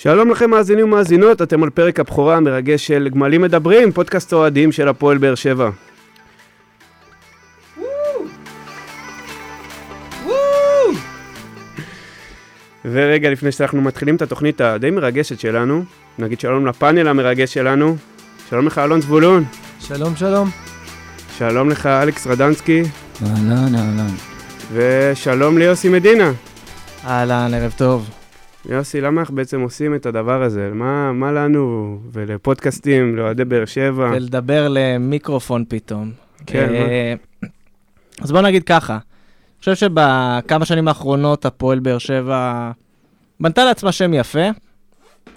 שלום 0.00 0.30
לכם 0.30 0.50
מאזינים 0.50 0.84
ומאזינות, 0.84 1.42
אתם 1.42 1.62
על 1.62 1.70
פרק 1.70 2.00
הבכורה 2.00 2.36
המרגש 2.36 2.86
של 2.86 3.08
גמלים 3.14 3.42
מדברים, 3.42 3.92
פודקאסט 3.92 4.32
אוהדים 4.32 4.72
של 4.72 4.88
הפועל 4.88 5.18
באר 5.18 5.34
שבע. 5.34 5.70
ורגע 12.84 13.30
לפני 13.30 13.52
שאנחנו 13.52 13.80
מתחילים 13.80 14.16
את 14.16 14.22
התוכנית 14.22 14.60
הדי 14.60 14.90
מרגשת 14.90 15.40
שלנו, 15.40 15.84
נגיד 16.18 16.40
שלום 16.40 16.66
לפאנל 16.66 17.08
המרגש 17.08 17.54
שלנו. 17.54 17.96
שלום 18.50 18.66
לך 18.66 18.78
אלון 18.78 19.00
זבולון. 19.00 19.44
שלום, 19.80 20.16
שלום. 20.16 20.50
שלום 21.38 21.70
לך 21.70 21.86
אלכס 21.86 22.26
רדנסקי. 22.26 22.82
אהלן, 23.22 23.74
אהלן. 23.74 24.14
ושלום 24.72 25.58
ליוסי 25.58 25.88
מדינה. 25.88 26.32
אהלן, 27.04 27.54
ערב 27.54 27.72
טוב. 27.76 28.17
יוסי, 28.68 29.00
למה 29.00 29.20
אנחנו 29.20 29.34
בעצם 29.34 29.60
עושים 29.60 29.94
את 29.94 30.06
הדבר 30.06 30.42
הזה? 30.42 30.70
מה, 30.74 31.12
מה 31.12 31.32
לנו 31.32 31.98
ולפודקאסטים, 32.12 33.16
לאוהדי 33.16 33.44
באר 33.44 33.64
שבע? 33.64 34.10
ולדבר 34.14 34.68
למיקרופון 34.70 35.64
פתאום. 35.68 36.10
כן, 36.46 36.74
אה, 36.74 37.14
אז 38.20 38.32
בוא 38.32 38.40
נגיד 38.40 38.64
ככה, 38.64 38.92
אני 38.92 39.60
חושב 39.60 39.74
שבכמה 39.74 40.64
שנים 40.64 40.88
האחרונות 40.88 41.46
הפועל 41.46 41.78
באר 41.78 41.98
שבע 41.98 42.70
בנתה 43.40 43.64
לעצמה 43.64 43.92
שם 43.92 44.14
יפה. 44.14 44.48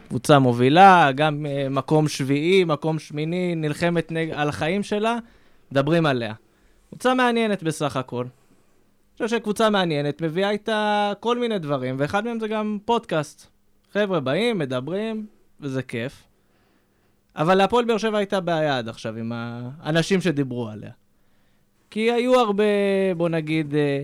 קבוצה 0.10 0.40
מובילה, 0.40 1.12
גם 1.16 1.46
אה, 1.46 1.68
מקום 1.70 2.08
שביעי, 2.08 2.64
מקום 2.64 3.00
שמיני, 3.00 3.56
נלחמת 3.56 4.12
נג... 4.12 4.30
על 4.34 4.50
החיים 4.50 4.84
שלה, 4.84 5.18
מדברים 5.72 6.06
עליה. 6.06 6.34
קבוצה 6.90 7.14
מעניינת 7.14 7.64
בסך 7.64 7.98
הכל. 7.98 8.26
חושב 9.24 9.38
שקבוצה 9.38 9.70
מעניינת 9.70 10.22
מביאה 10.22 10.50
איתה 10.50 11.14
כל 11.20 11.40
מיני 11.40 11.60
דברים, 11.60 11.96
ואחד 12.00 12.26
מהם 12.26 12.40
זה 12.40 12.48
גם 12.48 12.78
פודקאסט. 12.86 13.48
חבר'ה 13.94 14.20
באים, 14.20 14.58
מדברים, 14.58 15.26
וזה 15.60 15.84
כיף. 15.84 16.24
אבל 17.36 17.56
להפועל 17.56 17.86
באר 17.86 17.98
שבע 17.98 18.18
הייתה 18.18 18.40
בעיה 18.40 18.78
עד 18.78 18.90
עכשיו 18.90 19.18
עם 19.18 19.32
האנשים 19.36 20.22
שדיברו 20.22 20.70
עליה. 20.70 20.92
כי 21.90 22.12
היו 22.12 22.40
הרבה, 22.40 22.64
בוא 23.18 23.30
נגיד, 23.30 23.76
אה, 23.76 24.04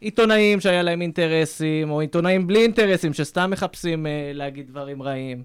עיתונאים 0.00 0.60
שהיה 0.60 0.82
להם 0.82 1.02
אינטרסים, 1.02 1.90
או 1.90 2.00
עיתונאים 2.00 2.46
בלי 2.46 2.62
אינטרסים 2.62 3.12
שסתם 3.12 3.50
מחפשים 3.50 4.06
אה, 4.06 4.30
להגיד 4.34 4.66
דברים 4.66 5.02
רעים. 5.02 5.44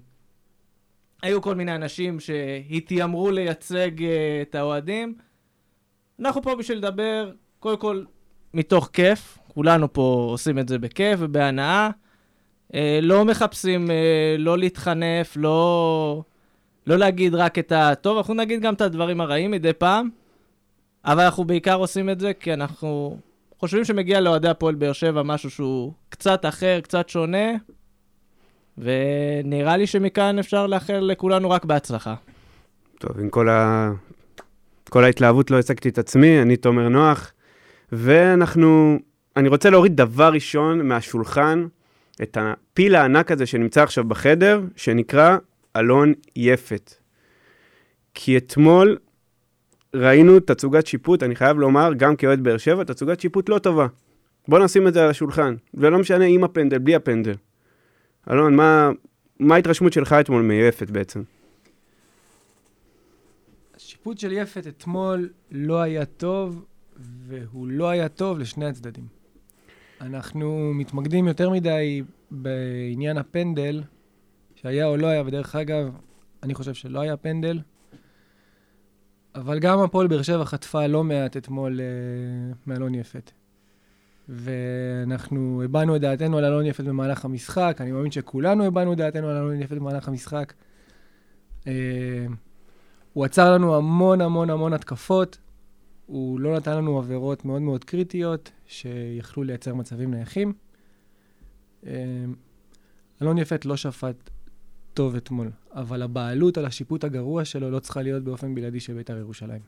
היו 1.22 1.42
כל 1.42 1.54
מיני 1.54 1.74
אנשים 1.74 2.20
שהתיימרו 2.20 3.30
לייצג 3.30 4.02
אה, 4.02 4.42
את 4.42 4.54
האוהדים. 4.54 5.14
אנחנו 6.20 6.42
פה 6.42 6.56
בשביל 6.56 6.78
לדבר, 6.78 7.32
קודם 7.58 7.78
כל, 7.78 8.04
מתוך 8.54 8.90
כיף. 8.92 9.38
כולנו 9.54 9.92
פה 9.92 10.26
עושים 10.30 10.58
את 10.58 10.68
זה 10.68 10.78
בכיף 10.78 11.18
ובהנאה. 11.22 11.90
אה, 12.74 12.98
לא 13.02 13.24
מחפשים 13.24 13.90
אה, 13.90 14.36
לא 14.38 14.58
להתחנף, 14.58 15.36
לא, 15.36 16.22
לא 16.86 16.96
להגיד 16.96 17.34
רק 17.34 17.58
את 17.58 17.72
הטוב, 17.72 18.16
אנחנו 18.16 18.34
נגיד 18.34 18.60
גם 18.60 18.74
את 18.74 18.80
הדברים 18.80 19.20
הרעים 19.20 19.50
מדי 19.50 19.72
פעם, 19.72 20.08
אבל 21.04 21.24
אנחנו 21.24 21.44
בעיקר 21.44 21.74
עושים 21.74 22.10
את 22.10 22.20
זה 22.20 22.32
כי 22.34 22.52
אנחנו 22.52 23.18
חושבים 23.58 23.84
שמגיע 23.84 24.20
לאוהדי 24.20 24.48
הפועל 24.48 24.74
באר 24.74 24.92
שבע 24.92 25.22
משהו 25.22 25.50
שהוא 25.50 25.92
קצת 26.08 26.46
אחר, 26.46 26.80
קצת 26.80 27.08
שונה, 27.08 27.52
ונראה 28.78 29.76
לי 29.76 29.86
שמכאן 29.86 30.38
אפשר 30.38 30.66
לאחל 30.66 30.98
לכולנו 30.98 31.50
רק 31.50 31.64
בהצלחה. 31.64 32.14
טוב, 32.98 33.20
עם 33.20 33.30
כל, 33.30 33.48
ה... 33.48 33.90
כל 34.90 35.04
ההתלהבות 35.04 35.50
לא 35.50 35.58
הצגתי 35.58 35.88
את 35.88 35.98
עצמי, 35.98 36.42
אני 36.42 36.56
תומר 36.56 36.88
נוח, 36.88 37.32
ואנחנו... 37.92 38.98
אני 39.36 39.48
רוצה 39.48 39.70
להוריד 39.70 39.96
דבר 39.96 40.30
ראשון 40.32 40.88
מהשולחן, 40.88 41.66
את 42.22 42.38
הפיל 42.40 42.94
הענק 42.94 43.30
הזה 43.30 43.46
שנמצא 43.46 43.82
עכשיו 43.82 44.04
בחדר, 44.04 44.60
שנקרא 44.76 45.36
אלון 45.76 46.12
יפת. 46.36 46.94
כי 48.14 48.36
אתמול 48.36 48.98
ראינו 49.94 50.40
תצוגת 50.40 50.86
שיפוט, 50.86 51.22
אני 51.22 51.36
חייב 51.36 51.58
לומר, 51.58 51.92
גם 51.96 52.16
כאוהד 52.16 52.40
באר 52.44 52.56
שבע, 52.56 52.84
תצוגת 52.84 53.20
שיפוט 53.20 53.48
לא 53.48 53.58
טובה. 53.58 53.86
בוא 54.48 54.58
נשים 54.58 54.88
את 54.88 54.94
זה 54.94 55.02
על 55.04 55.10
השולחן, 55.10 55.54
ולא 55.74 55.98
משנה 55.98 56.24
עם 56.24 56.44
הפנדל, 56.44 56.78
בלי 56.78 56.94
הפנדל. 56.94 57.34
אלון, 58.30 58.56
מה, 58.56 58.90
מה 59.38 59.54
ההתרשמות 59.54 59.92
שלך 59.92 60.12
אתמול 60.12 60.42
מיפת 60.42 60.90
בעצם? 60.90 61.22
השיפוט 63.76 64.18
של 64.18 64.32
יפת 64.32 64.66
אתמול 64.66 65.28
לא 65.50 65.80
היה 65.80 66.04
טוב, 66.04 66.64
והוא 66.96 67.66
לא 67.66 67.90
היה 67.90 68.08
טוב 68.08 68.38
לשני 68.38 68.66
הצדדים. 68.66 69.06
אנחנו 70.00 70.72
מתמקדים 70.74 71.28
יותר 71.28 71.50
מדי 71.50 72.02
בעניין 72.30 73.18
הפנדל, 73.18 73.82
שהיה 74.54 74.86
או 74.86 74.96
לא 74.96 75.06
היה, 75.06 75.22
ודרך 75.26 75.56
אגב, 75.56 75.94
אני 76.42 76.54
חושב 76.54 76.74
שלא 76.74 77.00
היה 77.00 77.16
פנדל, 77.16 77.58
אבל 79.34 79.58
גם 79.58 79.80
הפועל 79.80 80.06
באר 80.06 80.22
שבע 80.22 80.44
חטפה 80.44 80.86
לא 80.86 81.04
מעט 81.04 81.36
אתמול 81.36 81.80
uh, 81.80 82.56
מאלון 82.66 82.94
יפת. 82.94 83.30
ואנחנו 84.28 85.62
הבענו 85.64 85.96
את 85.96 86.00
דעתנו 86.00 86.38
על 86.38 86.44
אלון 86.44 86.66
יפת 86.66 86.84
במהלך 86.84 87.24
המשחק, 87.24 87.76
אני 87.80 87.92
מאמין 87.92 88.10
שכולנו 88.10 88.64
הבענו 88.64 88.92
את 88.92 88.98
דעתנו 88.98 89.28
על 89.28 89.36
אלון 89.36 89.60
יפת 89.62 89.76
במהלך 89.76 90.08
המשחק. 90.08 90.52
Uh, 91.60 91.66
הוא 93.12 93.24
עצר 93.24 93.54
לנו 93.54 93.76
המון 93.76 94.20
המון 94.20 94.50
המון 94.50 94.72
התקפות, 94.72 95.38
הוא 96.12 96.40
לא 96.40 96.56
נתן 96.56 96.76
לנו 96.76 96.98
עבירות 96.98 97.44
מאוד 97.44 97.62
מאוד 97.62 97.84
קריטיות, 97.84 98.50
שיכלו 98.66 99.42
לייצר 99.42 99.74
מצבים 99.74 100.14
נייחים. 100.14 100.52
אה, 101.86 102.24
אלון 103.22 103.38
יפת 103.38 103.64
לא 103.64 103.76
שפט 103.76 104.30
טוב 104.94 105.16
אתמול, 105.16 105.50
אבל 105.74 106.02
הבעלות 106.02 106.58
על 106.58 106.64
השיפוט 106.64 107.04
הגרוע 107.04 107.44
שלו 107.44 107.70
לא 107.70 107.78
צריכה 107.78 108.02
להיות 108.02 108.24
באופן 108.24 108.54
בלעדי 108.54 108.80
של 108.80 108.94
בית"ר 108.94 109.16
ירושלים. 109.16 109.60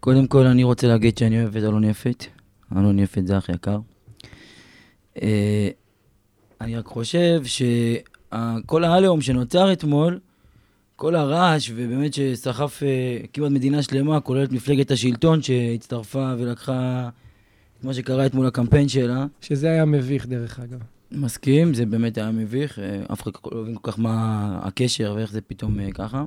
קודם 0.00 0.26
כל, 0.26 0.46
אני 0.46 0.64
רוצה 0.64 0.86
להגיד 0.86 1.18
שאני 1.18 1.42
אוהב 1.42 1.56
את 1.56 1.62
אלון 1.62 1.84
יפת. 1.84 2.24
אלון 2.76 2.98
יפת 2.98 3.26
זה 3.26 3.38
אח 3.38 3.48
יקר. 3.48 3.78
אה, 5.22 5.68
אני 6.60 6.76
רק 6.76 6.86
חושב 6.86 7.42
שכל 7.44 8.84
העליהום 8.84 9.20
שנוצר 9.20 9.72
אתמול, 9.72 10.20
כל 10.96 11.14
הרעש, 11.14 11.70
ובאמת 11.74 12.14
שסחף 12.14 12.82
אה, 12.82 13.18
כמעט 13.32 13.50
מדינה 13.50 13.82
שלמה, 13.82 14.20
כולל 14.20 14.44
את 14.44 14.52
מפלגת 14.52 14.90
השלטון 14.90 15.42
שהצטרפה 15.42 16.32
ולקחה 16.38 17.08
את 17.78 17.84
מה 17.84 17.94
שקרה 17.94 18.26
אתמול 18.26 18.46
הקמפיין 18.46 18.88
שלה. 18.88 19.26
שזה 19.40 19.70
היה 19.70 19.84
מביך, 19.84 20.26
דרך 20.26 20.60
אגב. 20.60 20.78
מסכים, 21.12 21.74
זה 21.74 21.86
באמת 21.86 22.18
היה 22.18 22.30
מביך, 22.30 22.78
אה, 22.78 23.02
אף 23.12 23.22
אחד 23.22 23.30
לא 23.52 23.62
מבין 23.62 23.74
כל 23.82 23.92
כך 23.92 23.98
מה 23.98 24.58
הקשר 24.62 25.12
ואיך 25.16 25.32
זה 25.32 25.40
פתאום 25.40 25.80
אה, 25.80 25.92
ככה. 25.92 26.24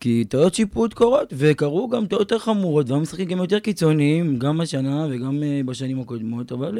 כי 0.00 0.24
טעויות 0.28 0.54
שיפוט 0.54 0.94
קורות, 0.94 1.32
וקרו 1.36 1.88
גם 1.88 2.06
טעויות 2.06 2.30
יותר 2.30 2.44
חמורות, 2.44 2.90
והמשחקים 2.90 3.28
גם 3.28 3.38
יותר 3.38 3.58
קיצוניים, 3.58 4.38
גם 4.38 4.60
השנה 4.60 5.06
וגם 5.10 5.42
בשנים 5.66 6.00
הקודמות, 6.00 6.52
אבל 6.52 6.78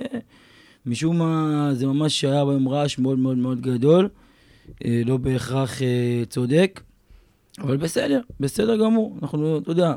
משום 0.87 1.19
מה 1.19 1.71
זה 1.73 1.87
ממש 1.87 2.25
היה 2.25 2.45
בהם 2.45 2.69
רעש 2.69 2.99
מאוד 2.99 3.19
מאוד 3.19 3.37
מאוד 3.37 3.61
גדול, 3.61 4.09
לא 5.05 5.17
בהכרח 5.17 5.81
צודק, 6.29 6.81
אבל 7.59 7.77
בסדר, 7.77 8.21
בסדר 8.41 8.77
גמור, 8.77 9.19
אנחנו, 9.23 9.59
אתה 9.59 9.71
יודע, 9.71 9.95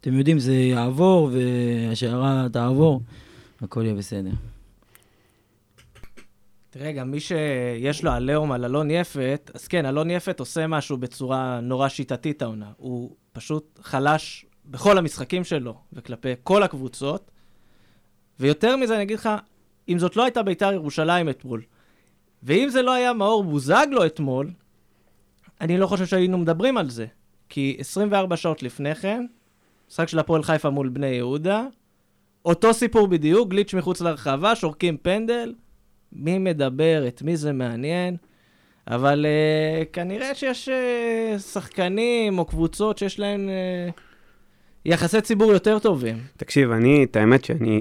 אתם 0.00 0.14
יודעים, 0.14 0.38
זה 0.38 0.54
יעבור, 0.54 1.30
והשיירה 1.32 2.46
תעבור, 2.52 3.00
הכל 3.60 3.82
יהיה 3.84 3.94
בסדר. 3.94 4.30
תראה, 6.70 6.92
גם 6.92 7.10
מי 7.10 7.20
שיש 7.20 8.04
לו 8.04 8.10
עליהום 8.10 8.52
על 8.52 8.64
אלון 8.64 8.90
יפת, 8.90 9.50
אז 9.54 9.68
כן, 9.68 9.86
אלון 9.86 10.10
יפת 10.10 10.40
עושה 10.40 10.66
משהו 10.66 10.96
בצורה 10.96 11.60
נורא 11.60 11.88
שיטתית 11.88 12.42
העונה. 12.42 12.70
הוא 12.76 13.10
פשוט 13.32 13.78
חלש 13.82 14.46
בכל 14.66 14.98
המשחקים 14.98 15.44
שלו 15.44 15.74
וכלפי 15.92 16.32
כל 16.42 16.62
הקבוצות. 16.62 17.30
ויותר 18.40 18.76
מזה, 18.76 18.94
אני 18.94 19.02
אגיד 19.02 19.18
לך, 19.18 19.28
אם 19.88 19.98
זאת 19.98 20.16
לא 20.16 20.24
הייתה 20.24 20.42
בית"ר 20.42 20.72
ירושלים 20.72 21.28
אתמול, 21.28 21.62
ואם 22.42 22.68
זה 22.68 22.82
לא 22.82 22.92
היה 22.92 23.12
מאור 23.12 23.44
בוזגלו 23.44 24.06
אתמול, 24.06 24.50
אני 25.60 25.78
לא 25.78 25.86
חושב 25.86 26.06
שהיינו 26.06 26.38
מדברים 26.38 26.76
על 26.76 26.90
זה. 26.90 27.06
כי 27.48 27.76
24 27.78 28.36
שעות 28.36 28.62
לפני 28.62 28.94
כן, 28.94 29.26
משחק 29.90 30.08
של 30.08 30.18
הפועל 30.18 30.42
חיפה 30.42 30.70
מול 30.70 30.88
בני 30.88 31.06
יהודה, 31.06 31.64
אותו 32.44 32.74
סיפור 32.74 33.06
בדיוק, 33.06 33.48
גליץ' 33.48 33.74
מחוץ 33.74 34.00
לרחבה, 34.00 34.54
שורקים 34.54 34.96
פנדל, 34.96 35.54
מי 36.12 36.38
מדבר, 36.38 37.04
את 37.08 37.22
מי 37.22 37.36
זה 37.36 37.52
מעניין, 37.52 38.16
אבל 38.86 39.26
uh, 39.26 39.84
כנראה 39.92 40.34
שיש 40.34 40.68
uh, 40.68 41.38
שחקנים 41.38 42.38
או 42.38 42.44
קבוצות 42.44 42.98
שיש 42.98 43.18
להם 43.18 43.48
uh, 43.48 44.00
יחסי 44.84 45.20
ציבור 45.20 45.52
יותר 45.52 45.78
טובים. 45.78 46.16
תקשיב, 46.36 46.70
אני, 46.70 47.04
את 47.04 47.16
האמת 47.16 47.44
שאני 47.44 47.80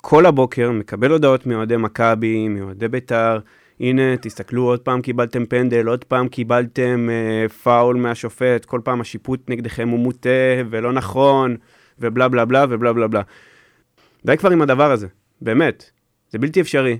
כל 0.00 0.26
הבוקר 0.26 0.70
מקבל 0.70 1.10
הודעות 1.10 1.46
מאוהדי 1.46 1.76
מכבי, 1.76 2.48
מאוהדי 2.48 2.88
בית"ר, 2.88 3.38
הנה, 3.80 4.16
תסתכלו, 4.16 4.62
עוד 4.62 4.80
פעם 4.80 5.02
קיבלתם 5.02 5.46
פנדל, 5.46 5.86
עוד 5.86 6.04
פעם 6.04 6.28
קיבלתם 6.28 7.08
אה, 7.10 7.48
פאול 7.48 7.96
מהשופט, 7.96 8.64
כל 8.64 8.80
פעם 8.84 9.00
השיפוט 9.00 9.50
נגדכם 9.50 9.88
הוא 9.88 9.98
מוטה 9.98 10.28
ולא 10.70 10.92
נכון, 10.92 11.56
ובלה 11.98 12.28
בלה 12.28 12.44
בלה 12.44 12.64
ובלה 12.70 12.92
בלה 12.92 13.08
בלה. 13.08 13.22
די 14.26 14.36
כבר 14.36 14.50
עם 14.50 14.62
הדבר 14.62 14.92
הזה, 14.92 15.06
באמת. 15.40 15.90
זה 16.30 16.38
בלתי 16.38 16.60
אפשרי. 16.60 16.98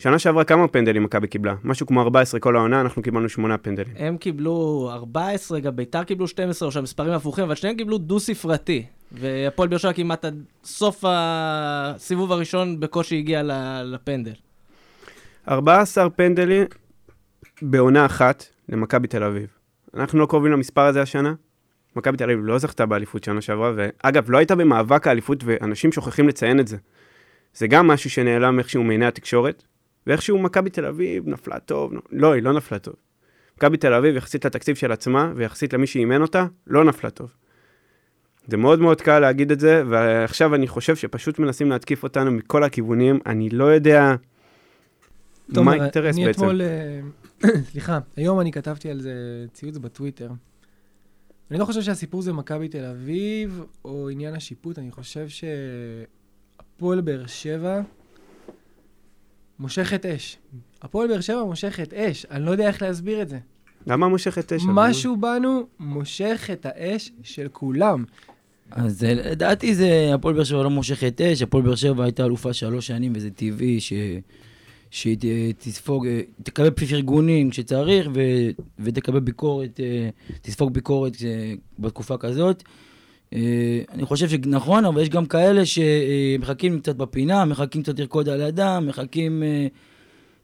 שנה 0.00 0.18
שעברה 0.18 0.44
כמה 0.44 0.68
פנדלים 0.68 1.02
מכבי 1.02 1.28
קיבלה? 1.28 1.54
משהו 1.64 1.86
כמו 1.86 2.02
14 2.02 2.40
כל 2.40 2.56
העונה, 2.56 2.80
אנחנו 2.80 3.02
קיבלנו 3.02 3.28
8 3.28 3.58
פנדלים. 3.58 3.94
הם 3.96 4.16
קיבלו 4.16 4.88
14, 4.92 5.60
גם 5.60 5.76
ביתר 5.76 6.04
קיבלו 6.04 6.28
12, 6.28 6.66
או 6.66 6.72
שהמספרים 6.72 7.12
הפוכים, 7.12 7.44
אבל 7.44 7.54
שניהם 7.54 7.76
קיבלו 7.76 7.98
דו-ספרתי. 7.98 8.86
והפועל 9.12 9.68
באר 9.68 9.78
שבע 9.78 9.92
כמעט 9.92 10.24
עד 10.24 10.42
סוף 10.64 11.04
הסיבוב 11.06 12.32
הראשון 12.32 12.80
בקושי 12.80 13.18
הגיע 13.18 13.42
לפנדל. 13.84 14.32
14 15.48 16.10
פנדלים 16.10 16.64
בעונה 17.62 18.06
אחת 18.06 18.46
למכבי 18.68 19.08
תל 19.08 19.22
אביב. 19.22 19.46
אנחנו 19.94 20.18
לא 20.18 20.26
קרובים 20.26 20.52
למספר 20.52 20.82
הזה 20.82 21.02
השנה. 21.02 21.34
מכבי 21.96 22.16
תל 22.16 22.24
אביב 22.24 22.40
לא 22.42 22.58
זכתה 22.58 22.86
באליפות 22.86 23.24
שנה 23.24 23.40
שעברה, 23.40 23.72
ואגב, 23.76 24.30
לא 24.30 24.38
הייתה 24.38 24.54
במאבק 24.54 25.06
האליפות, 25.06 25.44
ואנשים 25.44 25.92
שוכחים 25.92 26.28
לציין 26.28 26.60
את 26.60 26.68
זה. 26.68 26.76
זה 27.54 27.66
גם 27.66 27.86
משהו 27.86 28.10
שנעלם 28.10 28.58
איכשהו 28.58 28.84
מעיני 28.84 29.06
התקשורת, 29.06 29.62
ואיכשהו 30.08 30.38
מכבי 30.38 30.70
תל 30.70 30.84
אביב 30.84 31.28
נפלה 31.28 31.58
טוב, 31.58 31.92
לא, 32.10 32.32
היא 32.32 32.42
לא 32.42 32.52
נפלה 32.52 32.78
טוב. 32.78 32.94
מכבי 33.56 33.76
תל 33.76 33.94
אביב, 33.94 34.16
יחסית 34.16 34.44
לתקציב 34.44 34.76
של 34.76 34.92
עצמה, 34.92 35.32
ויחסית 35.36 35.72
למי 35.72 35.86
שאימן 35.86 36.22
אותה, 36.22 36.46
לא 36.66 36.84
נפלה 36.84 37.10
טוב. 37.10 37.34
זה 38.46 38.56
מאוד 38.56 38.80
מאוד 38.80 39.00
קל 39.00 39.18
להגיד 39.18 39.52
את 39.52 39.60
זה, 39.60 39.82
ועכשיו 39.88 40.54
אני 40.54 40.66
חושב 40.66 40.96
שפשוט 40.96 41.38
מנסים 41.38 41.70
להתקיף 41.70 42.02
אותנו 42.02 42.30
מכל 42.30 42.64
הכיוונים, 42.64 43.18
אני 43.26 43.50
לא 43.50 43.64
יודע 43.64 44.14
מה 45.48 45.72
האינטרס 45.72 46.16
בעצם. 46.18 46.30
אתמול, 46.30 46.62
אה, 46.62 47.00
סליחה, 47.70 47.98
היום 48.16 48.40
אני 48.40 48.52
כתבתי 48.52 48.90
על 48.90 49.00
זה 49.00 49.12
ציוץ 49.52 49.76
בטוויטר. 49.76 50.30
אני 51.50 51.58
לא 51.58 51.64
חושב 51.64 51.82
שהסיפור 51.82 52.22
זה 52.22 52.32
מכבי 52.32 52.68
תל 52.68 52.84
אביב, 52.84 53.64
או 53.84 54.08
עניין 54.08 54.34
השיפוט, 54.34 54.78
אני 54.78 54.90
חושב 54.90 55.26
שהפועל 55.28 57.00
באר 57.00 57.26
שבע 57.26 57.80
מושכת 59.60 60.06
אש. 60.06 60.36
הפועל 60.82 61.08
באר 61.08 61.20
שבע 61.20 61.42
מושכת 61.44 61.94
אש, 61.94 62.26
אני 62.30 62.44
לא 62.44 62.50
יודע 62.50 62.68
איך 62.68 62.82
להסביר 62.82 63.22
את 63.22 63.28
זה. 63.28 63.38
למה 63.86 64.08
מושכת 64.08 64.52
תשע? 64.52 64.66
משהו 64.68 65.16
בנו 65.16 65.66
מושך 65.78 66.48
את 66.52 66.66
האש 66.66 67.12
של 67.22 67.46
כולם. 67.52 68.04
אז 68.70 69.04
אה, 69.04 69.14
לדעתי 69.14 69.74
זה, 69.74 70.10
הפועל 70.14 70.34
באר 70.34 70.44
שבע 70.44 70.62
לא 70.62 70.70
מושכת 70.70 71.20
אש, 71.20 71.42
הפועל 71.42 71.62
באר 71.62 71.74
שבע 71.74 72.04
הייתה 72.04 72.24
אלופה 72.24 72.52
שלוש 72.52 72.86
שנים, 72.86 73.12
וזה 73.16 73.30
טבעי 73.30 73.80
ש... 73.80 73.92
שהיא 74.90 75.16
ת- 75.18 75.24
תספוג, 75.58 76.06
אה, 76.06 76.20
תקבל 76.42 76.70
פרגונים 76.70 77.50
כשצריך, 77.50 78.08
ו... 78.14 78.20
ותקבל 78.78 79.20
ביקורת, 79.20 79.80
אה, 79.80 80.08
תספוג 80.42 80.74
ביקורת 80.74 81.12
בתקופה 81.78 82.16
כזאת. 82.16 82.62
אה, 83.34 83.80
אני 83.92 84.04
חושב 84.04 84.28
שנכון, 84.28 84.84
אבל 84.84 85.02
יש 85.02 85.08
גם 85.08 85.26
כאלה 85.26 85.62
שמחכים 85.66 86.80
קצת 86.80 86.96
בפינה, 86.96 87.44
מחכים 87.44 87.82
קצת 87.82 88.00
לרקוד 88.00 88.28
על 88.28 88.40
ידם, 88.40 88.84
מחכים... 88.88 89.42
אה, 89.42 89.66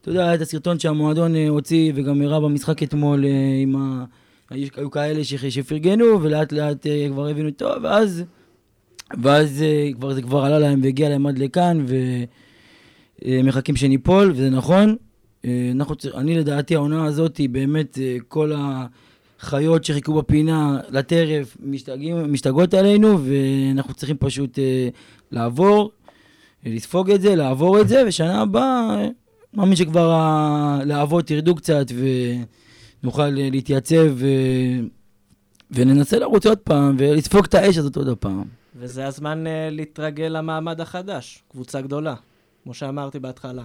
אתה 0.00 0.10
יודע, 0.10 0.24
היה 0.24 0.34
את 0.34 0.40
הסרטון 0.40 0.78
שהמועדון 0.78 1.36
אה, 1.36 1.48
הוציא 1.48 1.92
וגם 1.94 2.22
הראה 2.22 2.40
במשחק 2.40 2.82
אתמול 2.82 3.24
עם 3.62 3.76
ה... 3.76 4.04
היו 4.50 4.90
כאלה 4.90 5.24
ש- 5.24 5.34
שפרגנו, 5.34 6.22
ולאט 6.22 6.52
לאט 6.52 6.86
כבר 7.10 7.28
הבינו 7.28 7.50
טוב, 7.50 7.72
ואז, 7.82 8.24
ואז 9.22 9.64
כבר, 9.94 10.14
זה 10.14 10.22
כבר 10.22 10.44
עלה 10.44 10.58
להם 10.58 10.80
והגיע 10.82 11.08
להם 11.08 11.26
עד 11.26 11.38
לכאן, 11.38 11.86
ומחכים 13.24 13.76
שניפול, 13.76 14.30
וזה 14.30 14.50
נכון. 14.50 14.96
אנחנו, 15.72 15.94
אני 16.14 16.38
לדעתי 16.38 16.74
העונה 16.74 17.04
הזאת 17.04 17.36
היא 17.36 17.48
באמת 17.48 17.98
כל 18.28 18.52
החיות 19.44 19.84
שחיכו 19.84 20.12
בפינה 20.14 20.80
לטרף 20.88 21.56
משתגעים, 21.60 22.32
משתגעות 22.32 22.74
עלינו, 22.74 23.18
ואנחנו 23.24 23.94
צריכים 23.94 24.16
פשוט 24.16 24.58
אה, 24.58 24.88
לעבור, 25.32 25.90
אה, 26.66 26.72
לספוג 26.74 27.10
את 27.10 27.20
זה, 27.20 27.36
לעבור 27.36 27.80
את 27.80 27.88
זה, 27.88 28.02
ושנה 28.06 28.40
הבאה, 28.40 28.96
אה, 28.96 29.08
מאמין 29.54 29.76
שכבר 29.76 30.10
הלהבות 30.12 31.30
ירדו 31.30 31.54
קצת, 31.54 31.86
ונוכל 33.02 33.22
אה, 33.22 33.48
להתייצב 33.50 34.06
ו... 34.14 34.26
וננסה 35.70 36.18
לרוץ 36.18 36.46
עוד 36.46 36.58
פעם, 36.58 36.96
ולספוג 36.98 37.44
את 37.44 37.54
האש 37.54 37.78
הזאת 37.78 37.96
עוד 37.96 38.18
פעם. 38.18 38.44
וזה 38.76 39.06
הזמן 39.06 39.46
uh, 39.46 39.50
להתרגל 39.70 40.24
למעמד 40.24 40.80
החדש, 40.80 41.42
קבוצה 41.50 41.80
גדולה, 41.80 42.14
כמו 42.62 42.74
שאמרתי 42.74 43.18
בהתחלה. 43.18 43.64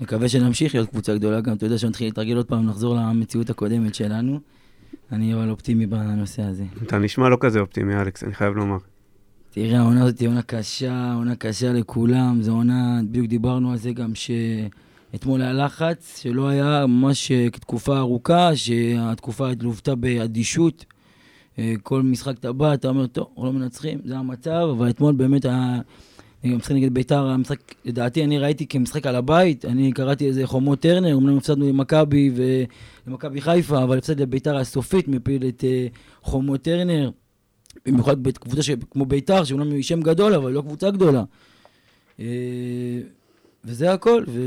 נקווה 0.00 0.28
שנמשיך 0.28 0.74
להיות 0.74 0.88
קבוצה 0.88 1.14
גדולה 1.14 1.40
גם, 1.40 1.56
אתה 1.56 1.66
יודע 1.66 1.78
שנתחיל 1.78 2.06
להתרגל 2.06 2.36
עוד 2.36 2.46
פעם, 2.46 2.68
לחזור 2.68 2.96
למציאות 2.96 3.50
הקודמת 3.50 3.94
שלנו. 3.94 4.40
אני 5.12 5.34
אבל 5.34 5.50
אופטימי 5.50 5.86
בנושא 5.86 6.42
הזה. 6.42 6.64
אתה 6.82 6.98
נשמע 6.98 7.28
לא 7.28 7.36
כזה 7.40 7.60
אופטימי, 7.60 7.94
אלכס, 7.96 8.24
אני 8.24 8.34
חייב 8.34 8.54
לומר. 8.56 8.76
תראה, 9.50 9.78
העונה 9.78 10.04
הזאת 10.04 10.18
היא 10.18 10.28
עונה 10.28 10.42
קשה, 10.42 11.14
עונה 11.14 11.36
קשה 11.36 11.72
לכולם, 11.72 12.42
זו 12.42 12.52
עונה, 12.52 13.00
בדיוק 13.10 13.26
דיברנו 13.26 13.70
על 13.70 13.76
זה 13.76 13.92
גם 13.92 14.12
שאתמול 14.14 15.42
היה 15.42 15.52
לחץ, 15.52 16.20
שלא 16.22 16.48
היה 16.48 16.86
ממש 16.86 17.32
אה, 17.32 17.50
תקופה 17.50 17.98
ארוכה, 17.98 18.56
שהתקופה 18.56 19.48
לוותה 19.60 19.94
באדישות. 19.94 20.84
אה, 21.58 21.74
כל 21.82 22.02
משחק 22.02 22.38
אתה 22.38 22.52
בא, 22.52 22.74
אתה 22.74 22.88
אומר, 22.88 23.06
טוב, 23.06 23.26
אנחנו 23.28 23.44
לא 23.44 23.52
מנצחים, 23.52 23.98
זה 24.04 24.16
המצב, 24.18 24.68
אבל 24.76 24.90
אתמול 24.90 25.14
באמת 25.14 25.44
היה... 25.44 25.80
המשחק 26.44 26.72
נגד 26.72 26.94
ביתר, 26.94 27.26
המשחק, 27.26 27.58
לדעתי 27.84 28.24
אני 28.24 28.38
ראיתי 28.38 28.66
כמשחק 28.66 29.06
על 29.06 29.16
הבית, 29.16 29.64
אני 29.64 29.92
קראתי 29.92 30.26
איזה 30.26 30.46
חומות 30.46 30.80
טרנר, 30.80 31.16
אמנם 31.16 31.36
הפסדנו 31.36 31.68
למכבי 31.68 32.30
ולמכבי 33.06 33.40
חיפה, 33.40 33.82
אבל 33.82 33.98
הפסד 33.98 34.20
לביתר 34.20 34.56
הסופית, 34.56 35.08
מפיל 35.08 35.48
את 35.48 35.64
אה, 35.64 35.86
חומות 36.22 36.62
טרנר. 36.62 37.10
במיוחד 37.86 38.22
בקבוצה 38.22 38.62
כמו 38.90 39.06
ביתר, 39.06 39.44
שאומנם 39.44 39.70
היא 39.70 39.82
שם 39.82 40.00
גדול, 40.00 40.34
אבל 40.34 40.52
לא 40.52 40.60
קבוצה 40.60 40.90
גדולה. 40.90 41.24
אה, 42.20 42.26
וזה 43.64 43.92
הכל, 43.92 44.24
ו... 44.28 44.40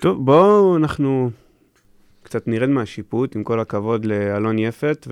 טוב, 0.00 0.24
בואו 0.24 0.76
אנחנו 0.76 1.30
קצת 2.22 2.48
נרד 2.48 2.68
מהשיפוט, 2.68 3.36
עם 3.36 3.44
כל 3.44 3.60
הכבוד 3.60 4.04
לאלון 4.04 4.58
יפת, 4.58 5.06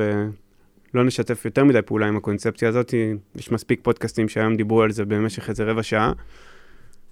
ולא 0.94 1.04
נשתף 1.04 1.44
יותר 1.44 1.64
מדי 1.64 1.82
פעולה 1.82 2.06
עם 2.08 2.16
הקונספציה 2.16 2.68
הזאת. 2.68 2.94
יש 3.36 3.52
מספיק 3.52 3.80
פודקאסטים 3.82 4.28
שהיום 4.28 4.56
דיברו 4.56 4.82
על 4.82 4.92
זה 4.92 5.04
במשך 5.04 5.48
איזה 5.50 5.64
רבע 5.64 5.82
שעה. 5.82 6.12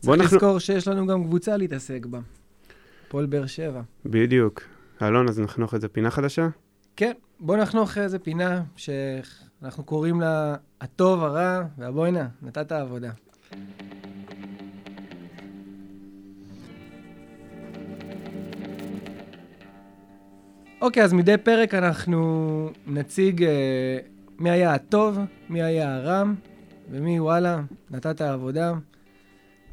בוא 0.04 0.16
צריך 0.16 0.20
אנחנו- 0.32 0.36
לזכור 0.36 0.58
שיש 0.58 0.88
לנו 0.88 1.06
גם 1.06 1.24
קבוצה 1.24 1.56
להתעסק 1.56 2.06
בה. 2.06 2.18
הפועל 3.06 3.26
באר 3.26 3.46
שבע. 3.46 3.80
בדיוק. 4.06 4.62
אלון, 5.02 5.28
אז 5.28 5.40
נחנוך 5.40 5.74
איזה 5.74 5.88
פינה 5.88 6.10
חדשה? 6.10 6.48
כן, 6.96 7.12
בוא 7.40 7.56
נחנוך 7.56 7.98
איזה 7.98 8.18
פינה 8.18 8.62
שאנחנו 8.76 9.84
קוראים 9.84 10.20
לה 10.20 10.54
הטוב, 10.80 11.22
הרע 11.24 11.62
והבואנה, 11.78 12.28
נתת 12.42 12.72
עבודה. 12.72 13.10
אוקיי, 20.82 21.04
אז 21.04 21.12
מדי 21.12 21.36
פרק 21.36 21.74
אנחנו 21.74 22.70
נציג 22.86 23.42
אה, 23.42 23.98
מי 24.38 24.50
היה 24.50 24.74
הטוב, 24.74 25.18
מי 25.48 25.62
היה 25.62 25.96
הרע, 25.96 26.22
ומי 26.90 27.20
וואלה, 27.20 27.62
נתת 27.90 28.20
עבודה 28.20 28.72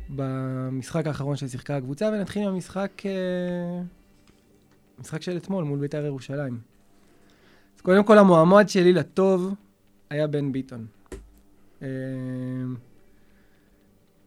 במשחק 0.10 1.08
האחרון 1.08 1.36
ששיחקה 1.36 1.78
הקבוצה, 1.78 2.10
ונתחיל 2.14 2.44
עם 2.44 2.54
המשחק, 2.54 2.92
אה, 3.06 3.82
משחק 5.00 5.22
של 5.22 5.38
אתמול 5.38 5.64
מול 5.64 5.80
בית"ר 5.80 6.06
ירושלים. 6.06 6.60
אז 7.76 7.82
קודם 7.82 8.04
כל 8.04 8.18
המועמד 8.18 8.70
שלי 8.70 8.94
לטוב 8.94 9.54
היה 10.10 10.28
בן 10.28 10.52
ביטון. 10.52 10.86
אה, 11.82 11.88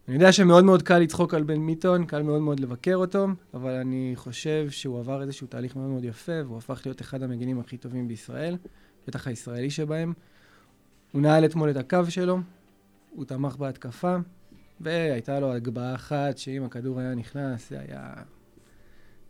אני 0.09 0.15
יודע 0.15 0.33
שמאוד 0.33 0.65
מאוד 0.65 0.83
קל 0.83 0.99
לצחוק 0.99 1.35
על 1.35 1.43
בן 1.43 1.67
ביטון, 1.67 2.07
קל 2.07 2.23
מאוד 2.23 2.41
מאוד 2.41 2.61
לבקר 2.61 2.97
אותו, 2.97 3.27
אבל 3.55 3.71
אני 3.71 4.13
חושב 4.15 4.71
שהוא 4.71 4.99
עבר 4.99 5.23
איזשהו 5.23 5.47
תהליך 5.47 5.77
מאוד 5.77 5.89
מאוד 5.89 6.05
יפה, 6.05 6.33
והוא 6.45 6.59
הפך 6.59 6.83
להיות 6.85 7.01
אחד 7.01 7.23
המגינים 7.23 7.61
הכי 7.61 7.77
טובים 7.77 8.09
בישראל, 8.09 8.57
בטח 9.07 9.27
הישראלי 9.27 9.71
שבהם. 9.71 10.13
הוא 11.13 11.23
נעל 11.23 11.45
אתמול 11.45 11.71
את 11.71 11.77
הקו 11.77 11.99
שלו, 12.09 12.39
הוא 13.11 13.25
תמך 13.25 13.57
בהתקפה, 13.57 14.17
והייתה 14.81 15.41
לו 15.41 15.53
הגבהה 15.53 15.95
אחת 15.95 16.39
שאם 16.39 16.65
הכדור 16.65 17.01
היה 17.01 17.15
נכנס, 17.15 17.71
זה 17.71 17.81
היה... 17.81 18.15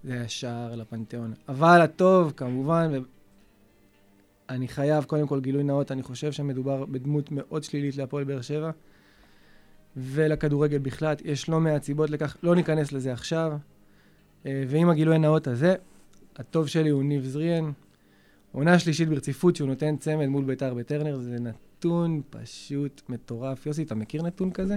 זה 0.05 0.13
היה 0.13 0.29
שער 0.29 0.75
לפנתיאון. 0.75 1.33
אבל 1.49 1.81
הטוב, 1.81 2.33
כמובן, 2.37 2.93
אני 4.49 4.69
חייב, 4.69 5.05
קודם 5.05 5.27
כל 5.27 5.41
גילוי 5.41 5.63
נאות, 5.63 5.93
אני 5.93 6.03
חושב 6.03 6.33
שמדובר 6.33 6.85
בדמות 6.85 7.29
מאוד 7.31 7.65
שלילית 7.65 7.97
להפועל 7.97 8.25
באר 8.25 8.41
שבע 8.41 8.71
ולכדורגל 9.97 10.79
בכלל. 10.79 11.15
יש 11.25 11.49
לא 11.49 11.61
מעט 11.61 11.83
סיבות 11.83 12.11
לכך, 12.11 12.37
לא 12.43 12.55
ניכנס 12.55 12.93
לזה 12.93 13.13
עכשיו. 13.13 13.53
אה, 14.47 14.65
ועם 14.69 14.91
הגילוי 14.91 15.15
הנאות 15.15 15.47
הזה, 15.47 15.75
הטוב 16.37 16.67
שלי 16.67 16.91
הוא 16.91 17.03
ניב 17.05 17.25
זריאן. 17.25 17.73
עונה 18.53 18.79
שלישית 18.79 19.09
ברציפות 19.09 19.57
שהוא 19.57 19.69
נותן 19.69 19.97
צמד 19.97 20.27
מול 20.27 20.45
בית"ר 20.45 20.75
בטרנר, 20.75 21.19
זה 21.19 21.37
נתון 21.41 22.23
פשוט 22.31 23.03
מטורף. 23.09 23.67
יוסי, 23.67 23.83
אתה 23.83 23.95
מכיר 23.95 24.23
נתון 24.23 24.51
כזה? 24.51 24.77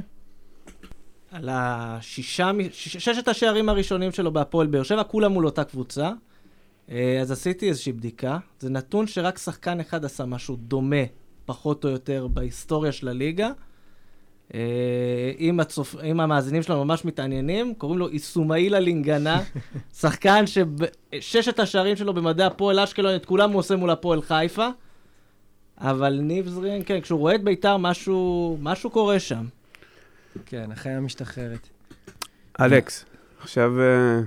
על 1.32 1.50
השישה, 1.52 2.52
ששת 2.72 3.28
השערים 3.28 3.70
הראשונים 3.70 4.12
שלו 4.12 4.34
בהפועל 4.34 4.68
באר 4.68 4.84
שבע, 4.84 5.04
כולם 5.04 5.32
מול 5.32 5.46
אותה 5.46 5.64
קבוצה. 5.64 6.12
אה, 6.92 7.20
אז 7.22 7.32
עשיתי 7.32 7.70
איזושהי 7.70 7.94
בדיקה. 7.94 8.38
זה 8.60 8.70
נתון 8.70 9.08
שרק 9.08 9.38
שחקן 9.38 9.80
אחד 9.80 10.06
עשה 10.06 10.26
משהו 10.26 10.56
דומה, 10.56 11.04
פחות 11.46 11.86
או 11.86 11.90
יותר, 11.90 12.28
בהיסטוריה 12.28 12.92
של 12.92 13.08
הליגה. 13.08 13.52
אה, 14.54 14.60
אם, 15.40 15.60
הצופ... 15.60 15.96
אם 16.04 16.20
המאזינים 16.20 16.64
שלנו 16.64 16.86
ממש 16.86 17.06
מתעניינים, 17.06 17.74
קוראים 17.78 18.00
לו 18.00 18.08
איסומאילה 18.08 18.80
לינגנה, 18.80 19.42
שחקן 20.00 20.44
שששת 20.48 21.60
השערים 21.60 21.96
שלו 21.96 22.14
במדעי 22.14 22.46
הפועל 22.46 22.80
אשקלון, 22.80 23.16
את 23.16 23.26
כולם 23.26 23.52
הוא 23.52 23.60
עושה 23.60 23.76
מול 23.76 23.90
הפועל 23.90 24.22
חיפה. 24.22 24.68
אבל 25.78 26.20
ניב 26.22 26.48
זרין, 26.48 26.82
כן, 26.86 27.02
כשהוא 27.02 27.20
רואה 27.20 27.36
את 27.36 27.44
ביתר, 27.44 27.78
משהו, 27.78 28.58
משהו 28.62 28.90
קורה 28.90 29.20
שם. 29.20 29.46
כן, 30.46 30.72
החיה 30.72 31.00
משתחררת. 31.00 31.70
אלכס, 32.62 33.06
עכשיו 33.42 33.82
אה, 33.82 34.22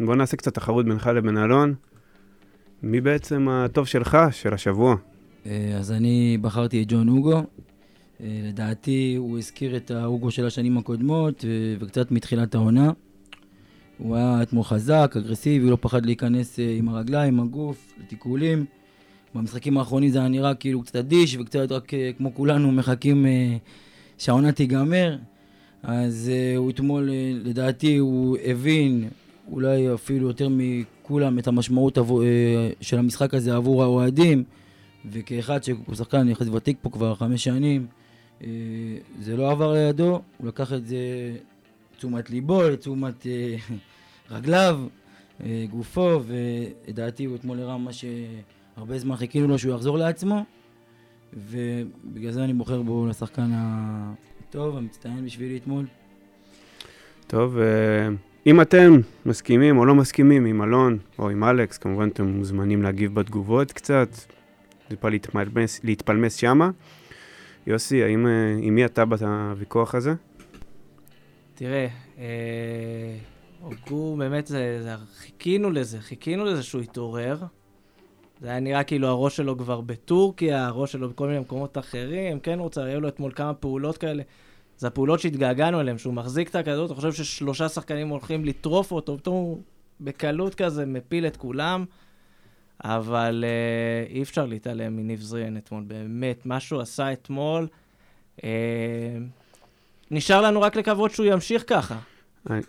בוא 0.00 0.14
נעשה 0.14 0.36
קצת 0.36 0.54
תחרות 0.54 0.86
בינך 0.86 1.06
לבין 1.06 1.38
אלון. 1.38 1.74
מי 2.82 3.00
בעצם 3.00 3.48
הטוב 3.48 3.86
שלך, 3.86 4.18
של 4.30 4.54
השבוע? 4.54 4.96
אה, 5.46 5.76
אז 5.78 5.92
אני 5.92 6.38
בחרתי 6.40 6.82
את 6.82 6.86
ג'ון 6.88 7.08
אוגו. 7.08 7.42
אה, 8.20 8.40
לדעתי 8.44 9.14
הוא 9.18 9.38
הזכיר 9.38 9.76
את 9.76 9.90
האוגו 9.90 10.30
של 10.30 10.46
השנים 10.46 10.78
הקודמות 10.78 11.44
וקצת 11.80 12.10
מתחילת 12.10 12.54
העונה. 12.54 12.90
הוא 13.98 14.16
היה 14.16 14.42
אתמול 14.42 14.64
חזק, 14.64 15.14
אגרסיבי, 15.16 15.70
לא 15.70 15.78
פחד 15.80 16.06
להיכנס 16.06 16.58
עם 16.78 16.88
הרגליים, 16.88 17.34
עם 17.34 17.46
הגוף, 17.46 17.92
לתיקולים. 18.00 18.64
במשחקים 19.34 19.78
האחרונים 19.78 20.10
זה 20.10 20.18
היה 20.18 20.28
נראה 20.28 20.54
כאילו 20.54 20.82
קצת 20.82 20.96
אדיש 20.96 21.36
וקצת 21.36 21.72
רק 21.72 21.92
כמו 22.18 22.34
כולנו 22.34 22.72
מחכים 22.72 23.26
שהעונה 24.18 24.52
תיגמר. 24.52 25.16
אז 25.82 26.30
הוא 26.56 26.70
אתמול, 26.70 27.10
לדעתי, 27.44 27.96
הוא 27.96 28.36
הבין 28.44 29.08
אולי 29.50 29.94
אפילו 29.94 30.26
יותר 30.26 30.48
מכולם 30.50 31.38
את 31.38 31.46
המשמעות 31.46 31.98
של 32.80 32.98
המשחק 32.98 33.34
הזה 33.34 33.56
עבור 33.56 33.82
האוהדים, 33.82 34.44
וכאחד 35.10 35.64
שהוא 35.64 35.94
שחקן 35.94 36.28
יחסית 36.28 36.52
ותיק 36.52 36.76
פה 36.82 36.90
כבר 36.90 37.14
חמש 37.14 37.44
שנים, 37.44 37.86
זה 39.20 39.36
לא 39.36 39.50
עבר 39.50 39.72
לידו, 39.72 40.22
הוא 40.38 40.48
לקח 40.48 40.72
את 40.72 40.86
זה 40.86 40.96
לתשומת 41.94 42.30
ליבו, 42.30 42.62
לתשומת 42.62 43.22
uh, 43.22 43.72
רגליו, 44.30 44.80
uh, 45.40 45.44
גופו, 45.70 46.20
ולדעתי 46.26 47.24
הוא 47.24 47.36
אתמול 47.36 47.60
הראה 47.60 47.78
מה 47.78 47.90
שהרבה 47.92 48.98
זמן 48.98 49.16
חיכינו 49.16 49.48
לו 49.48 49.58
שהוא 49.58 49.74
יחזור 49.74 49.98
לעצמו, 49.98 50.44
ובגלל 51.32 52.30
זה 52.30 52.44
אני 52.44 52.52
בוחר 52.52 52.82
בו 52.82 53.06
לשחקן 53.06 53.50
ה... 53.52 54.12
טוב, 54.50 54.76
המצטיין 54.76 55.24
בשבילי 55.24 55.56
אתמול. 55.56 55.86
טוב, 57.26 57.58
אה, 57.58 58.08
אם 58.46 58.60
אתם 58.60 59.00
מסכימים 59.26 59.78
או 59.78 59.84
לא 59.84 59.94
מסכימים 59.94 60.44
עם 60.44 60.62
אלון 60.62 60.98
או 61.18 61.30
עם 61.30 61.44
אלכס, 61.44 61.78
כמובן 61.78 62.08
אתם 62.08 62.26
מוזמנים 62.26 62.82
להגיב 62.82 63.14
בתגובות 63.14 63.72
קצת, 63.72 64.08
טיפה 64.88 65.08
להתפלמס, 65.08 65.84
להתפלמס 65.84 66.36
שמה. 66.36 66.70
יוסי, 67.66 68.02
האם, 68.02 68.26
אה, 68.26 68.56
עם 68.62 68.74
מי 68.74 68.84
אתה 68.84 69.04
בוויכוח 69.04 69.94
הזה? 69.94 70.14
תראה, 71.54 71.86
אה, 72.18 73.16
הוגו, 73.60 74.16
באמת, 74.16 74.46
זה, 74.46 74.82
זה, 74.82 74.94
חיכינו 75.16 75.70
לזה, 75.70 76.00
חיכינו 76.00 76.44
לזה 76.44 76.62
שהוא 76.62 76.82
יתעורר. 76.82 77.38
זה 78.40 78.48
היה 78.48 78.60
נראה 78.60 78.84
כאילו 78.84 79.08
הראש 79.08 79.36
שלו 79.36 79.58
כבר 79.58 79.80
בטורקיה, 79.80 80.66
הראש 80.66 80.92
שלו 80.92 81.08
בכל 81.08 81.26
מיני 81.26 81.40
מקומות 81.40 81.78
אחרים, 81.78 82.40
כן 82.40 82.58
רוצה, 82.58 82.84
היו 82.84 83.00
לו 83.00 83.08
אתמול 83.08 83.32
כמה 83.34 83.54
פעולות 83.54 83.98
כאלה. 83.98 84.22
זה 84.78 84.86
הפעולות 84.86 85.20
שהתגעגענו 85.20 85.80
אליהן, 85.80 85.98
שהוא 85.98 86.14
מחזיק 86.14 86.48
את 86.48 86.54
הכדור, 86.54 86.86
אתה 86.86 86.94
חושב 86.94 87.12
ששלושה 87.12 87.68
שחקנים 87.68 88.08
הולכים 88.08 88.44
לטרוף 88.44 88.92
אותו, 88.92 89.18
פתאום 89.18 89.34
הוא 89.34 89.60
בקלות 90.00 90.54
כזה 90.54 90.86
מפיל 90.86 91.26
את 91.26 91.36
כולם, 91.36 91.84
אבל 92.84 93.44
uh, 93.44 94.12
אי 94.12 94.22
אפשר 94.22 94.46
להתעלם 94.46 94.96
מניב 94.96 95.20
זריאן 95.20 95.56
אתמול, 95.56 95.82
באמת, 95.86 96.46
מה 96.46 96.60
שהוא 96.60 96.80
עשה 96.80 97.12
אתמול, 97.12 97.66
uh, 98.36 98.42
נשאר 100.10 100.42
לנו 100.42 100.60
רק 100.60 100.76
לקוות 100.76 101.10
שהוא 101.10 101.26
ימשיך 101.26 101.64
ככה. 101.66 101.98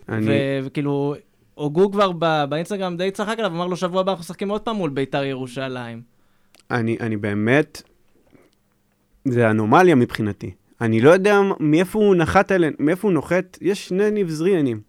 אני... 0.08 0.30
וכאילו, 0.64 1.14
הוגו 1.54 1.92
כבר 1.92 2.12
באינסטגרם 2.48 2.96
די 2.96 3.10
צחק 3.10 3.38
עליו, 3.38 3.50
אמר 3.50 3.66
לו, 3.66 3.76
שבוע 3.76 4.00
הבא 4.00 4.12
אנחנו 4.12 4.22
משחקים 4.22 4.48
עוד 4.48 4.62
פעם 4.62 4.76
מול 4.76 4.90
ביתר 4.90 5.24
ירושלים. 5.24 6.02
אני, 6.70 6.96
אני 7.00 7.16
באמת, 7.16 7.82
זה 9.24 9.50
אנומליה 9.50 9.94
מבחינתי. 9.94 10.50
אני 10.80 11.00
לא 11.00 11.10
יודע 11.10 11.40
מאיפה 11.60 11.98
הוא 11.98 12.16
נחת 12.16 12.50
עליהם, 12.52 12.72
מאיפה 12.78 13.08
הוא 13.08 13.12
נוחת, 13.12 13.58
יש 13.60 13.88
שני 13.88 14.10
ניב 14.10 14.28
זריאנים. 14.28 14.80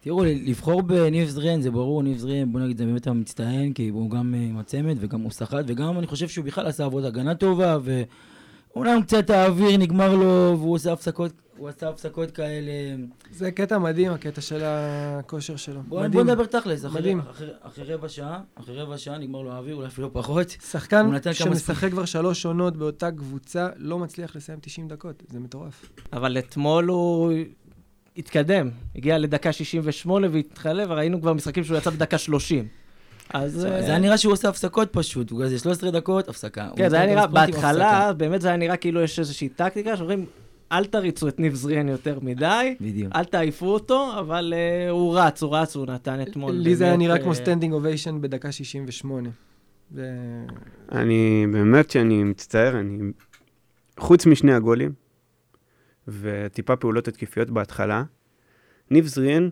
תראו, 0.00 0.24
לבחור 0.24 0.82
בניב 0.82 1.28
זריאן 1.28 1.60
זה 1.60 1.70
ברור, 1.70 2.02
ניב 2.02 2.18
זריאן, 2.18 2.52
בוא 2.52 2.60
נגיד, 2.60 2.78
זה 2.78 2.84
באמת 2.84 3.06
המצטיין, 3.06 3.72
כי 3.72 3.88
הוא 3.88 4.10
גם 4.10 4.34
עם 4.34 4.58
הצמד 4.58 4.96
וגם 5.00 5.20
הוא 5.20 5.30
סחט, 5.30 5.64
וגם 5.66 5.98
אני 5.98 6.06
חושב 6.06 6.28
שהוא 6.28 6.44
בכלל 6.44 6.66
עשה 6.66 6.84
עבודה 6.84 7.08
הגנה 7.08 7.34
טובה, 7.34 7.78
ואומנם 7.82 9.02
קצת 9.02 9.30
האוויר 9.30 9.76
נגמר 9.76 10.14
לו, 10.14 10.56
והוא 10.58 10.74
עושה 10.74 10.92
הפסקות 10.92 11.32
הוא 11.60 11.68
עשה 11.68 11.88
הפסקות 11.88 12.30
כאלה. 12.30 12.72
זה 13.30 13.50
קטע 13.50 13.78
מדהים, 13.78 14.12
הקטע 14.12 14.40
של 14.40 14.60
הכושר 14.64 15.56
שלו. 15.56 15.80
בוא, 15.88 16.06
בוא 16.08 16.22
נדבר 16.22 16.46
תכלס, 16.46 16.86
אחרי, 16.86 17.14
אחרי, 17.30 17.48
אחרי 17.60 17.94
רבע 17.94 18.08
שעה, 18.08 18.40
אחרי 18.54 18.82
רבע 18.82 18.98
שעה 18.98 19.18
נגמר 19.18 19.42
לו 19.42 19.52
האוויר, 19.52 19.74
אולי 19.74 19.86
אפילו 19.86 20.12
פחות. 20.12 20.48
שחקן 20.70 21.10
שמשחק 21.32 21.90
כבר 21.90 22.04
שלוש 22.04 22.46
עונות 22.46 22.76
באותה 22.76 23.10
קבוצה, 23.10 23.68
לא 23.76 23.98
מצליח 23.98 24.36
לסיים 24.36 24.58
90 24.62 24.88
דקות, 24.88 25.22
זה 25.28 25.40
מטורף. 25.40 25.92
אבל 26.12 26.38
אתמול 26.38 26.88
הוא 26.88 27.32
התקדם, 28.20 28.70
הגיע 28.96 29.18
לדקה 29.18 29.52
68 29.52 30.26
והתחלף, 30.30 30.86
וראינו 30.90 31.20
כבר 31.20 31.32
משחקים 31.32 31.64
שהוא 31.64 31.78
יצא 31.78 31.90
בדקה 31.90 32.18
30. 32.18 32.66
אז... 33.34 33.52
זה 33.52 33.86
היה 33.86 33.98
נראה 33.98 34.18
שהוא 34.18 34.32
עושה 34.32 34.48
הפסקות 34.48 34.88
פשוט, 34.92 35.30
הוא 35.30 35.44
כזה 35.44 35.58
13 35.58 35.90
דקות, 35.90 36.28
הפסקה. 36.28 36.68
כן, 36.76 36.88
זה 36.88 36.96
היה 36.96 37.06
נראה, 37.06 37.26
בהתחלה, 37.26 38.12
באמת 38.12 38.40
זה 38.40 38.48
היה 38.48 38.56
נראה 38.56 38.76
כאילו 38.76 39.00
יש 39.00 39.18
איזושהי 39.18 39.48
טקטיקה, 39.48 39.96
שאומרים, 39.96 40.26
אל 40.72 40.84
תריצו 40.84 41.28
את 41.28 41.40
ניב 41.40 41.54
זריהן 41.54 41.88
יותר 41.88 42.18
מדי, 42.22 42.74
בדיוק. 42.80 43.16
אל 43.16 43.24
תעיפו 43.24 43.66
אותו, 43.66 44.12
אבל 44.18 44.54
אה, 44.56 44.90
הוא 44.90 45.18
רץ, 45.18 45.42
הוא 45.42 45.56
רץ, 45.56 45.76
הוא 45.76 45.86
נתן 45.86 46.22
אתמול. 46.22 46.52
לי 46.52 46.76
זה 46.76 46.84
היה 46.84 46.96
נראה 46.96 47.18
כמו 47.18 47.34
standing 47.34 47.72
ovation 47.72 48.20
בדקה 48.20 48.52
68. 48.52 49.28
ו... 49.92 50.02
אני 50.92 51.46
באמת 51.52 51.90
שאני 51.90 52.24
מצטער, 52.24 52.80
אני... 52.80 52.98
חוץ 53.98 54.26
משני 54.26 54.54
הגולים, 54.54 54.92
וטיפה 56.20 56.76
פעולות 56.76 57.08
התקפיות 57.08 57.50
בהתחלה, 57.50 58.02
ניב 58.90 59.06
זריאן 59.06 59.48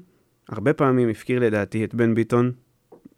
הרבה 0.48 0.72
פעמים 0.72 1.08
הפקיר 1.08 1.40
לדעתי 1.40 1.84
את 1.84 1.94
בן 1.94 2.14
ביטון 2.14 2.52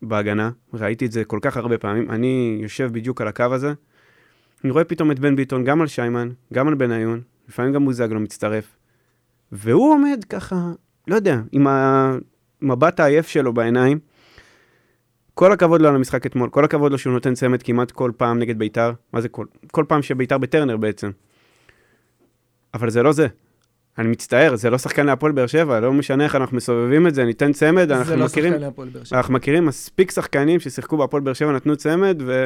בהגנה, 0.02 0.50
ראיתי 0.75 1.06
את 1.06 1.12
זה 1.12 1.25
כל 1.25 1.38
כך 1.42 1.56
הרבה 1.56 1.78
פעמים, 1.78 2.11
אני 2.11 2.59
יושב 2.62 2.92
בדיוק 2.92 3.20
על 3.20 3.28
הקו 3.28 3.44
הזה, 3.52 3.73
אני 4.64 4.70
רואה 4.73 4.85
פתאום 4.85 5.11
את 5.11 5.18
בן 5.18 5.37
ביטון 5.37 5.64
גם 5.64 5.80
על 5.80 5.87
שיימן, 5.87 6.28
גם 6.52 6.68
על 6.68 6.75
בניון, 6.75 7.20
לפעמים 7.49 7.73
גם 7.73 7.85
בוזגלו 7.85 8.20
מצטרף. 8.20 8.76
והוא 9.52 9.92
עומד 9.92 10.25
ככה, 10.28 10.73
לא 11.09 11.14
יודע, 11.14 11.40
עם 11.52 11.66
המבט 11.66 13.00
העייף 13.00 13.28
שלו 13.28 13.52
בעיניים. 13.52 13.99
כל 15.35 15.52
הכבוד 15.52 15.80
לו 15.80 15.88
על 15.88 15.94
המשחק 15.94 16.26
אתמול, 16.26 16.50
כל 16.50 16.64
הכבוד 16.64 16.92
לו 16.92 16.99
שהוא 16.99 17.12
נותן 17.12 17.35
צמד 17.35 17.62
כמעט 17.62 17.90
כל 17.90 18.12
פעם 18.16 18.38
נגד 18.38 18.59
ביתר. 18.59 18.92
מה 19.12 19.20
זה 19.20 19.28
כל? 19.28 19.47
כל 19.70 19.85
פעם 19.88 20.02
שביתר 20.02 20.38
בטרנר 20.38 20.76
בעצם. 20.76 21.11
אבל 22.74 22.90
זה 22.90 23.02
לא 23.02 23.12
זה. 23.12 23.26
אני 23.98 24.08
מצטער, 24.08 24.56
זה 24.56 24.70
לא 24.70 24.78
שחקן 24.78 25.06
להפועל 25.06 25.32
באר 25.32 25.46
שבע, 25.46 25.80
לא 25.80 25.92
משנה 25.92 26.24
איך 26.24 26.36
אנחנו 26.36 26.56
מסובבים 26.56 27.06
את 27.06 27.14
זה, 27.14 27.24
ניתן 27.24 27.52
צמד, 27.52 27.92
אנחנו 27.92 28.16
לא 28.16 28.24
מכירים... 28.24 28.54
אנחנו 29.12 29.34
מכירים 29.34 29.66
מספיק 29.66 30.10
שחקנים 30.10 30.60
ששיחקו 30.60 30.96
בהפועל 30.96 31.22
באר 31.22 31.32
שבע, 31.32 31.52
נתנו 31.52 31.76
צמד, 31.76 32.22
ו... 32.26 32.44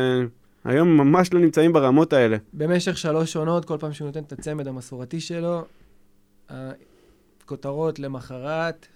היום 0.64 0.96
ממש 0.96 1.32
לא 1.32 1.40
נמצאים 1.40 1.72
ברמות 1.72 2.12
האלה. 2.12 2.36
במשך 2.52 2.98
שלוש 2.98 3.36
עונות, 3.36 3.64
כל 3.64 3.76
פעם 3.80 3.92
שהוא 3.92 4.06
נותן 4.06 4.22
את 4.22 4.32
הצמד 4.32 4.68
המסורתי 4.68 5.20
שלו, 5.20 5.64
הכותרות 6.48 7.98
למחרת 7.98 8.86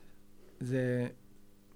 זה 0.61 1.07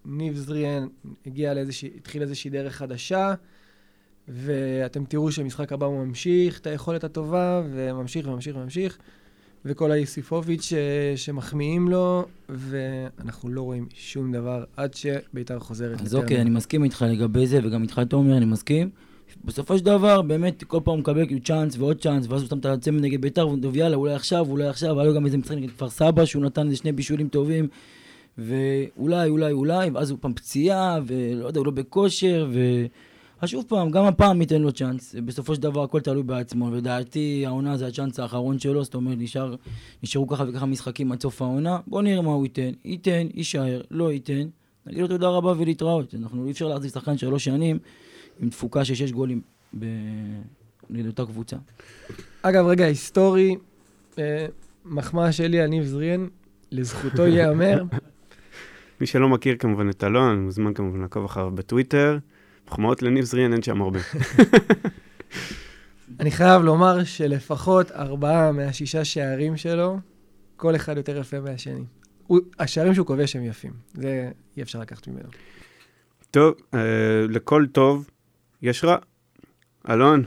ניב 0.04 0.36
זריאן 0.36 0.86
הגיע 1.26 1.54
לאיזושהי, 1.54 1.90
התחיל 1.96 2.22
איזושהי 2.22 2.50
דרך 2.50 2.74
חדשה, 2.74 3.34
ואתם 4.28 5.04
תראו 5.04 5.32
שהמשחק 5.32 5.72
הבא 5.72 5.86
הוא 5.86 6.06
ממשיך 6.06 6.60
את 6.60 6.66
היכולת 6.66 7.04
הטובה, 7.04 7.62
וממשיך 7.70 8.26
וממשיך 8.26 8.56
וממשיך, 8.56 8.98
וכל 9.64 9.92
היוסיפוביץ' 9.92 10.72
שמחמיאים 11.16 11.88
לו, 11.88 12.24
ואנחנו 12.48 13.48
לא 13.48 13.62
רואים 13.62 13.86
שום 13.94 14.32
דבר 14.32 14.64
עד 14.76 14.94
שביתר 14.94 15.58
חוזרת. 15.58 16.00
אז 16.00 16.14
אוקיי, 16.14 16.40
אני 16.40 16.50
מסכים 16.50 16.84
איתך 16.84 17.04
לגבי 17.08 17.46
זה, 17.46 17.60
וגם 17.64 17.82
איתך, 17.82 18.00
תומר, 18.08 18.36
אני 18.36 18.44
מסכים. 18.44 18.90
בסופו 19.44 19.78
של 19.78 19.84
דבר, 19.84 20.22
באמת, 20.22 20.64
כל 20.64 20.80
פעם 20.84 20.94
הוא 20.94 21.00
מקבל 21.00 21.26
כאילו 21.26 21.40
צ'אנס 21.40 21.78
ועוד 21.78 22.00
צ'אנס, 22.00 22.26
ואז 22.28 22.42
הוא 22.42 22.48
שם 22.48 22.58
את 22.58 22.66
הצמד 22.66 23.00
נגד 23.00 23.20
ביתר, 23.20 23.48
והוא 23.48 23.76
יאללה, 23.76 23.96
אולי 23.96 24.14
עכשיו, 24.14 24.46
אולי 24.50 24.66
עכשיו, 24.66 25.00
היה 25.00 25.08
לו 25.08 25.14
גם 25.14 25.26
איזה 25.26 25.38
משחק 25.38 25.56
נגד 25.56 25.70
כפר 25.70 25.90
סבא, 25.90 26.24
שהוא 26.24 26.44
נתן 26.44 26.66
איזה 26.66 26.76
שני 26.76 26.92
בישולים 26.92 27.28
טובים, 27.28 27.68
ואולי, 28.38 29.28
אולי, 29.28 29.52
אולי, 29.52 29.90
ואז 29.90 30.10
הוא 30.10 30.18
פעם 30.20 30.34
פציעה, 30.34 31.00
ולא 31.06 31.46
יודע, 31.46 31.58
הוא 31.58 31.66
לא 31.66 31.72
בכושר, 31.72 32.48
ו... 32.52 32.60
אז 33.42 33.48
שוב 33.48 33.64
פעם, 33.68 33.90
גם 33.90 34.04
הפעם 34.04 34.40
ייתן 34.40 34.62
לו 34.62 34.72
צ'אנס. 34.72 35.14
בסופו 35.24 35.54
של 35.54 35.62
דבר 35.62 35.82
הכל 35.82 36.00
תלוי 36.00 36.22
בעצמו. 36.22 36.70
לדעתי 36.70 37.44
העונה 37.46 37.76
זה 37.76 37.86
הצ'אנס 37.86 38.20
האחרון 38.20 38.58
שלו, 38.58 38.84
זאת 38.84 38.94
אומרת, 38.94 39.18
נשאר, 39.18 39.54
נשארו 40.02 40.28
ככה 40.28 40.44
וככה 40.48 40.66
משחקים 40.66 41.12
עד 41.12 41.22
סוף 41.22 41.42
העונה. 41.42 41.78
בואו 41.86 42.02
נראה 42.02 42.22
מה 42.22 42.30
הוא 42.30 42.44
ייתן. 42.44 42.70
ייתן, 42.84 43.26
יישאר, 43.34 43.80
לא 43.90 44.12
ייתן. 44.12 44.48
נגיד 44.86 45.00
לו 45.00 45.08
תודה 45.08 45.28
רבה 45.28 45.54
ולהתראות. 45.58 46.14
אנחנו 46.14 46.46
אי 46.46 46.50
אפשר 46.50 46.68
להחזיק 46.68 46.94
שחקן 46.94 47.18
שלוש 47.18 47.44
שנים 47.44 47.78
עם 48.40 48.50
תפוקה 48.50 48.84
של 48.84 48.94
שש 48.94 49.12
גולים 49.12 49.40
נגד 50.90 51.06
אותה 51.06 51.24
קבוצה. 51.24 51.56
אגב, 52.42 52.66
רגע 52.66 52.84
היסטורי, 52.84 53.56
אה, 54.18 54.46
מחמאה 54.84 55.32
שלי 55.32 55.60
על 55.60 55.68
ניב 55.68 55.84
זריאן, 55.84 56.26
לזכותו 56.72 57.26
ייאמר. 57.26 57.82
מי 59.00 59.06
שלא 59.06 59.28
מכיר 59.28 59.56
כמובן 59.58 59.90
את 59.90 60.04
אלון, 60.04 60.44
מוזמן 60.44 60.74
כמובן 60.74 61.00
לעקוב 61.00 61.24
אחריו 61.24 61.50
בטוויטר. 61.50 62.18
מחמאות 62.68 63.02
לניב 63.02 63.24
זריאן, 63.24 63.52
אין 63.52 63.62
שם 63.62 63.82
הרבה. 63.82 64.00
אני 66.20 66.30
חייב 66.30 66.62
לומר 66.62 67.04
שלפחות 67.04 67.90
ארבעה 67.90 68.52
מהשישה 68.52 69.04
שערים 69.04 69.56
שלו, 69.56 69.98
כל 70.56 70.76
אחד 70.76 70.96
יותר 70.96 71.18
יפה 71.18 71.40
מהשני. 71.40 71.84
הוא, 72.26 72.40
השערים 72.58 72.94
שהוא 72.94 73.06
כובש 73.06 73.36
הם 73.36 73.44
יפים, 73.44 73.72
זה 73.94 74.30
אי 74.56 74.62
אפשר 74.62 74.80
לקחת 74.80 75.08
ממנו. 75.08 75.28
טוב, 76.30 76.54
אה, 76.74 76.80
לכל 77.28 77.66
טוב 77.72 78.10
יש 78.62 78.84
רע. 78.84 78.96
אלון, 79.90 80.24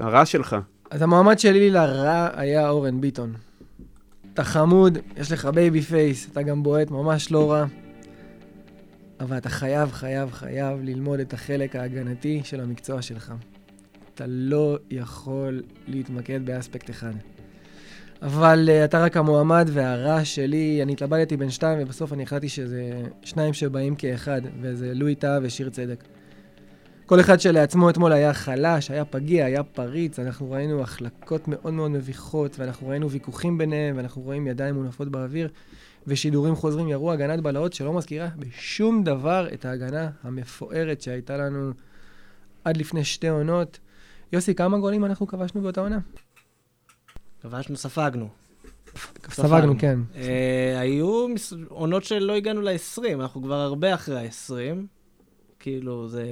הרע 0.00 0.26
שלך. 0.26 0.56
אז 0.90 1.02
המועמד 1.02 1.38
שלי 1.38 1.70
לרע 1.70 2.28
היה 2.34 2.68
אורן 2.68 3.00
ביטון. 3.00 3.34
אתה 4.32 4.44
חמוד, 4.44 4.98
יש 5.16 5.32
לך 5.32 5.44
baby 5.44 5.82
face, 5.82 6.28
אתה 6.32 6.42
גם 6.42 6.62
בועט 6.62 6.90
ממש 6.90 7.32
לא 7.32 7.52
רע, 7.52 7.64
אבל 9.20 9.36
אתה 9.36 9.48
חייב, 9.48 9.92
חייב, 9.92 10.30
חייב 10.30 10.78
ללמוד 10.82 11.20
את 11.20 11.32
החלק 11.32 11.76
ההגנתי 11.76 12.40
של 12.44 12.60
המקצוע 12.60 13.02
שלך. 13.02 13.34
אתה 14.14 14.24
לא 14.26 14.78
יכול 14.90 15.62
להתמקד 15.86 16.46
באספקט 16.46 16.90
אחד. 16.90 17.12
אבל 18.22 18.68
uh, 18.68 18.84
אתה 18.84 19.04
רק 19.04 19.16
המועמד 19.16 19.68
והרע 19.72 20.24
שלי, 20.24 20.82
אני 20.82 20.92
התלבטתי 20.92 21.36
בין 21.36 21.50
שתיים 21.50 21.78
ובסוף 21.82 22.12
אני 22.12 22.22
החלטתי 22.22 22.48
שזה 22.48 23.02
שניים 23.22 23.52
שבאים 23.52 23.94
כאחד, 23.94 24.40
וזה 24.60 24.94
לואי 24.94 25.14
טאה 25.14 25.38
ושיר 25.42 25.70
צדק. 25.70 26.04
כל 27.06 27.20
אחד 27.20 27.40
שלעצמו 27.40 27.90
אתמול 27.90 28.12
היה 28.12 28.34
חלש, 28.34 28.90
היה 28.90 29.04
פגיע, 29.04 29.46
היה 29.46 29.62
פריץ, 29.62 30.18
אנחנו 30.18 30.50
ראינו 30.50 30.82
החלקות 30.82 31.48
מאוד 31.48 31.74
מאוד 31.74 31.90
מביכות, 31.90 32.58
ואנחנו 32.58 32.88
ראינו 32.88 33.10
ויכוחים 33.10 33.58
ביניהם, 33.58 33.96
ואנחנו 33.96 34.22
רואים 34.22 34.46
ידיים 34.46 34.74
מונפות 34.74 35.08
באוויר, 35.08 35.48
ושידורים 36.06 36.56
חוזרים 36.56 36.88
ירו 36.88 37.12
הגנת 37.12 37.40
בלהות 37.40 37.72
שלא 37.72 37.92
מזכירה 37.92 38.28
בשום 38.38 39.04
דבר 39.04 39.48
את 39.54 39.64
ההגנה 39.64 40.10
המפוארת 40.22 41.00
שהייתה 41.00 41.36
לנו 41.36 41.72
עד 42.64 42.76
לפני 42.76 43.04
שתי 43.04 43.28
עונות. 43.28 43.78
יוסי, 44.32 44.54
כמה 44.54 44.78
גולים 44.78 45.04
אנחנו 45.04 45.26
כבשנו 45.26 45.62
באותה 45.62 45.80
עונה? 45.80 45.98
כבשנו, 47.42 47.76
ספגנו. 47.76 48.28
ספגנו, 49.30 49.74
כן. 49.78 49.98
אה, 50.16 50.80
היו 50.80 51.26
עונות 51.68 52.04
שלא 52.04 52.32
הגענו 52.32 52.60
ל-20, 52.60 53.02
אנחנו 53.14 53.42
כבר 53.42 53.54
הרבה 53.54 53.94
אחרי 53.94 54.18
ה-20. 54.18 54.86
כאילו, 55.58 56.08
זה 56.08 56.24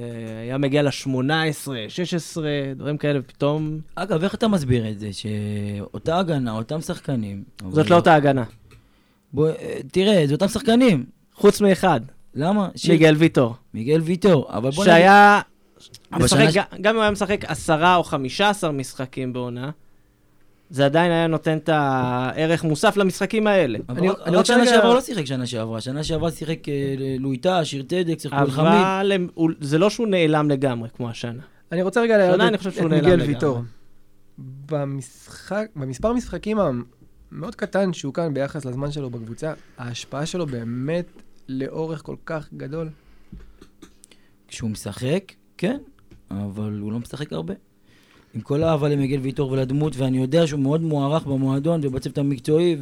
היה 0.43 0.59
מגיע 0.59 0.83
ל-18, 0.83 1.69
16, 1.89 2.49
דברים 2.77 2.99
כאלה, 2.99 3.19
ופתאום... 3.21 3.81
אגב, 3.95 4.23
איך 4.23 4.35
אתה 4.35 4.49
מסביר 4.49 4.91
את 4.91 4.99
זה, 4.99 5.11
שאותה 5.13 6.19
הגנה, 6.19 6.53
אותם 6.53 6.81
שחקנים... 6.81 7.45
זאת 7.71 7.91
לא 7.91 7.97
אותה 7.97 8.15
הגנה. 8.15 8.45
בוא, 9.33 9.49
אה, 9.49 9.79
תראה, 9.93 10.23
זה 10.27 10.35
אותם 10.35 10.49
שחקנים. 10.49 11.05
חוץ 11.35 11.61
מאחד, 11.61 12.01
למה? 12.35 12.69
שיר- 12.77 12.93
מיגל 12.93 13.15
ויטור. 13.19 13.55
מיגל 13.75 14.01
ויטור. 14.01 14.47
אבל 14.51 14.71
בוא 14.71 14.85
שהיה... 14.85 15.41
משחק, 16.13 16.29
שנה 16.51 16.53
ש- 16.53 16.57
גם 16.81 16.91
אם 16.91 16.97
הוא 16.97 17.03
היה 17.03 17.11
משחק 17.11 17.45
עשרה 17.45 17.97
או 17.97 18.05
חמישה 18.05 18.49
עשר 18.51 18.71
משחקים 18.71 19.33
בעונה, 19.33 19.71
זה 20.71 20.85
עדיין 20.85 21.13
היה 21.13 21.27
נותן 21.27 21.57
את 21.59 21.69
הערך 21.73 22.65
מוסף 22.65 22.97
למשחקים 22.97 23.47
האלה. 23.47 23.79
אבל 23.89 23.99
אני- 23.99 24.09
רק- 24.09 24.17
אני 24.27 24.31
רק 24.37 24.39
רוצה 24.39 24.55
שנה 24.55 24.67
שעברה 24.67 24.95
לא 24.95 25.01
שיחק 25.01 25.25
שנה 25.25 25.47
שעברה. 25.47 25.81
שנה 25.81 26.05
שעברה 26.05 26.31
שיחק 26.31 26.69
אה, 26.69 26.75
לואיטה, 27.19 27.65
שיר 27.65 27.83
צדק, 27.83 28.19
שיחקו 28.19 28.37
על 28.41 28.51
חמיד. 28.51 28.67
אבל 28.73 29.13
זה 29.61 29.79
לא 29.79 29.91
שהוא 29.91 30.07
נעלם 30.07 30.51
לגמרי 30.51 30.89
כמו 30.97 31.11
השנה. 31.11 31.43
אני 31.73 31.83
רוצה 31.83 32.01
רגע 32.03 32.17
להעלות 32.19 32.35
שונה, 32.35 32.45
את, 32.45 32.49
אני 32.49 32.59
חושב 32.59 32.71
את 32.71 32.77
שהוא 32.77 32.89
נעלם 32.89 33.11
מיגל. 33.11 33.23
ויטור. 33.29 33.61
במשחק, 34.71 35.67
במספר 35.77 36.13
משחקים 36.13 36.59
המאוד 37.35 37.55
קטן 37.55 37.93
שהוא 37.93 38.15
כאן 38.15 38.35
ביחס 38.35 38.65
לזמן 38.65 38.93
שלו 38.93 39.11
בקבוצה, 39.11 39.53
ההשפעה 39.79 40.27
שלו 40.27 40.47
באמת 40.47 41.07
לאורך 41.49 42.03
כל 42.03 42.17
כך 42.27 42.49
גדול. 42.57 42.89
כשהוא 44.49 44.71
משחק, 44.71 45.33
כן, 45.59 45.79
אבל 46.31 46.79
הוא 46.81 46.93
לא 46.93 46.99
משחק 46.99 47.33
הרבה. 47.33 47.55
עם 48.35 48.41
כל 48.41 48.63
האהבה 48.63 48.89
למיגל 48.89 49.21
ויטור 49.21 49.51
ולדמות, 49.51 49.97
ואני 49.97 50.19
יודע 50.19 50.47
שהוא 50.47 50.61
מאוד 50.61 50.83
מוערך 50.83 51.27
במועדון 51.27 51.81
ובצוות 51.83 52.19
המקצועי, 52.19 52.77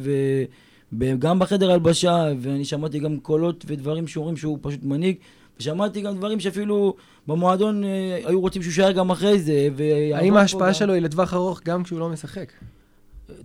וגם 0.93 1.39
בחדר 1.39 1.71
הלבשה, 1.71 2.25
ואני 2.39 2.65
שמעתי 2.65 2.99
גם 2.99 3.19
קולות 3.19 3.65
ודברים 3.67 4.07
שאומרים 4.07 4.37
שהוא 4.37 4.57
פשוט 4.61 4.83
מנהיג, 4.83 5.15
ושמעתי 5.59 6.01
גם 6.01 6.17
דברים 6.17 6.39
שאפילו 6.39 6.95
במועדון 7.27 7.83
אה, 7.83 8.19
היו 8.25 8.41
רוצים 8.41 8.61
שהוא 8.61 8.71
יישאר 8.71 8.91
גם 8.91 9.09
אחרי 9.09 9.39
זה, 9.39 9.69
האם 10.13 10.37
ההשפעה. 10.37 10.73
שלו 10.73 10.93
היא 10.93 11.01
לטווח 11.01 11.33
ארוך 11.33 11.61
גם 11.65 11.83
כשהוא 11.83 11.99
לא 11.99 12.09
משחק? 12.09 12.51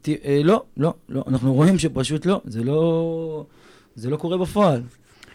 ת- 0.03 0.09
אה, 0.25 0.41
לא, 0.45 0.65
לא, 0.77 0.95
לא, 1.09 1.25
אנחנו 1.29 1.55
רואים 1.55 1.79
שפשוט 1.79 2.27
לא, 2.27 2.41
זה 2.45 2.65
לא, 2.65 3.45
זה 3.95 4.11
לא 4.11 4.17
קורה 4.17 4.39
בפועל. 4.39 4.83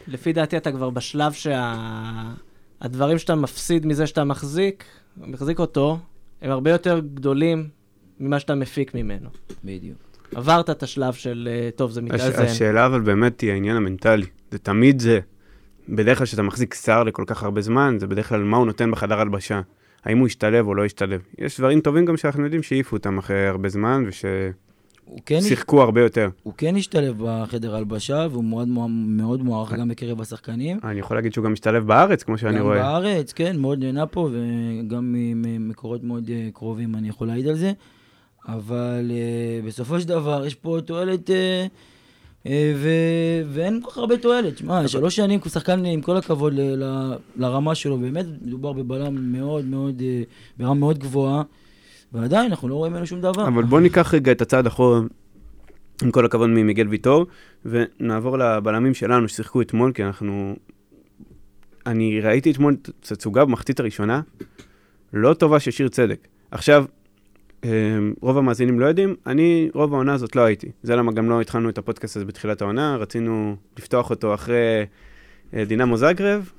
לפי 0.08 0.34
דעתי 0.34 0.58
אתה 0.58 0.72
כבר 0.72 0.90
בשלב 0.90 1.34
שהדברים 2.82 3.18
שאתה 3.18 3.36
מפסיד 3.36 3.86
מזה 3.86 4.08
שאתה 4.08 4.24
מחזיק, 4.24 4.84
מחזיק 5.18 5.60
אותו, 5.60 6.00
הם 6.42 6.52
הרבה 6.52 6.72
יותר 6.72 7.00
גדולים 7.14 7.68
ממה 8.20 8.40
שאתה 8.40 8.56
מפיק 8.56 8.96
ממנו. 8.96 9.30
בדיוק. 9.64 9.98
עברת 10.36 10.70
את 10.70 10.84
השלב 10.84 11.14
של, 11.14 11.50
אה, 11.52 11.70
טוב, 11.76 11.92
זה 11.92 12.02
הש, 12.02 12.06
מתאזן. 12.22 12.44
השאלה 12.44 12.86
אבל 12.86 13.02
באמת 13.02 13.42
היא 13.42 13.52
העניין 13.52 13.78
המנטלי. 13.78 14.26
זה 14.52 14.58
תמיד 14.60 15.00
זה. 15.00 15.20
בדרך 15.90 16.18
כלל 16.18 16.28
כשאתה 16.28 16.42
מחזיק 16.42 16.74
שר 16.74 17.04
לכל 17.04 17.24
כך 17.28 17.44
הרבה 17.44 17.62
זמן, 17.62 17.98
זה 18.00 18.08
בדרך 18.08 18.30
כלל 18.30 18.44
מה 18.44 18.58
הוא 18.58 18.66
נותן 18.66 18.92
בחדר 18.92 19.20
הלבשה. 19.20 19.62
האם 20.04 20.18
הוא 20.18 20.28
ישתלב 20.28 20.68
או 20.68 20.76
לא 20.76 20.86
ישתלב. 20.86 21.22
יש 21.38 21.60
דברים 21.60 21.82
טובים 21.82 22.06
גם 22.06 22.18
שאנחנו 22.18 22.44
יודעים 22.44 22.64
שהעיפו 22.64 22.96
אותם 22.96 23.18
אחרי 23.18 23.48
הרבה 23.48 23.70
זמן, 23.70 24.04
הוא 25.06 25.20
כן, 25.26 25.40
ושיחקו 25.44 25.82
הרבה 25.82 26.02
יותר. 26.02 26.30
הוא 26.44 26.54
כן 26.58 26.76
השתלב 26.76 27.16
בחדר 27.20 27.76
הלבשה, 27.76 28.28
והוא 28.32 28.44
מאוד, 28.44 28.68
מאוד, 28.68 29.42
מוערך 29.42 29.74
גם 29.74 29.88
בקרב 29.88 30.22
השחקנים. 30.22 30.80
אני 30.84 31.00
יכול 31.00 31.18
להגיד 31.18 31.34
שהוא 31.34 31.46
גם 31.46 31.54
משתלב 31.54 31.88
בארץ, 31.88 32.24
כמו 32.24 32.38
שאני 32.38 32.58
גם 32.58 32.64
רואה. 32.64 32.76
בארץ, 32.76 33.34
כן, 33.34 33.58
מאוד 33.60 33.80
נהנה 33.80 34.06
פה, 34.06 34.30
וגם 34.32 35.16
ממקורות 35.16 36.04
מאוד 36.04 36.30
אה, 36.30 36.50
קרובים 36.54 36.96
אני 36.96 37.10
יכול 37.10 37.28
להעיד 37.28 37.48
על 37.48 37.56
זה. 37.56 37.72
אבל 38.48 39.12
uh, 39.12 39.66
בסופו 39.66 40.00
של 40.00 40.08
דבר 40.08 40.46
יש 40.46 40.56
פה 40.56 40.78
תועלת, 40.86 41.30
uh, 41.30 41.34
ו- 42.50 43.42
ואין 43.48 43.80
כל 43.84 43.92
כך 43.92 43.98
הרבה 43.98 44.18
תועלת. 44.18 44.58
שמע, 44.58 44.88
שלוש 44.88 45.16
שנים 45.16 45.40
כשחקן, 45.40 45.86
עם 45.86 46.02
כל 46.02 46.18
הכבוד 46.18 46.54
ל- 46.54 46.84
ל- 46.84 47.16
לרמה 47.36 47.76
שלו, 47.76 47.98
באמת 47.98 48.26
מדובר 48.42 48.74
בבלם 48.74 49.32
מאוד 49.32 49.66
מאוד, 49.66 50.00
uh, 50.00 50.04
ברמה 50.58 50.74
מאוד 50.74 51.00
גבוהה, 51.00 51.44
ועדיין 52.14 52.50
אנחנו 52.50 52.70
לא 52.70 52.76
רואים 52.76 52.94
ממנו 52.94 53.08
שום 53.08 53.22
דבר. 53.22 53.48
אבל 53.48 53.64
בוא 53.64 53.80
ניקח 53.80 54.14
רגע 54.14 54.32
את 54.32 54.42
הצעד 54.42 54.68
אחורה, 54.68 55.00
עם 56.04 56.12
כל 56.12 56.26
הכבוד 56.26 56.50
ממיגל 56.50 56.88
ויטור, 56.88 57.26
ונעבור 57.66 58.38
לבלמים 58.38 58.94
שלנו 58.94 59.28
ששיחקו 59.28 59.62
אתמול, 59.62 59.92
כי 59.92 60.04
אנחנו... 60.04 60.56
אני 61.86 62.22
ראיתי 62.22 62.52
אתמול 62.52 62.76
תצוגה 63.00 63.46
במחצית 63.46 63.80
הראשונה, 63.80 64.22
לא 65.14 65.34
טובה 65.34 65.60
של 65.60 65.72
שיר 65.72 65.88
צדק. 65.88 66.28
עכשיו, 66.52 66.86
אה, 66.86 67.01
רוב 68.22 68.38
המאזינים 68.38 68.80
לא 68.80 68.86
יודעים, 68.86 69.16
אני 69.28 69.70
רוב 69.74 69.94
העונה 69.94 70.14
הזאת 70.14 70.36
לא 70.36 70.42
הייתי. 70.42 70.68
זה 70.84 70.96
למה 70.96 71.12
גם 71.12 71.30
לא 71.30 71.42
התחלנו 71.42 71.70
את 71.70 71.78
הפודקאסט 71.78 72.16
הזה 72.16 72.26
בתחילת 72.26 72.62
העונה, 72.62 72.96
רצינו 73.00 73.56
לפתוח 73.80 74.10
אותו 74.10 74.34
אחרי 74.34 74.86
אה, 75.54 75.66
דינמו 75.66 75.98
זאגרב. 75.98 76.50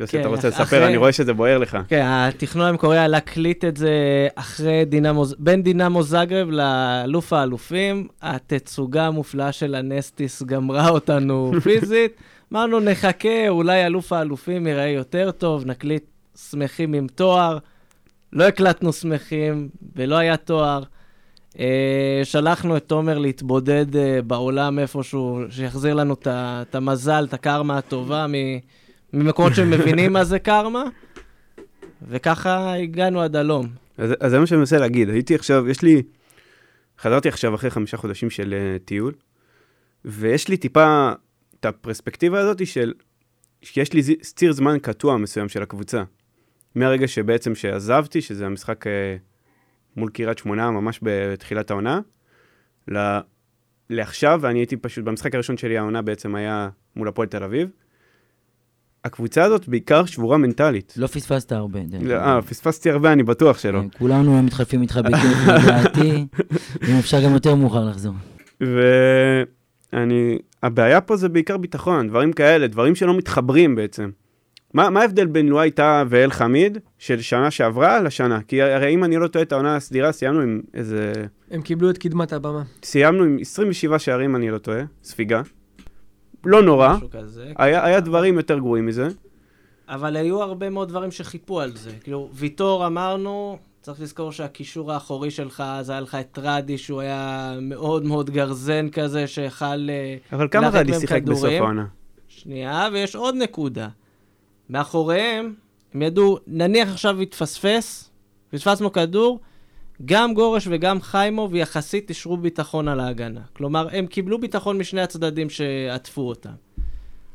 יוסי, 0.00 0.12
כן, 0.12 0.20
אתה 0.20 0.28
רוצה 0.28 0.48
אחרי- 0.48 0.62
לספר? 0.64 0.86
אני 0.86 0.96
רואה 0.96 1.12
שזה 1.12 1.32
בוער 1.34 1.58
לך. 1.58 1.78
כן, 1.88 2.02
התכנון 2.06 2.66
המקורי 2.66 2.98
היה 2.98 3.08
להקליט 3.08 3.64
את 3.64 3.76
זה 3.76 3.90
אחרי 4.34 4.84
דינמו, 4.84 5.24
בין 5.38 5.62
דינמו 5.62 6.02
זאגרב 6.02 6.48
לאלוף 6.50 7.32
האלופים. 7.32 8.08
התצוגה 8.22 9.06
המופלאה 9.06 9.52
של 9.52 9.74
הנסטיס 9.74 10.42
גמרה 10.42 10.88
אותנו 10.88 11.52
פיזית. 11.64 12.12
אמרנו, 12.52 12.80
נחכה, 12.80 13.48
אולי 13.48 13.86
אלוף 13.86 14.12
האלופים 14.12 14.66
ייראה 14.66 14.86
יותר 14.88 15.30
טוב, 15.30 15.66
נקליט 15.66 16.04
שמחים 16.50 16.92
עם 16.92 17.06
תואר. 17.14 17.58
לא 18.36 18.44
הקלטנו 18.44 18.92
שמחים, 18.92 19.68
ולא 19.96 20.16
היה 20.16 20.36
תואר. 20.36 20.82
אה, 21.58 22.20
שלחנו 22.24 22.76
את 22.76 22.84
תומר 22.86 23.18
להתבודד 23.18 23.96
אה, 23.96 24.22
בעולם 24.22 24.78
איפשהו, 24.78 25.40
שיחזיר 25.50 25.94
לנו 25.94 26.16
את 26.22 26.74
המזל, 26.74 27.24
את 27.28 27.34
הקרמה 27.34 27.78
הטובה 27.78 28.26
ממקומות 29.12 29.54
שמבינים 29.54 30.12
מה 30.12 30.24
זה 30.24 30.38
קרמה. 30.38 30.84
וככה 32.08 32.74
הגענו 32.74 33.20
עד 33.20 33.36
הלום. 33.36 33.68
אז, 33.98 34.10
אז 34.20 34.30
זה 34.30 34.38
מה 34.38 34.46
שאני 34.46 34.58
מנסה 34.58 34.78
להגיד. 34.78 35.10
הייתי 35.10 35.34
עכשיו, 35.34 35.68
יש 35.68 35.82
לי... 35.82 36.02
חזרתי 37.00 37.28
עכשיו 37.28 37.54
אחרי 37.54 37.70
חמישה 37.70 37.96
חודשים 37.96 38.30
של 38.30 38.54
uh, 38.54 38.84
טיול, 38.84 39.12
ויש 40.04 40.48
לי 40.48 40.56
טיפה 40.56 41.12
את 41.60 41.64
הפרספקטיבה 41.64 42.40
הזאת 42.40 42.66
של... 42.66 42.92
שיש 43.62 43.92
לי 43.92 44.02
ציר 44.20 44.52
זמן 44.52 44.78
קטוע 44.78 45.16
מסוים 45.16 45.48
של 45.48 45.62
הקבוצה. 45.62 46.02
מהרגע 46.76 47.08
שבעצם 47.08 47.54
שעזבתי, 47.54 48.20
שזה 48.20 48.46
המשחק 48.46 48.86
uh, 48.86 48.90
מול 49.96 50.10
קריית 50.10 50.38
שמונה, 50.38 50.70
ממש 50.70 51.00
בתחילת 51.02 51.70
העונה, 51.70 52.00
ל... 52.90 53.18
לעכשיו, 53.90 54.38
ואני 54.42 54.58
הייתי 54.58 54.76
פשוט, 54.76 55.04
במשחק 55.04 55.34
הראשון 55.34 55.56
שלי 55.56 55.78
העונה 55.78 56.02
בעצם 56.02 56.34
היה 56.34 56.68
מול 56.96 57.08
הפועל 57.08 57.28
תל 57.28 57.42
אביב. 57.42 57.68
הקבוצה 59.04 59.44
הזאת 59.44 59.68
בעיקר 59.68 60.04
שבורה 60.04 60.36
מנטלית. 60.36 60.94
לא 60.96 61.06
פספסת 61.06 61.52
הרבה. 61.52 61.80
לא. 62.02 62.14
אה, 62.14 62.42
פספסתי 62.42 62.90
הרבה, 62.90 63.12
אני 63.12 63.22
בטוח 63.22 63.58
שלא. 63.58 63.80
כן, 63.80 63.88
כולנו 63.98 64.42
מתחלפים 64.42 64.82
איתך 64.82 65.00
בכיף, 65.04 65.48
לדעתי. 65.58 66.26
אם 66.88 66.98
אפשר 66.98 67.24
גם 67.24 67.32
יותר 67.32 67.54
מאוחר 67.54 67.84
לחזור. 67.84 68.14
ואני, 69.92 70.38
הבעיה 70.62 71.00
פה 71.00 71.16
זה 71.16 71.28
בעיקר 71.28 71.56
ביטחון, 71.56 72.08
דברים 72.08 72.32
כאלה, 72.32 72.66
דברים 72.66 72.94
שלא 72.94 73.16
מתחברים 73.16 73.74
בעצם. 73.74 74.10
מה, 74.74 74.90
מה 74.90 75.00
ההבדל 75.00 75.26
בין 75.26 75.48
לואי 75.48 75.70
טאה 75.70 76.04
ואל 76.08 76.30
חמיד 76.30 76.78
של 76.98 77.20
שנה 77.20 77.50
שעברה 77.50 78.00
לשנה? 78.00 78.42
כי 78.42 78.62
הרי 78.62 78.94
אם 78.94 79.04
אני 79.04 79.16
לא 79.16 79.28
טועה 79.28 79.42
את 79.42 79.52
העונה 79.52 79.76
הסדירה, 79.76 80.12
סיימנו 80.12 80.40
עם 80.40 80.60
איזה... 80.74 81.12
הם 81.50 81.62
קיבלו 81.62 81.90
את 81.90 81.98
קדמת 81.98 82.32
הבמה. 82.32 82.62
סיימנו 82.82 83.24
עם 83.24 83.38
27 83.40 83.98
שערים, 83.98 84.36
אני 84.36 84.50
לא 84.50 84.58
טועה, 84.58 84.82
ספיגה. 85.02 85.42
לא 86.46 86.62
נורא, 86.62 86.96
משהו 86.96 87.10
כזה. 87.10 87.52
היה, 87.56 87.84
היה 87.84 88.00
דברים 88.00 88.36
יותר 88.36 88.58
גרועים 88.58 88.86
מזה. 88.86 89.08
אבל 89.88 90.16
היו 90.16 90.42
הרבה 90.42 90.70
מאוד 90.70 90.88
דברים 90.88 91.10
שחיפו 91.10 91.60
על 91.60 91.76
זה. 91.76 91.90
כאילו, 92.02 92.30
ויטור 92.32 92.86
אמרנו, 92.86 93.58
צריך 93.82 94.00
לזכור 94.00 94.32
שהקישור 94.32 94.92
האחורי 94.92 95.30
שלך, 95.30 95.62
אז 95.66 95.90
היה 95.90 96.00
לך 96.00 96.14
את 96.14 96.38
רדי, 96.42 96.78
שהוא 96.78 97.00
היה 97.00 97.54
מאוד 97.62 98.04
מאוד 98.04 98.30
גרזן 98.30 98.88
כזה, 98.88 99.26
שיכל... 99.26 99.64
אה, 99.64 100.16
אבל 100.32 100.48
כמה 100.48 100.68
רדי 100.68 101.00
שיחק 101.00 101.22
בסוף. 101.22 101.50
העונה? 101.50 101.86
שנייה, 102.28 102.88
ויש 102.92 103.16
עוד 103.16 103.34
נקודה. 103.34 103.88
מאחוריהם, 104.70 105.54
הם 105.94 106.02
ידעו, 106.02 106.38
נניח 106.46 106.88
עכשיו 106.88 107.20
התפספס, 107.20 108.10
פספסנו 108.50 108.92
כדור, 108.92 109.40
גם 110.04 110.34
גורש 110.34 110.68
וגם 110.70 111.00
חיימוב 111.00 111.54
יחסית 111.54 112.08
אישרו 112.08 112.36
ביטחון 112.36 112.88
על 112.88 113.00
ההגנה. 113.00 113.40
כלומר, 113.52 113.88
הם 113.92 114.06
קיבלו 114.06 114.40
ביטחון 114.40 114.78
משני 114.78 115.00
הצדדים 115.00 115.50
שעטפו 115.50 116.28
אותם. 116.28 116.50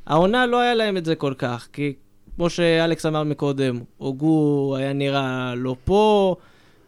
העונה 0.05 0.45
לא 0.45 0.59
היה 0.59 0.73
להם 0.73 0.97
את 0.97 1.05
זה 1.05 1.15
כל 1.15 1.33
כך, 1.37 1.67
כי 1.73 1.93
כמו 2.35 2.49
שאלכס 2.49 3.05
אמר 3.05 3.23
מקודם, 3.23 3.79
הוגו 3.97 4.75
היה 4.77 4.93
נראה 4.93 5.55
לא 5.55 5.75
פה, 5.83 6.35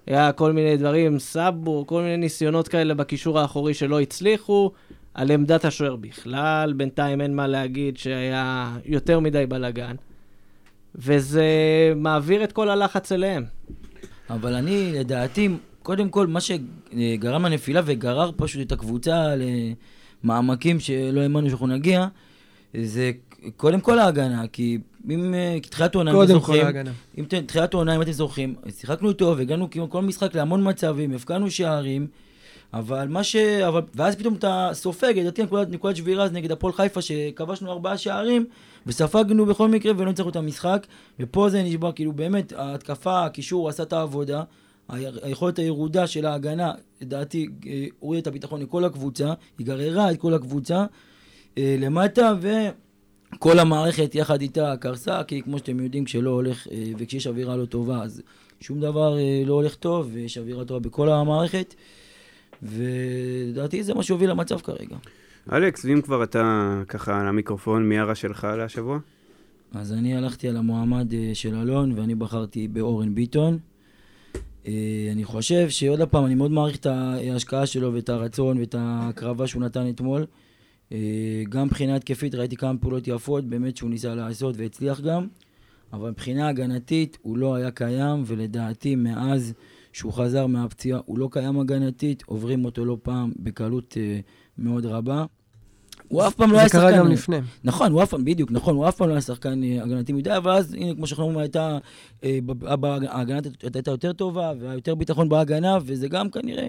היה 0.08 0.32
כל 0.32 0.52
מיני 0.52 0.78
דברים, 0.78 1.20
סאבו, 1.20 1.88
כל 1.88 2.02
מיני 2.02 2.18
ניסיונות 2.18 2.68
כאלה 2.68 2.94
בקישור 2.94 3.40
האחורי 3.40 3.74
שלא 3.74 4.00
הצליחו. 4.00 4.72
על 5.14 5.32
עמדת 5.32 5.66
השוער 5.66 5.96
בכלל, 5.96 6.74
בינתיים 6.78 7.22
אין 7.22 7.36
מה 7.36 7.48
להגיד 7.48 7.98
שהיה 7.98 8.76
יותר 8.86 9.20
מדי 9.20 9.46
בלאגן. 9.46 9.96
וזה 10.96 11.44
מעביר 11.96 12.44
את 12.44 12.52
כל 12.52 12.70
הלחץ 12.70 13.12
אליהם. 13.12 13.44
אבל 14.30 14.54
אני, 14.54 14.92
לדעתי, 14.94 15.50
קודם 15.84 16.10
כל, 16.10 16.28
מה 16.28 16.40
שגרם 16.42 17.46
לנפילה 17.46 17.82
וגרר 17.86 18.32
פשוט 18.36 18.62
את 18.68 18.72
הקבוצה 18.72 19.34
למעמקים 20.24 20.80
שלא 20.80 21.22
האמנו 21.22 21.48
שאנחנו 21.48 21.68
נגיע, 21.68 22.08
זה 22.82 23.12
קודם 23.58 23.82
כל 23.82 24.00
ההגנה, 24.00 24.48
כי 24.48 24.78
אם 25.10 25.34
אה, 25.34 25.58
תחילת 25.70 25.96
העונה, 25.96 26.12
אם 26.12 26.22
אתם 26.22 26.28
זוכרים, 26.28 26.66
ההגנה. 26.66 26.92
אם 27.18 27.26
תחילת 27.46 27.74
העונה, 27.74 27.96
אם 27.96 28.02
אתם 28.02 28.12
זוכרים, 28.12 28.56
שיחקנו 28.80 29.14
טוב, 29.14 29.40
הגענו 29.40 29.70
כמעט 29.70 29.90
כל 29.90 30.02
משחק 30.02 30.36
להמון 30.36 30.70
מצבים, 30.70 31.14
הפקענו 31.14 31.52
שערים, 31.52 32.08
אבל 32.74 33.08
מה 33.08 33.24
ש... 33.24 33.36
אבל... 33.36 33.82
ואז 33.96 34.16
פתאום 34.16 34.34
אתה 34.34 34.70
סופג, 34.74 35.14
לדעתי 35.18 35.44
נקודת, 35.44 35.70
נקודת 35.70 35.96
שבירה 35.96 36.28
זה 36.28 36.34
נגד 36.34 36.52
הפועל 36.52 36.74
חיפה, 36.74 37.02
שכבשנו 37.02 37.72
ארבעה 37.72 37.98
שערים, 37.98 38.46
וספגנו 38.88 39.46
בכל 39.46 39.70
מקרה 39.70 39.94
ולא 39.98 40.10
ניצחנו 40.10 40.30
את 40.30 40.36
המשחק, 40.36 40.88
ופה 41.20 41.50
זה 41.50 41.64
נשבר, 41.64 41.92
כאילו 41.92 42.14
באמת, 42.14 42.54
ההתקפה, 42.54 43.26
הקישור 43.26 43.70
עשה 43.70 43.84
את 43.84 43.94
העבודה, 43.94 44.44
היכולת 44.90 45.60
הירודה 45.60 46.08
של 46.08 46.26
ההגנה, 46.26 46.72
לדעתי, 47.02 47.48
אה, 47.68 47.86
הורידה 48.00 48.22
את 48.22 48.28
הביטחון 48.28 48.62
לכל 48.62 48.86
הקבוצה, 48.86 49.34
היא 49.60 49.68
גררה 49.68 50.12
את 50.12 50.20
כל 50.20 50.34
הקבוצה 50.34 50.86
אה, 51.58 51.76
למטה, 51.80 52.34
וכל 52.42 53.60
המערכת 53.60 54.16
יחד 54.16 54.42
איתה 54.42 54.74
קרסה, 54.80 55.24
כי 55.24 55.42
כמו 55.42 55.58
שאתם 55.58 55.80
יודעים, 55.80 56.06
כשלא 56.06 56.30
הולך, 56.30 56.68
אה, 56.72 56.84
וכשיש 56.98 57.28
אווירה 57.28 57.56
לא 57.56 57.66
טובה, 57.66 58.04
אז 58.04 58.22
שום 58.60 58.80
דבר 58.80 59.18
לא 59.46 59.54
הולך 59.54 59.76
טוב, 59.76 60.10
ויש 60.14 60.38
אווירה 60.38 60.66
טובה 60.66 60.80
בכל 60.80 61.10
המערכת, 61.10 61.76
ולדעתי 62.64 63.84
זה 63.84 63.94
מה 63.94 64.04
שהוביל 64.04 64.30
למצב 64.30 64.60
כרגע. 64.60 64.96
אלכס, 65.52 65.86
ואם 65.86 66.02
כבר 66.02 66.24
אתה 66.24 66.82
ככה 66.88 67.22
על 67.22 67.28
המיקרופון, 67.28 67.90
מי 67.90 68.00
הרע 68.00 68.16
שלך 68.16 68.48
להשבוע? 68.58 69.00
אז 69.74 69.94
אני 69.94 70.16
הלכתי 70.16 70.50
על 70.50 70.58
המועמד 70.58 71.14
אה, 71.14 71.32
של 71.34 71.56
אלון, 71.56 72.00
ואני 72.00 72.16
בחרתי 72.16 72.68
באורן 72.68 73.16
ביטון. 73.16 73.58
אה, 74.68 75.10
אני 75.12 75.26
חושב 75.26 75.70
שעוד 75.70 76.02
פעם, 76.02 76.26
אני 76.26 76.36
מאוד 76.36 76.52
מעריך 76.52 76.76
את 76.76 76.86
ההשקעה 76.86 77.66
שלו 77.66 77.94
ואת 77.94 78.10
הרצון 78.10 78.58
ואת 78.58 78.76
ההקרבה 78.76 79.48
שהוא 79.48 79.62
נתן 79.62 79.90
אתמול. 79.90 80.26
אה, 80.92 81.44
גם 81.50 81.66
מבחינה 81.66 81.96
התקפית 81.96 82.36
ראיתי 82.36 82.56
כמה 82.56 82.78
פעולות 82.78 83.08
יפות, 83.08 83.46
באמת 83.46 83.78
שהוא 83.78 83.90
ניסה 83.90 84.16
לעשות 84.16 84.56
והצליח 84.58 85.02
גם, 85.02 85.28
אבל 85.94 86.10
מבחינה 86.10 86.48
הגנתית 86.48 87.18
הוא 87.22 87.38
לא 87.38 87.56
היה 87.56 87.72
קיים, 87.72 88.24
ולדעתי 88.26 88.96
מאז 88.96 89.54
שהוא 89.94 90.14
חזר 90.14 90.48
מהפציעה 90.48 91.00
הוא 91.06 91.20
לא 91.20 91.30
קיים 91.32 91.60
הגנתית, 91.60 92.24
עוברים 92.26 92.66
אותו 92.66 92.86
לא 92.86 92.98
פעם 93.04 93.32
בקלות 93.40 93.98
אה, 93.98 94.20
מאוד 94.58 94.86
רבה. 94.86 95.26
הוא 96.08 96.28
אף 96.28 96.36
פעם 96.36 96.52
לא 96.52 96.58
היה 96.58 96.68
זה 96.68 96.70
שחקן... 96.70 96.90
קרה 96.90 96.98
גם 96.98 97.08
לפני. 97.08 97.38
נכון, 97.64 97.92
הוא 97.92 98.04
אף 98.04 98.10
פעם, 98.10 98.26
בדיוק, 98.26 98.52
נכון, 98.52 98.76
הוא 98.76 98.88
אף 98.90 98.96
פעם 98.96 99.08
לא 99.08 99.14
היה 99.14 99.22
שחקן 99.22 99.64
אה, 99.64 99.84
הגנתי 99.84 100.14
מדי, 100.14 100.38
אבל 100.38 100.52
אז, 100.52 100.74
הנה, 100.74 100.96
כמו 100.96 101.08
שאנחנו 101.08 101.24
אומרים, 101.24 101.40
הייתה, 101.40 101.78
אה, 102.24 102.40
ההגנה 103.10 103.40
הייתה- 103.64 103.92
יותר 103.92 104.14
טובה, 104.14 104.52
והיה 104.60 104.74
יותר 104.74 104.96
ביטחון 104.96 105.30
בהגנה, 105.30 105.78
וזה 105.86 106.08
גם 106.08 106.30
כנראה, 106.30 106.68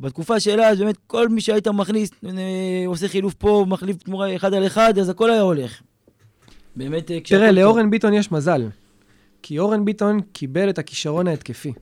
בתקופה 0.00 0.40
שלה, 0.40 0.68
אז 0.68 0.78
באמת, 0.78 0.96
כל 1.06 1.28
מי 1.28 1.40
שהיית 1.40 1.68
מכניס, 1.68 2.10
אה, 2.26 2.32
עושה 2.86 3.08
חילוף 3.08 3.34
פה, 3.34 3.64
מחליף 3.68 4.02
תמורה 4.02 4.36
אחד 4.36 4.54
על 4.54 4.66
אחד, 4.66 4.98
אז 4.98 5.08
הכל 5.08 5.30
היה 5.30 5.40
הולך. 5.40 5.80
באמת, 6.76 7.10
כשהכל 7.24 7.40
תראה. 7.40 7.52
לאורן 7.52 7.90
ביטון 7.90 8.14
יש 8.14 8.32
מזל. 8.32 8.68
כי 9.42 9.58
אורן 9.58 9.84
ביטון 9.84 10.20
קיבל 10.32 10.70
את 10.70 10.78
הכישרון 10.78 11.26
ההתקפי. 11.28 11.72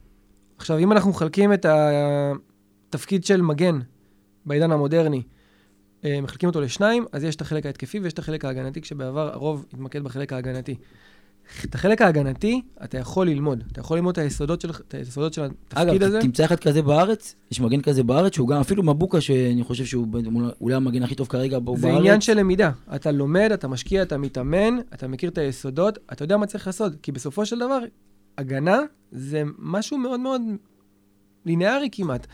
עכשיו, 0.58 0.78
אם 0.78 0.92
אנחנו 0.92 1.10
מחלקים 1.10 1.52
את 1.52 1.66
התפקיד 2.88 3.24
של 3.24 3.42
מגן 3.42 3.78
בעידן 4.46 4.70
המודרני, 4.72 5.22
אה, 6.04 6.20
מחלקים 6.20 6.48
אותו 6.48 6.60
לשניים, 6.60 7.04
אז 7.12 7.24
יש 7.24 7.36
את 7.36 7.40
החלק 7.40 7.66
ההתקפי 7.66 7.98
ויש 8.00 8.12
את 8.12 8.18
החלק 8.18 8.44
ההגנתי, 8.44 8.80
כשבעבר 8.80 9.32
הרוב 9.32 9.66
התמקד 9.72 10.04
בחלק 10.04 10.32
ההגנתי. 10.32 10.74
את 11.64 11.74
החלק 11.74 12.02
ההגנתי 12.02 12.62
אתה 12.84 12.98
יכול 12.98 13.28
ללמוד. 13.28 13.64
אתה 13.72 13.80
יכול 13.80 13.96
ללמוד 13.96 14.12
את 14.12 14.18
היסודות 14.18 14.60
של, 14.60 14.70
את 14.70 14.94
היסודות 14.94 15.32
של 15.32 15.42
התפקיד 15.42 15.88
אגב, 15.88 16.02
הזה. 16.02 16.20
תמצא 16.20 16.44
אחד 16.44 16.56
כזה 16.56 16.82
בארץ, 16.82 17.34
יש 17.50 17.60
מגן 17.60 17.80
כזה 17.80 18.02
בארץ, 18.02 18.34
שהוא 18.34 18.48
גם, 18.48 18.60
אפילו 18.60 18.82
מבוקה, 18.82 19.20
שאני 19.20 19.64
חושב 19.64 19.84
שהוא 19.84 20.06
ב- 20.06 20.16
אולי 20.60 20.74
המגן 20.74 21.02
הכי 21.02 21.14
טוב 21.14 21.26
כרגע 21.26 21.58
בו 21.58 21.76
זה 21.76 21.82
בארץ. 21.82 21.98
עניין 21.98 22.20
של 22.20 22.38
למידה. 22.38 22.70
אתה 22.94 23.10
לומד, 23.10 23.50
אתה 23.54 23.68
משקיע, 23.68 24.02
אתה 24.02 24.18
מתאמן, 24.18 24.76
אתה 24.94 25.08
מכיר 25.08 25.30
את 25.30 25.38
היסודות, 25.38 25.98
אתה 26.12 26.24
יודע 26.24 26.36
מה 26.36 26.46
צריך 26.46 26.66
לעשות. 26.66 26.92
כי 27.02 27.12
בסופו 27.12 27.46
של 27.46 27.58
דבר, 27.58 27.78
הגנה 28.38 28.80
זה 29.12 29.42
משהו 29.58 29.98
מאוד 29.98 30.20
מאוד 30.20 30.42
ליניארי 31.44 31.88
כמעט. 31.92 32.26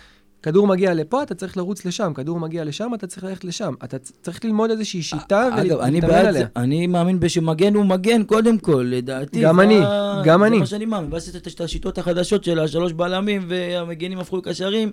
כדור 0.43 0.67
מגיע 0.67 0.95
לפה, 0.95 1.23
אתה 1.23 1.35
צריך 1.35 1.57
לרוץ 1.57 1.85
לשם, 1.85 2.13
כדור 2.15 2.41
מגיע 2.41 2.65
לשם, 2.65 2.91
אתה 2.95 3.07
צריך 3.07 3.25
ללכת 3.25 3.45
לשם. 3.45 3.75
אתה 3.85 3.99
צריך 3.99 4.45
ללמוד 4.45 4.71
איזושהי 4.71 5.03
שיטה 5.03 5.49
אגב, 5.49 5.81
אני 5.81 5.99
ולהתאמן 5.99 6.27
עליה. 6.27 6.47
אני 6.57 6.87
מאמין 6.87 7.21
בשמגן 7.21 7.75
הוא 7.75 7.85
מגן 7.85 8.25
קודם 8.25 8.59
כל, 8.59 8.87
לדעתי. 8.91 9.41
גם 9.41 9.61
אני, 9.61 9.81
גם 10.25 10.45
אני. 10.45 10.57
זה 10.57 10.61
מה 10.61 10.67
שאני 10.67 10.85
מאמין, 10.85 11.13
ואז 11.13 11.29
יש 11.29 11.55
את 11.55 11.61
השיטות 11.61 11.99
החדשות 11.99 12.45
של 12.45 12.59
השלוש 12.59 12.93
בלמים 12.93 13.45
והמגנים 13.49 14.19
הפכו 14.19 14.37
לקשרים. 14.37 14.91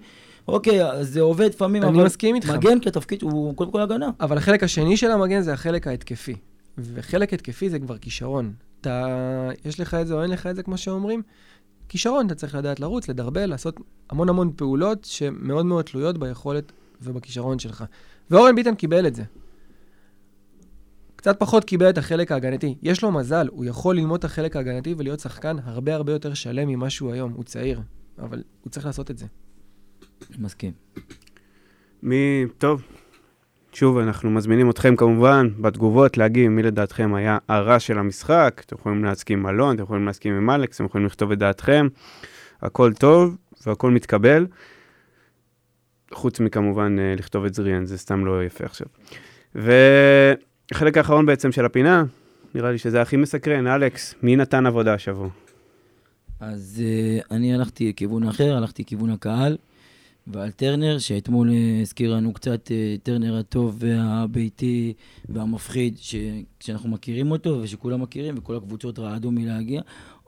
אוקיי, 0.48 0.80
זה 1.02 1.22
עובד 1.22 1.50
לפעמים, 1.50 1.84
אני 1.84 1.92
אבל 1.92 2.06
מסכים 2.06 2.36
איתך. 2.36 2.50
מגן 2.50 2.80
כתפקיד 2.80 3.22
הוא 3.22 3.56
קודם 3.56 3.72
כל 3.72 3.82
הגנה. 3.82 4.10
אבל 4.20 4.38
החלק 4.38 4.64
השני 4.64 4.98
של 4.98 5.12
המגן 5.12 5.42
זה 5.42 5.54
החלק 5.54 5.88
ההתקפי. 5.88 6.36
וחלק 6.78 7.34
התקפי 7.34 7.70
זה 7.70 7.80
כבר 7.80 7.98
כישרון. 7.98 8.54
אתה, 8.82 9.08
יש 9.66 9.80
לך 9.80 9.94
את 9.94 10.08
זה 10.08 10.14
או 10.14 10.24
אין 10.24 10.32
לך 10.32 10.48
את 10.48 10.56
זה, 10.56 10.64
כמו 10.64 10.78
שאומרים? 10.78 11.22
כישרון, 11.90 12.26
אתה 12.26 12.36
צריך 12.36 12.56
לדעת 12.56 12.80
לרוץ, 12.80 13.10
לדרבל, 13.10 13.46
לעשות 13.46 13.80
המון 14.10 14.30
המון 14.30 14.52
פעולות 14.56 15.06
שמאוד 15.06 15.66
מאוד 15.66 15.86
תלויות 15.86 16.18
ביכולת 16.18 16.72
ובכישרון 17.02 17.60
שלך. 17.60 17.84
ואורן 18.32 18.56
ביטן 18.56 18.76
קיבל 18.76 19.08
את 19.08 19.16
זה. 19.16 19.24
קצת 21.16 21.40
פחות 21.40 21.64
קיבל 21.64 21.90
את 21.90 21.98
החלק 21.98 22.32
ההגנתי. 22.32 22.76
יש 22.82 23.04
לו 23.04 23.12
מזל, 23.12 23.48
הוא 23.52 23.66
יכול 23.66 23.96
ללמוד 23.96 24.18
את 24.20 24.26
החלק 24.26 24.56
ההגנתי 24.56 24.96
ולהיות 24.98 25.20
שחקן 25.20 25.58
הרבה 25.64 25.96
הרבה 25.96 26.12
יותר 26.12 26.34
שלם 26.34 26.68
ממה 26.68 26.90
שהוא 26.90 27.12
היום. 27.12 27.32
הוא 27.32 27.44
צעיר, 27.44 27.82
אבל 28.20 28.44
הוא 28.62 28.72
צריך 28.72 28.86
לעשות 28.86 29.12
את 29.12 29.18
זה. 29.18 29.26
מסכים. 30.38 30.72
מי, 32.04 32.46
טוב, 32.58 32.84
שוב, 33.74 33.98
אנחנו 33.98 34.30
מזמינים 34.30 34.70
אתכם 34.70 34.96
כמובן 34.96 35.50
בתגובות 35.62 36.18
להגיב 36.18 36.52
מי 36.52 36.64
לדעתכם 36.64 37.16
היה 37.16 37.38
הרע 37.48 37.80
של 37.80 37.98
המשחק. 37.98 38.62
אתם 38.66 38.76
יכולים 38.80 39.04
להסכים 39.04 39.40
עם 39.40 39.48
אלון, 39.48 39.76
אתם 39.76 39.84
יכולים 39.84 40.06
להסכים 40.06 40.34
עם 40.34 40.50
אלכס, 40.50 40.76
אתם 40.76 40.86
יכולים 40.86 41.08
לכתוב 41.08 41.32
את 41.32 41.38
דעתכם. 41.38 41.88
הכל 42.62 42.94
טוב 42.94 43.38
והכל 43.68 43.92
מתקבל. 43.92 44.48
חוץ 46.14 46.40
מכמובן 46.40 47.00
אה, 47.00 47.14
לכתוב 47.18 47.46
את 47.46 47.54
זריאן, 47.54 47.86
זה 47.86 47.98
סתם 47.98 48.26
לא 48.26 48.44
יפה 48.44 48.66
עכשיו. 48.66 48.88
והחלק 49.56 50.98
האחרון 50.98 51.26
בעצם 51.26 51.52
של 51.52 51.66
הפינה, 51.66 52.04
נראה 52.56 52.72
לי 52.72 52.78
שזה 52.78 53.02
הכי 53.02 53.18
מסקרן. 53.18 53.68
אלכס, 53.68 54.16
מי 54.24 54.36
נתן 54.36 54.66
עבודה 54.66 54.94
השבוע? 54.94 55.30
אז 56.40 56.84
uh, 56.84 57.26
אני 57.32 57.54
הלכתי 57.54 57.90
לכיוון 57.90 58.24
אחר, 58.24 58.58
הלכתי 58.58 58.82
לכיוון 58.82 59.10
הקהל, 59.10 59.58
ועל 60.30 60.52
טרנר, 60.52 60.98
שאתמול 60.98 61.50
uh, 61.50 61.82
הזכיר 61.82 62.14
לנו 62.16 62.34
קצת 62.34 62.68
uh, 62.68 62.72
טרנר 63.04 63.38
הטוב 63.38 63.76
והביתי 63.80 64.94
והמפחיד, 65.30 65.98
ש... 65.98 66.16
שאנחנו 66.60 66.90
מכירים 66.90 67.32
אותו 67.32 67.60
ושכולם 67.62 68.02
מכירים, 68.02 68.36
וכל 68.38 68.56
הקבוצות 68.56 69.00
רעדו 69.00 69.32
מלהגיע. 69.32 69.82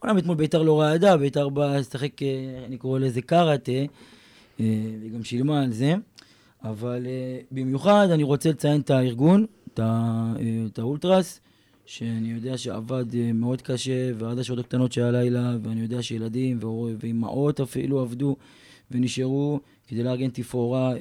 אומנם 0.03 0.17
אתמול 0.17 0.35
ביתר 0.35 0.61
לא 0.61 0.81
רעדה, 0.81 1.17
ביתר 1.17 1.49
באה 1.49 1.79
לשחק, 1.79 2.21
uh, 2.21 2.25
אני 2.67 2.77
קורא 2.77 2.99
לזה 2.99 3.21
קראטה, 3.21 3.71
והיא 4.59 5.11
גם 5.13 5.23
שילמה 5.23 5.61
על 5.61 5.71
זה. 5.71 5.95
אבל 6.63 7.05
אה, 7.05 7.39
במיוחד 7.51 8.07
אני 8.11 8.23
רוצה 8.23 8.49
לציין 8.49 8.81
את 8.81 8.89
הארגון, 8.89 9.45
את 9.73 9.79
ה- 9.79 10.33
אה, 10.39 10.65
את 10.71 10.79
האולטרס, 10.79 11.39
שאני 11.85 12.31
יודע 12.31 12.57
שעבד 12.57 13.15
אה, 13.15 13.33
מאוד 13.33 13.61
קשה, 13.61 14.11
ועד 14.17 14.39
השעות 14.39 14.59
הקטנות 14.59 14.91
של 14.91 15.01
הלילה, 15.01 15.57
ואני 15.63 15.81
יודע 15.81 16.03
שילדים 16.03 16.59
ואימהות 16.99 17.59
אפילו 17.59 17.99
עבדו 18.01 18.35
ונשארו 18.91 19.59
כדי 19.91 20.03
לארגן 20.03 20.29
תפאורה, 20.29 20.93
אה, 20.93 20.97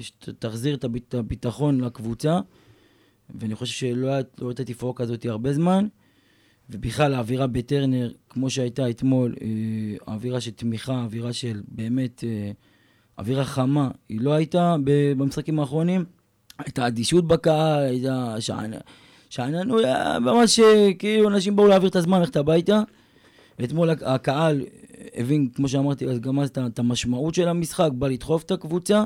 שתחזיר 0.00 0.74
את 0.74 0.84
הביט- 0.84 1.14
הביטחון 1.14 1.80
לקבוצה. 1.80 2.40
ואני 3.40 3.54
חושב 3.54 3.72
שלא 3.72 4.08
לא 4.38 4.48
הייתה 4.48 4.64
תפאורה 4.64 4.94
כזאת 4.94 5.26
הרבה 5.26 5.52
זמן. 5.52 5.86
ובכלל 6.70 7.14
האווירה 7.14 7.46
בטרנר, 7.46 8.12
כמו 8.30 8.50
שהייתה 8.50 8.90
אתמול, 8.90 9.34
אה, 9.42 9.46
האווירה 10.06 10.40
של 10.40 10.50
תמיכה, 10.50 10.94
האווירה 10.94 11.32
של 11.32 11.62
באמת, 11.68 12.24
אה, 12.24 12.50
אווירה 13.18 13.44
חמה, 13.44 13.90
היא 14.08 14.20
לא 14.20 14.32
הייתה 14.32 14.76
במשחקים 14.84 15.58
האחרונים. 15.60 16.04
הייתה 16.58 16.86
אדישות 16.86 17.26
בקהל, 17.28 17.82
הייתה 17.84 18.36
שענ- 18.40 18.82
שאננו, 19.30 19.78
היה 19.78 20.18
ממש 20.20 20.58
אה, 20.60 20.90
כאילו 20.98 21.28
אנשים 21.28 21.56
באו 21.56 21.66
להעביר 21.68 21.88
את 21.88 21.96
הזמן, 21.96 22.20
ללכת 22.20 22.36
הביתה. 22.36 22.82
ואתמול 23.58 23.90
הק- 23.90 24.02
הקהל 24.02 24.62
הבין, 25.14 25.48
כמו 25.54 25.68
שאמרתי, 25.68 26.18
גם 26.20 26.40
אז 26.40 26.50
את 26.66 26.78
המשמעות 26.78 27.34
של 27.34 27.48
המשחק, 27.48 27.90
בא 27.92 28.08
לדחוף 28.08 28.42
את 28.42 28.50
הקבוצה, 28.50 29.04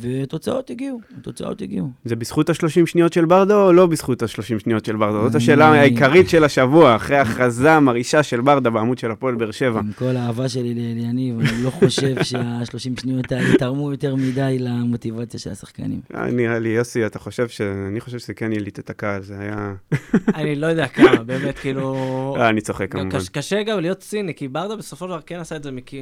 ותוצאות 0.00 0.70
הגיעו, 0.70 1.00
התוצאות 1.18 1.62
הגיעו. 1.62 1.90
זה 2.04 2.16
בזכות 2.16 2.50
ה-30 2.50 2.86
שניות 2.86 3.12
של 3.12 3.24
ברדו 3.24 3.66
או 3.66 3.72
לא 3.72 3.86
בזכות 3.86 4.22
ה-30 4.22 4.58
שניות 4.58 4.84
של 4.84 4.96
ברדו? 4.96 5.26
זאת 5.26 5.34
השאלה 5.34 5.66
העיקרית 5.66 6.28
של 6.28 6.44
השבוע, 6.44 6.96
אחרי 6.96 7.16
ההכרזה 7.16 7.72
המרעישה 7.72 8.22
של 8.22 8.40
ברדה 8.40 8.70
בעמוד 8.70 8.98
של 8.98 9.10
הפועל 9.10 9.34
באר 9.34 9.50
שבע. 9.50 9.80
עם 9.80 9.92
כל 9.92 10.16
האהבה 10.16 10.48
שלי 10.48 10.74
ליניב, 10.74 11.40
אני 11.40 11.64
לא 11.64 11.70
חושב 11.70 12.22
שה-30 12.22 13.00
שניות 13.00 13.32
האלה 13.32 13.58
תרמו 13.58 13.90
יותר 13.90 14.16
מדי 14.16 14.56
למוטיבציה 14.60 15.40
של 15.40 15.50
השחקנים. 15.50 16.00
אה, 16.14 16.30
נראה 16.30 16.58
לי, 16.58 16.68
יוסי, 16.68 17.06
אתה 17.06 17.18
חושב 17.18 17.48
ש... 17.48 17.60
אני 17.60 18.00
חושב 18.00 18.18
שזה 18.18 18.34
כן 18.34 18.52
יליט 18.52 18.78
את 18.78 18.90
הקהל, 18.90 19.22
זה 19.22 19.38
היה... 19.38 19.74
אני 20.40 20.56
לא 20.56 20.66
יודע 20.66 20.88
כמה, 20.88 21.16
באמת, 21.16 21.58
כאילו... 21.58 21.96
אה, 22.38 22.48
אני 22.48 22.60
צוחק 22.60 22.92
כמובן. 22.92 23.10
קש, 23.10 23.28
קשה 23.28 23.62
גם 23.62 23.80
להיות 23.80 23.98
ציני, 23.98 24.34
כי 24.34 24.48
ברדה 24.48 24.76
בסופו 24.76 25.04
של 25.04 25.10
דבר 25.10 25.20
כן 25.20 25.40
עשה 25.40 25.56
את 25.56 25.62
זה 25.62 25.70
מכ- 25.72 25.94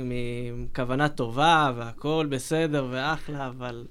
מכוונה 0.57 1.09
טובה, 1.09 1.73
והכל 1.77 2.27
בסדר 2.29 2.87
ואחלה, 2.91 3.47
אבל... 3.47 3.82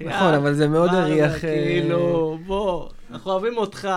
נכון, 0.00 0.34
אבל 0.34 0.54
זה 0.54 0.68
מאוד 0.68 0.90
הריח, 0.94 1.34
אה, 1.34 1.40
כאילו, 1.40 2.38
בוא, 2.46 2.88
אנחנו 3.10 3.30
אוהבים 3.30 3.56
אותך, 3.56 3.88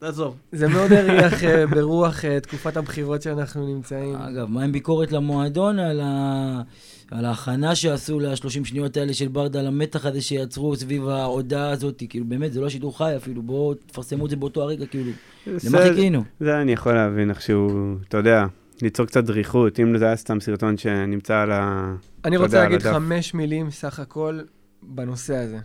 עזוב. 0.00 0.36
זה 0.52 0.68
מאוד 0.68 0.92
הריח 0.92 1.44
אה, 1.44 1.66
ברוח 1.66 2.24
אה, 2.24 2.40
תקופת 2.40 2.76
הבחירות 2.76 3.22
שאנחנו 3.22 3.66
נמצאים. 3.66 4.14
אגב, 4.14 4.50
מה 4.50 4.64
עם 4.64 4.72
ביקורת 4.72 5.12
למועדון 5.12 5.78
על, 5.78 6.00
ה... 6.04 6.62
על 7.10 7.24
ההכנה 7.24 7.74
שעשו 7.74 8.20
ל-30 8.20 8.64
שניות 8.64 8.96
האלה 8.96 9.14
של 9.14 9.28
ברדה, 9.28 9.60
על 9.60 9.66
המתח 9.66 10.06
הזה 10.06 10.20
שיצרו 10.20 10.76
סביב 10.76 11.08
ההודעה 11.08 11.70
הזאת? 11.70 12.02
כאילו, 12.08 12.24
באמת, 12.24 12.52
זה 12.52 12.60
לא 12.60 12.68
שידור 12.68 12.98
חי 12.98 13.12
אפילו, 13.16 13.42
בואו 13.42 13.74
תפרסמו 13.74 14.24
את 14.24 14.30
זה 14.30 14.36
באותו 14.36 14.62
הרגע, 14.62 14.86
כאילו. 14.86 15.12
למה 15.46 15.78
חיכינו? 15.78 16.24
זה 16.40 16.60
אני 16.60 16.72
יכול 16.72 16.92
להבין 16.92 17.30
איכשהו, 17.30 17.94
אתה 18.08 18.16
יודע, 18.16 18.44
ליצור 18.82 19.06
קצת 19.06 19.24
דריכות, 19.24 19.80
אם 19.80 19.98
זה 19.98 20.06
היה 20.06 20.16
סתם 20.16 20.40
סרטון 20.40 20.76
שנמצא 20.76 21.36
על 21.36 21.52
ה... 21.52 21.94
אני 22.24 22.36
רוצה 22.36 22.62
להגיד. 22.62 22.82
חמש 22.82 23.34
מילים 23.34 23.70
סך 23.70 24.00
הכל 24.00 24.40
בנושא 24.82 25.36
הזה. 25.36 25.58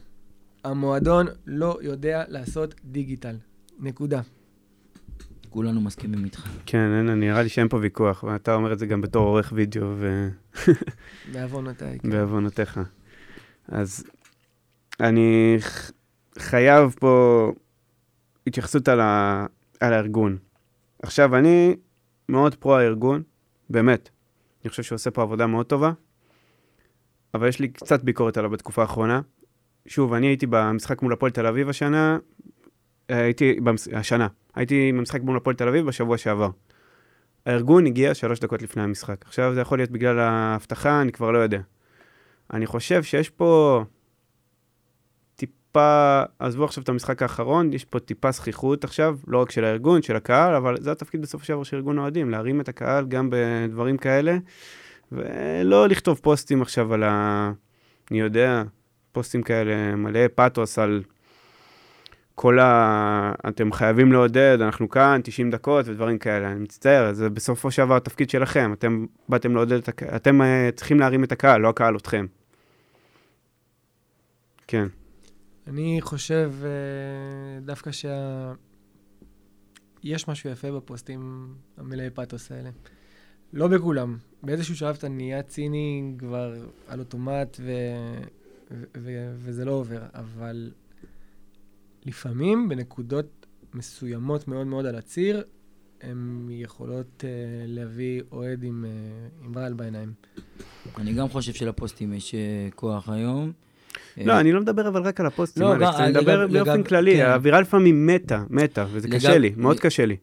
המועדון 0.63 1.27
לא 1.45 1.77
יודע 1.81 2.23
לעשות 2.27 2.75
דיגיטל. 2.85 3.35
נקודה. 3.79 4.21
כולנו 5.49 5.81
מסכימים 5.81 6.25
איתך. 6.25 6.47
כן, 6.65 6.93
אין, 6.97 7.19
נראה 7.19 7.43
לי 7.43 7.49
שאין 7.49 7.67
פה 7.69 7.77
ויכוח, 7.77 8.23
ואתה 8.23 8.53
אומר 8.53 8.73
את 8.73 8.79
זה 8.79 8.85
גם 8.85 9.01
בתור 9.01 9.27
עורך 9.27 9.51
וידאו 9.55 9.93
ו... 9.97 10.29
בעוונותיי. 11.33 11.99
כן. 11.99 12.09
בעוונותיך. 12.09 12.79
אז 13.67 14.03
אני 14.99 15.55
ח- 15.59 15.91
חייב 16.39 16.95
פה 16.99 17.51
התייחסות 18.47 18.87
על, 18.87 18.99
ה... 18.99 19.45
על 19.79 19.93
הארגון. 19.93 20.37
עכשיו, 21.03 21.35
אני 21.35 21.75
מאוד 22.29 22.55
פרו 22.55 22.75
הארגון, 22.75 23.23
באמת. 23.69 24.09
אני 24.63 24.69
חושב 24.69 24.83
שהוא 24.83 24.95
עושה 24.95 25.11
פה 25.11 25.21
עבודה 25.21 25.47
מאוד 25.47 25.65
טובה, 25.65 25.91
אבל 27.33 27.47
יש 27.47 27.59
לי 27.59 27.67
קצת 27.67 28.03
ביקורת 28.03 28.37
עליו 28.37 28.49
בתקופה 28.49 28.81
האחרונה. 28.81 29.21
שוב, 29.87 30.13
אני 30.13 30.27
הייתי 30.27 30.45
במשחק 30.45 31.01
מול 31.01 31.13
הפועל 31.13 31.31
תל 31.31 31.47
אביב 31.47 31.69
השנה, 31.69 32.17
הייתי, 33.09 33.59
במש... 33.63 33.87
השנה, 33.87 34.27
הייתי 34.55 34.91
במשחק 34.93 35.21
מול 35.21 35.37
הפועל 35.37 35.55
תל 35.55 35.67
אביב 35.67 35.85
בשבוע 35.85 36.17
שעבר. 36.17 36.49
הארגון 37.45 37.85
הגיע 37.85 38.13
שלוש 38.13 38.39
דקות 38.39 38.61
לפני 38.61 38.83
המשחק. 38.83 39.25
עכשיו 39.25 39.53
זה 39.53 39.61
יכול 39.61 39.79
להיות 39.79 39.91
בגלל 39.91 40.19
ההבטחה, 40.19 41.01
אני 41.01 41.11
כבר 41.11 41.31
לא 41.31 41.37
יודע. 41.37 41.59
אני 42.53 42.65
חושב 42.65 43.03
שיש 43.03 43.29
פה 43.29 43.83
טיפה, 45.35 46.21
עזבו 46.39 46.65
עכשיו 46.65 46.83
את 46.83 46.89
המשחק 46.89 47.21
האחרון, 47.21 47.73
יש 47.73 47.85
פה 47.85 47.99
טיפה 47.99 48.31
זכיחות 48.31 48.83
עכשיו, 48.83 49.17
לא 49.27 49.41
רק 49.41 49.51
של 49.51 49.63
הארגון, 49.63 50.01
של 50.01 50.15
הקהל, 50.15 50.55
אבל 50.55 50.77
זה 50.81 50.91
התפקיד 50.91 51.21
בסופו 51.21 51.45
של 51.45 51.53
דבר 51.53 51.63
של 51.63 51.77
ארגון 51.77 51.97
אוהדים, 51.97 52.29
להרים 52.29 52.61
את 52.61 52.69
הקהל 52.69 53.05
גם 53.05 53.29
בדברים 53.31 53.97
כאלה, 53.97 54.37
ולא 55.11 55.87
לכתוב 55.87 56.19
פוסטים 56.23 56.61
עכשיו 56.61 56.93
על 56.93 57.03
ה... 57.03 57.51
אני 58.11 58.19
יודע, 58.19 58.63
פוסטים 59.11 59.43
כאלה 59.43 59.95
מלא 59.95 60.27
פאתוס 60.35 60.79
על 60.79 61.03
כל 62.35 62.59
ה... 62.59 63.33
אתם 63.47 63.71
חייבים 63.71 64.11
לעודד, 64.11 64.57
אנחנו 64.61 64.89
כאן, 64.89 65.21
90 65.23 65.51
דקות 65.51 65.87
ודברים 65.87 66.17
כאלה. 66.17 66.51
אני 66.51 66.59
מצטער, 66.59 67.13
זה 67.13 67.29
בסופו 67.29 67.71
של 67.71 67.85
דבר 67.85 67.95
התפקיד 67.95 68.29
שלכם. 68.29 68.73
אתם 68.73 69.05
באתם 69.29 69.55
לעודד 69.55 69.77
את 69.77 69.87
הקהל, 69.87 70.15
אתם 70.15 70.41
uh, 70.41 70.45
צריכים 70.75 70.99
להרים 70.99 71.23
את 71.23 71.31
הקהל, 71.31 71.61
לא 71.61 71.69
הקהל 71.69 71.97
אתכם. 71.97 72.25
כן. 74.67 74.87
אני 75.67 75.97
חושב 76.01 76.51
אה, 76.63 77.59
דווקא 77.61 77.91
שה... 77.91 78.53
יש 80.03 80.27
משהו 80.27 80.49
יפה 80.49 80.71
בפוסטים 80.71 81.53
המלאי 81.77 82.09
פאתוס 82.09 82.51
האלה. 82.51 82.69
לא 83.53 83.67
בכולם. 83.67 84.17
באיזשהו 84.43 84.75
שלב 84.75 84.95
אתה 84.99 85.09
נהיה 85.09 85.43
ציני 85.43 86.13
כבר 86.17 86.53
על 86.87 86.99
אוטומט 86.99 87.57
ו... 87.59 87.71
ו... 88.71 88.83
ו... 88.97 89.33
וזה 89.37 89.65
לא 89.65 89.71
עובר, 89.71 90.01
אבל 90.13 90.71
לפעמים 92.05 92.69
בנקודות 92.69 93.45
מסוימות 93.73 94.47
מאוד 94.47 94.67
מאוד 94.67 94.85
על 94.85 94.95
הציר, 94.95 95.43
הן 96.01 96.47
יכולות 96.49 97.23
אה, 97.23 97.29
להביא 97.67 98.21
אוהד 98.31 98.63
עם, 98.63 98.85
אה, 98.85 98.89
עם 99.45 99.57
רעל 99.57 99.73
בעיניים. 99.73 100.13
אני 100.97 101.13
גם 101.13 101.29
חושב 101.29 101.53
שלפוסטים 101.53 102.13
יש 102.13 102.35
אה, 102.35 102.39
כוח 102.75 103.09
היום. 103.09 103.51
לא, 104.17 104.39
אני 104.39 104.51
לא 104.51 104.61
מדבר 104.61 104.87
אבל 104.87 105.01
רק 105.01 105.19
על 105.19 105.25
הפוסטים, 105.25 105.63
לא, 105.63 105.75
אלכס, 105.75 105.95
גם- 105.97 106.03
אני 106.03 106.11
מדבר 106.11 106.47
באופן 106.47 106.83
כללי, 106.83 107.15
כן. 107.15 107.25
האווירה 107.25 107.61
לפעמים 107.61 108.07
מתה, 108.07 108.43
מתה, 108.49 108.85
וזה 108.91 109.07
קשה 109.07 109.37
לי, 109.37 109.53
מאוד 109.57 109.79
קשה 109.79 110.05
לי. 110.05 110.17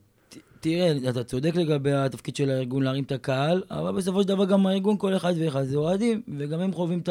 תראה, 0.65 1.11
אתה 1.11 1.25
צודק 1.25 1.55
לגבי 1.55 1.93
התפקיד 1.93 2.37
של 2.37 2.51
הארגון 2.51 2.83
להרים 2.83 3.05
את 3.05 3.13
הקהל, 3.13 3.63
אבל 3.71 3.93
בסופו 3.93 4.23
של 4.23 4.29
דבר 4.29 4.45
גם 4.45 4.67
הארגון, 4.67 4.97
כל 4.99 5.17
אחד 5.17 5.35
ואחד 5.39 5.65
זה 5.65 5.77
אוהדים, 5.77 6.23
וגם 6.39 6.61
הם 6.61 6.73
חווים 6.73 6.99
את 6.99 7.09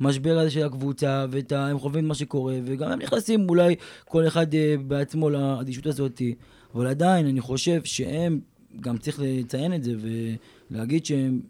המשבר 0.00 0.38
הזה 0.38 0.50
של 0.50 0.66
הקבוצה, 0.66 1.26
והם 1.30 1.78
חווים 1.78 2.04
את 2.04 2.08
מה 2.08 2.14
שקורה, 2.14 2.54
וגם 2.64 2.90
הם 2.90 2.98
נכנסים 2.98 3.48
אולי 3.48 3.74
כל 4.04 4.26
אחד 4.26 4.54
אה, 4.54 4.74
בעצמו 4.86 5.30
לאדישות 5.30 5.86
הזאת, 5.86 6.22
אבל 6.74 6.86
עדיין 6.86 7.26
אני 7.26 7.40
חושב 7.40 7.84
שהם, 7.84 8.40
גם 8.80 8.98
צריך 8.98 9.20
לציין 9.22 9.74
את 9.74 9.84
זה, 9.84 9.92
ולהגיד 10.70 11.06
שהם 11.06 11.40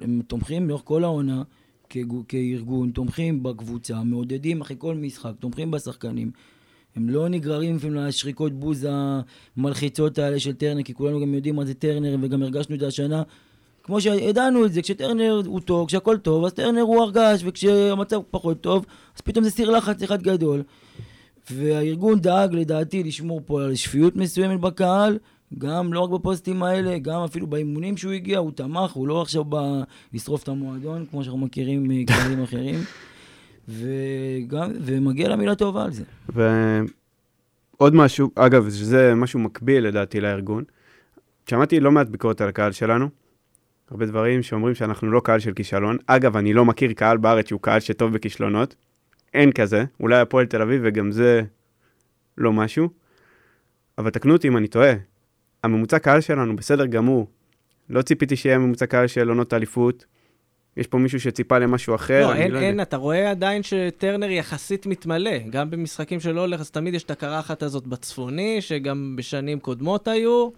הם 0.00 0.22
תומכים 0.26 0.68
לאורך 0.68 0.82
כל 0.84 1.04
העונה. 1.04 1.42
כארגון, 2.28 2.90
תומכים 2.90 3.42
בקבוצה, 3.42 4.04
מעודדים 4.04 4.60
אחרי 4.60 4.76
כל 4.78 4.94
משחק, 4.94 5.32
תומכים 5.40 5.70
בשחקנים. 5.70 6.30
הם 6.96 7.08
לא 7.08 7.28
נגררים 7.28 7.76
לפעמים 7.76 7.96
לשריקות 7.96 8.52
בוז 8.52 8.86
המלחיצות 9.56 10.18
האלה 10.18 10.38
של 10.38 10.52
טרנר, 10.52 10.82
כי 10.82 10.94
כולנו 10.94 11.20
גם 11.20 11.34
יודעים 11.34 11.56
מה 11.56 11.64
זה 11.64 11.74
טרנר, 11.74 12.16
וגם 12.20 12.42
הרגשנו 12.42 12.74
את 12.74 12.80
זה 12.80 12.86
השנה. 12.86 13.22
כמו 13.82 14.00
שידענו 14.00 14.64
את 14.64 14.72
זה, 14.72 14.82
כשטרנר 14.82 15.42
הוא 15.46 15.60
טוב, 15.60 15.88
כשהכול 15.88 16.16
טוב, 16.18 16.44
אז 16.44 16.52
טרנר 16.52 16.80
הוא 16.80 17.02
הרגש, 17.02 17.42
וכשהמצב 17.44 18.20
פחות 18.30 18.60
טוב, 18.60 18.86
אז 19.16 19.20
פתאום 19.20 19.44
זה 19.44 19.50
סיר 19.50 19.70
לחץ 19.70 20.02
אחד 20.02 20.22
גדול. 20.22 20.62
והארגון 21.50 22.20
דאג 22.20 22.54
לדעתי 22.54 23.02
לשמור 23.02 23.40
פה 23.46 23.62
על 23.62 23.74
שפיות 23.74 24.16
מסוימת 24.16 24.60
בקהל, 24.60 25.18
גם 25.58 25.92
לא 25.92 26.00
רק 26.00 26.10
בפוסטים 26.10 26.62
האלה, 26.62 26.98
גם 26.98 27.20
אפילו 27.20 27.46
באימונים 27.46 27.96
שהוא 27.96 28.12
הגיע, 28.12 28.38
הוא 28.38 28.50
תמך, 28.50 28.92
הוא 28.92 29.08
לא 29.08 29.22
עכשיו 29.22 29.44
בא 29.44 29.82
לשרוף 30.12 30.42
את 30.42 30.48
המועדון, 30.48 31.04
כמו 31.10 31.24
שאנחנו 31.24 31.40
מכירים 31.40 31.88
מקהלים 31.88 32.42
אחרים. 32.42 32.84
וגם, 33.68 34.70
ומגיע 34.80 35.28
לה 35.28 35.36
מילה 35.36 35.54
טובה 35.54 35.84
על 35.84 35.92
זה. 35.92 36.04
ועוד 36.28 37.94
משהו, 37.94 38.30
אגב, 38.34 38.70
שזה 38.70 39.14
משהו 39.14 39.40
מקביל 39.40 39.86
לדעתי 39.86 40.20
לארגון. 40.20 40.64
שמעתי 41.50 41.80
לא 41.80 41.92
מעט 41.92 42.08
ביקורת 42.08 42.40
על 42.40 42.48
הקהל 42.48 42.72
שלנו, 42.72 43.08
הרבה 43.90 44.06
דברים 44.06 44.42
שאומרים 44.42 44.74
שאנחנו 44.74 45.10
לא 45.10 45.20
קהל 45.20 45.40
של 45.40 45.52
כישלון. 45.52 45.96
אגב, 46.06 46.36
אני 46.36 46.52
לא 46.52 46.64
מכיר 46.64 46.92
קהל 46.92 47.16
בארץ 47.16 47.48
שהוא 47.48 47.60
קהל 47.60 47.80
שטוב 47.80 48.12
בכישלונות. 48.12 48.74
אין 49.34 49.52
כזה, 49.52 49.84
אולי 50.00 50.20
הפועל 50.20 50.46
תל 50.46 50.62
אביב 50.62 50.80
וגם 50.84 51.12
זה 51.12 51.42
לא 52.38 52.52
משהו. 52.52 52.88
אבל 53.98 54.10
תקנו 54.10 54.32
אותי 54.32 54.48
אם 54.48 54.56
אני 54.56 54.68
טועה, 54.68 54.92
הממוצע 55.64 55.98
קהל 55.98 56.20
שלנו 56.20 56.56
בסדר 56.56 56.86
גמור. 56.86 57.28
לא 57.90 58.02
ציפיתי 58.02 58.36
שיהיה 58.36 58.58
ממוצע 58.58 58.86
קהל 58.86 59.06
של 59.06 59.28
עונות 59.28 59.54
אליפות. 59.54 60.04
יש 60.76 60.86
פה 60.86 60.98
מישהו 60.98 61.20
שציפה 61.20 61.58
למשהו 61.58 61.94
אחר, 61.94 62.26
לא, 62.26 62.34
אין, 62.34 62.50
לא 62.50 62.58
אין, 62.58 62.70
יודע. 62.70 62.82
אתה 62.82 62.96
רואה 62.96 63.30
עדיין 63.30 63.62
שטרנר 63.62 64.30
יחסית 64.30 64.86
מתמלא. 64.86 65.38
גם 65.50 65.70
במשחקים 65.70 66.20
שלא 66.20 66.40
הולך, 66.40 66.60
אז 66.60 66.70
תמיד 66.70 66.94
יש 66.94 67.02
את 67.04 67.10
הקרחת 67.10 67.62
הזאת 67.62 67.86
בצפוני, 67.86 68.60
שגם 68.60 69.14
בשנים 69.16 69.60
קודמות 69.60 70.08
היו. 70.08 70.50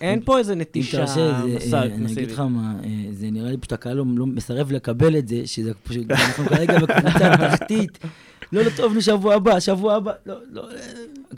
אין 0.00 0.20
פה 0.24 0.38
איזה 0.38 0.54
נטישה 0.54 0.98
תרשה, 0.98 1.14
זה, 1.14 1.76
אה, 1.76 1.84
מסיבית. 1.84 1.92
אני 1.92 2.12
אגיד 2.12 2.30
לך 2.30 2.40
מה, 2.40 2.74
אה, 2.84 2.88
זה 3.12 3.30
נראה 3.30 3.50
לי 3.50 3.56
פשוט 3.56 3.72
הקהל 3.72 3.96
לא, 3.96 4.04
לא 4.16 4.26
מסרב 4.26 4.72
לקבל 4.72 5.18
את 5.18 5.28
זה, 5.28 5.46
שזה 5.46 5.74
פשוט, 5.74 6.10
אנחנו 6.10 6.44
כרגע 6.44 6.78
בקבוצה 6.78 7.36
תחתית, 7.36 7.98
לא, 8.52 8.62
לא 8.62 8.70
טוב 8.76 8.94
לי 8.94 9.02
שבוע 9.02 9.34
הבא, 9.34 9.60
שבוע 9.60 9.94
הבא, 9.94 10.12
לא, 10.26 10.34
לא, 10.50 10.70
אה, 10.70 10.76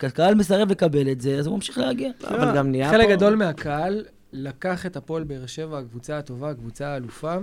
הקהל 0.03 0.35
מסרב 0.35 0.71
לקבל 0.71 1.11
את 1.13 1.21
זה, 1.21 1.39
אז 1.39 1.47
הוא 1.47 1.55
ממשיך 1.55 1.79
להגיע. 1.79 2.11
לא, 2.23 2.29
אבל 2.29 2.57
גם 2.57 2.71
נהיה 2.71 2.91
חלק 2.91 3.07
פה... 3.07 3.17
גדול 3.17 3.35
מהקהל 3.35 4.05
לקח 4.33 4.87
את 4.87 4.97
הפועל 4.97 5.25
באר 5.25 5.47
שבע, 5.47 5.79
הקבוצה 5.79 6.19
הטובה, 6.19 6.51
הקבוצה 6.51 6.89
האלופה, 6.89 7.37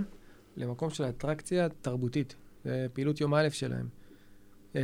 למקום 0.58 0.90
של 0.90 1.04
אטרקציה 1.04 1.68
תרבותית. 1.68 2.34
זה 2.64 2.86
פעילות 2.92 3.20
יום 3.20 3.34
א' 3.34 3.48
שלהם. 3.50 3.88
אה, 4.76 4.80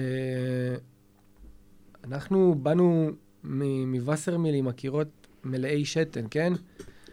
אנחנו 2.04 2.54
באנו 2.62 3.10
מווסרמיל 3.87 4.54
עם 4.54 4.68
הקירות 4.68 5.08
מלאי 5.44 5.84
שתן, 5.84 6.24
כן? 6.30 6.52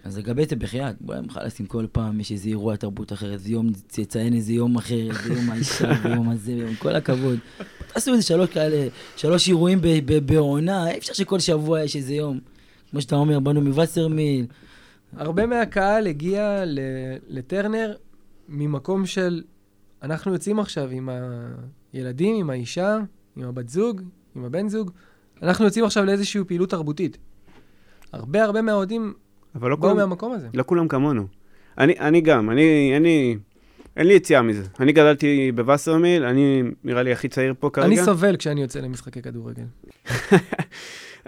אז 0.04 0.18
לגבי 0.18 0.46
זה 0.46 0.56
בחייאת, 0.56 0.96
בוא 1.02 1.16
נוכל 1.16 1.44
לשים 1.44 1.66
כל 1.66 1.86
פעם, 1.92 2.20
יש 2.20 2.32
איזה 2.32 2.50
אירוע 2.50 2.76
תרבות 2.76 3.14
אחר, 3.14 3.34
איזה 3.34 3.52
יום, 3.52 3.72
תציין 3.88 4.34
איזה 4.34 4.54
יום 4.54 4.76
אחר, 4.76 5.10
איזה 5.10 5.34
יום 5.34 5.50
האישה, 5.50 5.92
ויום 6.04 6.30
הזה, 6.30 6.52
עם 6.52 6.76
כל 6.76 6.96
הכבוד. 6.96 7.40
תעשו 7.88 8.12
איזה 8.12 8.24
שלוש 8.24 8.50
כאלה, 8.50 8.88
שלוש 9.16 9.48
אירועים 9.48 9.80
בעונה, 10.26 10.92
אי 10.92 10.98
אפשר 10.98 11.14
שכל 11.14 11.40
שבוע 11.40 11.82
יש 11.82 11.96
איזה 11.96 12.14
יום. 12.14 12.40
כמו 12.92 13.02
שאתה 13.02 13.16
אומר, 13.16 13.40
באנו 13.40 13.62
מווסרמיל, 13.62 14.46
הרבה 15.18 15.46
מהקהל 15.46 16.08
הגיע 16.08 16.64
לטרנר 17.28 17.96
ממקום 18.52 19.06
של, 19.06 19.44
אנחנו 20.04 20.34
יוצאים 20.34 20.60
עכשיו 20.60 20.90
עם 20.90 21.10
הילדים, 21.94 22.36
עם 22.36 22.50
האישה, 22.50 23.00
עם 23.36 23.48
הבת 23.48 23.70
זוג, 23.70 24.02
עם 24.36 24.46
הבן 24.46 24.70
זוג, 24.70 24.92
אנחנו 25.44 25.66
יוצאים 25.66 25.86
עכשיו 25.86 26.06
לאיזושהי 26.06 26.44
פעילות 26.48 26.70
תרבותית. 26.70 27.18
הרבה 28.14 28.44
הרבה 28.44 28.62
מהאוהדים 28.62 29.14
אבל 29.56 29.70
לא 29.70 29.76
באו 29.76 29.90
כולם, 29.90 29.98
מהמקום 29.98 30.32
הזה. 30.32 30.48
לא 30.54 30.64
כולם 30.64 30.88
כמונו. 30.88 31.28
אני, 31.78 32.00
אני 32.00 32.22
גם, 32.22 32.50
אני, 32.50 32.94
לי, 33.00 33.38
אין 33.98 34.08
לי 34.08 34.14
יציאה 34.14 34.42
מזה. 34.42 34.64
אני 34.80 34.92
גדלתי 34.92 35.52
בווסרמיל, 35.56 36.24
אני 36.24 36.64
נראה 36.84 37.04
לי 37.04 37.12
הכי 37.12 37.28
צעיר 37.28 37.54
פה 37.60 37.70
כרגע. 37.70 37.88
אני 37.88 37.98
סובל 37.98 38.38
כשאני 38.38 38.62
יוצא 38.62 38.80
למשחקי 38.80 39.22
כדורגל. 39.22 39.64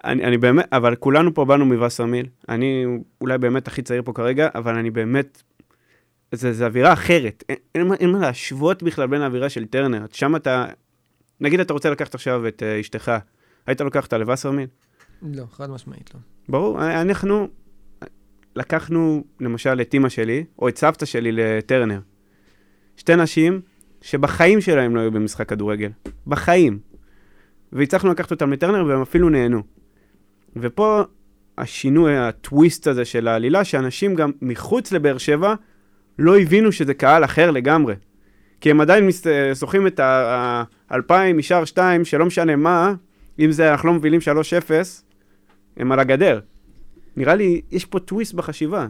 אני, 0.06 0.24
אני 0.24 0.38
באמת, 0.38 0.66
אבל 0.72 0.96
כולנו 0.96 1.34
פה 1.34 1.46
באנו 1.46 1.66
מווסרמיל. 1.66 2.26
אני 2.50 2.86
אולי 3.22 3.38
באמת 3.38 3.68
הכי 3.68 3.82
צעיר 3.82 4.02
פה 4.06 4.14
כרגע, 4.14 4.48
אבל 4.56 4.76
אני 4.76 4.92
באמת... 4.92 5.44
זה, 6.34 6.54
זה 6.54 6.66
אווירה 6.66 6.94
אחרת. 6.94 7.44
אין, 7.50 7.58
אין, 7.76 7.94
אין 7.94 8.10
מה 8.10 8.20
להשוות 8.20 8.84
בכלל 8.84 9.08
בין 9.08 9.22
האווירה 9.22 9.50
של 9.50 9.66
טרנר. 9.66 10.06
שם 10.12 10.36
אתה... 10.36 10.66
נגיד 11.42 11.60
אתה 11.60 11.74
רוצה 11.74 11.90
לקחת 11.90 12.16
עכשיו 12.16 12.48
את 12.48 12.64
uh, 12.64 12.82
אשתך, 12.82 13.12
היית 13.68 13.82
לוקח 13.82 14.06
אותה 14.06 14.18
לווסרמיל? 14.18 14.68
לא, 15.22 15.44
חד 15.52 15.70
משמעית 15.70 16.12
לא. 16.14 16.20
ברור, 16.50 16.82
אנחנו 17.02 17.48
לקחנו 18.56 19.24
למשל 19.40 19.82
את 19.82 19.94
אימא 19.94 20.10
שלי, 20.10 20.46
או 20.60 20.70
את 20.70 20.78
סבתא 20.78 21.06
שלי 21.06 21.32
לטרנר. 21.32 22.00
שתי 22.98 23.16
נשים 23.16 23.62
שבחיים 24.02 24.62
שלהם 24.62 24.96
לא 24.96 25.02
היו 25.02 25.12
במשחק 25.12 25.50
כדורגל. 25.50 25.90
בחיים. 26.28 26.80
והצלחנו 27.72 28.12
לקחת 28.12 28.32
אותם 28.32 28.54
לטרנר 28.54 28.86
והם 28.86 29.02
אפילו 29.02 29.30
נהנו. 29.30 29.64
ופה 30.56 31.04
השינוי, 31.58 32.18
הטוויסט 32.18 32.88
הזה 32.88 33.06
של 33.06 33.28
העלילה, 33.28 33.64
שאנשים 33.64 34.16
גם 34.16 34.32
מחוץ 34.42 34.92
לבאר 34.92 35.18
שבע 35.18 35.56
לא 36.20 36.40
הבינו 36.40 36.72
שזה 36.72 36.94
קהל 36.94 37.24
אחר 37.26 37.52
לגמרי. 37.52 37.96
כי 38.62 38.72
הם 38.72 38.82
עדיין 38.82 39.08
מס- 39.08 39.24
שוחים 39.60 39.88
את 39.88 40.00
האלפיים 40.90 41.38
משער 41.38 41.66
שתיים, 41.66 42.06
שלא 42.06 42.26
משנה 42.26 42.56
מה, 42.56 42.94
אם 43.40 43.52
זה 43.52 43.72
אנחנו 43.72 43.88
לא 43.90 43.94
מובילים 43.96 44.20
3-0, 44.22 44.24
הם 45.78 45.92
על 45.92 46.00
הגדר. 46.00 46.40
נראה 47.18 47.36
לי, 47.36 47.62
יש 47.72 47.86
פה 47.86 48.00
טוויסט 48.00 48.34
בחשיבה. 48.34 48.88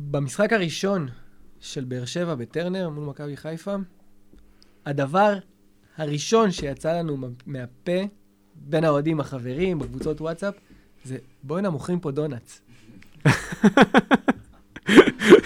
במשחק 0.00 0.52
הראשון 0.52 1.08
של 1.60 1.84
באר 1.84 2.04
שבע 2.04 2.34
בטרנר 2.34 2.88
מול 2.88 3.04
מכבי 3.04 3.36
חיפה, 3.36 3.74
הדבר 4.86 5.34
הראשון 5.96 6.50
שיצא 6.50 6.98
לנו 6.98 7.16
מה- 7.16 7.26
מהפה, 7.46 8.00
בין 8.54 8.84
האוהדים 8.84 9.20
החברים, 9.20 9.78
בקבוצות 9.78 10.20
וואטסאפ, 10.20 10.54
זה 11.04 11.16
בואנה 11.42 11.70
מוכרים 11.70 12.00
פה 12.00 12.10
דונלדס. 12.10 12.62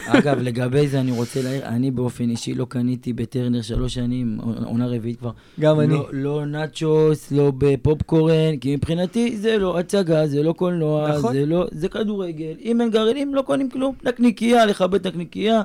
אגב, 0.07 0.39
לגבי 0.41 0.89
זה 0.89 1.01
אני 1.01 1.11
רוצה 1.11 1.43
להעיר, 1.43 1.67
אני 1.67 1.91
באופן 1.91 2.31
אישי 2.31 2.55
לא 2.55 2.65
קניתי 2.69 3.13
בטרנר 3.13 3.63
שלוש 3.63 3.95
שנים, 3.95 4.39
עונה 4.65 4.87
רביעית 4.87 5.19
כבר. 5.19 5.31
גם 5.61 5.81
אני. 5.81 5.95
לא, 5.95 6.09
לא 6.13 6.47
נאצ'וס, 6.47 7.33
לא 7.33 7.53
בפופקורן, 7.59 8.57
כי 8.61 8.77
מבחינתי 8.77 9.37
זה 9.37 9.59
לא 9.59 9.79
הצגה, 9.79 10.27
זה 10.27 10.43
לא 10.43 10.53
קולנוע, 10.53 11.19
נכון. 11.19 11.33
זה 11.33 11.47
לא, 11.47 11.67
זה 11.73 11.89
כדורגל. 11.89 12.55
אם 12.65 12.81
אין 12.81 12.91
גרעינים, 12.91 13.35
לא 13.35 13.43
קונים 13.43 13.71
כלום. 13.71 13.95
נקניקייה, 14.05 14.67
לכבד 14.67 15.07
נקניקייה, 15.07 15.63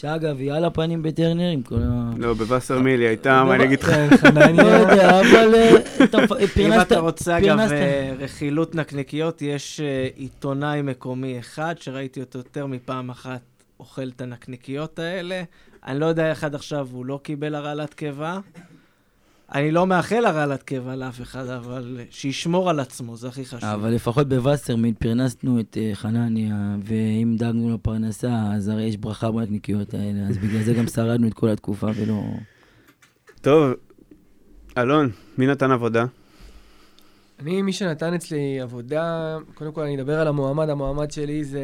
שאגב, 0.00 0.38
היא 0.38 0.52
על 0.52 0.64
הפנים 0.64 1.02
בטרנר 1.02 1.48
עם 1.48 1.62
כל 1.62 1.78
ה... 1.82 2.10
לא, 2.16 2.34
בווסרמיל 2.34 3.00
היא 3.00 3.08
הייתה, 3.08 3.44
מה 3.44 3.54
אני 3.54 3.64
אגיד 3.64 3.80
לך? 3.80 3.90
כן, 3.90 4.08
לא 4.10 4.16
חנניה. 4.16 4.78
יודע, 4.80 5.20
אבל 5.20 5.54
אה, 5.54 5.70
אם 6.56 6.80
אתה 6.80 6.98
רוצה, 6.98 7.38
אגב. 7.38 7.58
אה, 7.58 8.14
רכילות 8.18 8.74
נקניקיות, 8.74 9.42
יש 9.42 9.80
אה, 9.80 10.08
עיתונאי 10.14 10.82
מקומי 10.82 11.38
אחד, 11.38 11.74
שראיתי 11.80 12.20
אותו 12.20 12.38
יותר 12.38 12.66
מפעם 12.66 13.10
אחת 13.10 13.40
אוכל 13.80 14.08
את 14.08 14.20
הנקניקיות 14.20 14.98
האלה. 14.98 15.42
אני 15.86 16.00
לא 16.00 16.06
יודע 16.06 16.30
איך 16.30 16.44
עד 16.44 16.54
עכשיו 16.54 16.88
הוא 16.92 17.06
לא 17.06 17.20
קיבל 17.22 17.54
הרעלת 17.54 17.94
קיבה. 17.94 18.38
אני 19.54 19.70
לא 19.70 19.86
מאחל 19.86 20.24
הרעלת 20.24 20.62
קיבה 20.62 20.96
לאף 20.96 21.20
אחד, 21.20 21.46
אבל 21.46 22.00
שישמור 22.10 22.70
על 22.70 22.80
עצמו, 22.80 23.16
זה 23.16 23.28
הכי 23.28 23.44
חשוב. 23.44 23.64
אבל 23.64 23.90
לפחות 23.90 24.28
בווסרמיל 24.28 24.94
פרנסנו 24.98 25.60
את 25.60 25.76
אה, 25.80 25.90
חנניה, 25.94 26.76
ואם 26.84 27.34
דאגנו 27.38 27.74
לפרנסה, 27.74 28.32
אז 28.54 28.68
הרי 28.68 28.82
יש 28.82 28.96
ברכה 28.96 29.30
בנקניקיות 29.30 29.94
האלה, 29.94 30.28
אז 30.28 30.38
בגלל 30.38 30.62
זה 30.62 30.74
גם 30.74 30.86
שרדנו 30.94 31.28
את 31.28 31.34
כל 31.34 31.48
התקופה 31.48 31.86
ולא... 31.96 32.22
טוב, 33.40 33.72
אלון, 34.78 35.10
מי 35.38 35.46
נתן 35.46 35.70
עבודה? 35.70 36.04
אני, 37.40 37.62
מי 37.62 37.72
שנתן 37.72 38.14
אצלי 38.14 38.60
עבודה, 38.60 39.36
קודם 39.54 39.72
כל 39.72 39.82
אני 39.82 39.96
אדבר 39.96 40.20
על 40.20 40.26
המועמד, 40.26 40.68
המועמד 40.68 41.10
שלי 41.10 41.44
זה, 41.44 41.60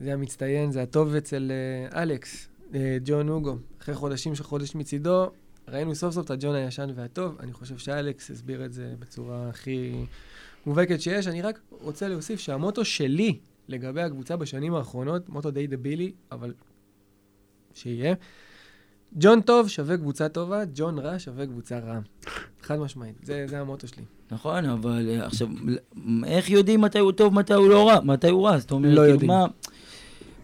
זה 0.00 0.12
המצטיין, 0.12 0.72
זה 0.72 0.82
הטוב 0.82 1.14
אצל 1.14 1.50
אה, 1.50 2.02
אלכס, 2.02 2.48
אה, 2.74 2.96
ג'ון 3.04 3.28
אוגו. 3.28 3.56
אחרי 3.82 3.94
חודשים 3.94 4.34
של 4.34 4.44
חודש 4.44 4.74
מצידו, 4.74 5.30
ראינו 5.70 5.94
סוף 5.94 6.14
סוף 6.14 6.24
את 6.24 6.30
הג'ון 6.30 6.54
הישן 6.54 6.90
והטוב. 6.94 7.36
אני 7.40 7.52
חושב 7.52 7.78
שאלכס 7.78 8.30
הסביר 8.30 8.64
את 8.64 8.72
זה 8.72 8.94
בצורה 8.98 9.48
הכי 9.48 10.04
מובהקת 10.66 11.00
שיש. 11.00 11.26
אני 11.26 11.42
רק 11.42 11.60
רוצה 11.70 12.08
להוסיף 12.08 12.40
שהמוטו 12.40 12.84
שלי 12.84 13.38
לגבי 13.68 14.02
הקבוצה 14.02 14.36
בשנים 14.36 14.74
האחרונות, 14.74 15.28
מוטו 15.28 15.50
די 15.50 15.66
דבילי, 15.66 16.12
אבל 16.32 16.54
שיהיה. 17.74 18.14
ג'ון 19.18 19.40
טוב 19.40 19.68
שווה 19.68 19.96
קבוצה 19.96 20.28
טובה, 20.28 20.62
ג'ון 20.74 20.98
רע 20.98 21.18
שווה 21.18 21.46
קבוצה 21.46 21.78
רעה. 21.78 22.00
חד 22.62 22.78
משמעית, 22.78 23.14
זה, 23.22 23.44
זה 23.48 23.60
המוטו 23.60 23.88
שלי. 23.88 24.02
נכון, 24.30 24.64
אבל 24.64 25.08
אה, 25.08 25.26
עכשיו, 25.26 25.48
איך 26.24 26.50
יודעים 26.50 26.80
מתי 26.80 26.98
הוא 26.98 27.12
טוב, 27.12 27.34
מתי 27.34 27.54
הוא 27.54 27.68
לא 27.68 27.88
רע, 27.88 28.00
מתי 28.00 28.28
הוא 28.28 28.46
רע? 28.46 28.58
זאת 28.58 28.70
אומרת, 28.70 28.94
לא 28.94 29.00
כאילו, 29.00 29.12
יודעים. 29.12 29.30
מה, 29.30 29.46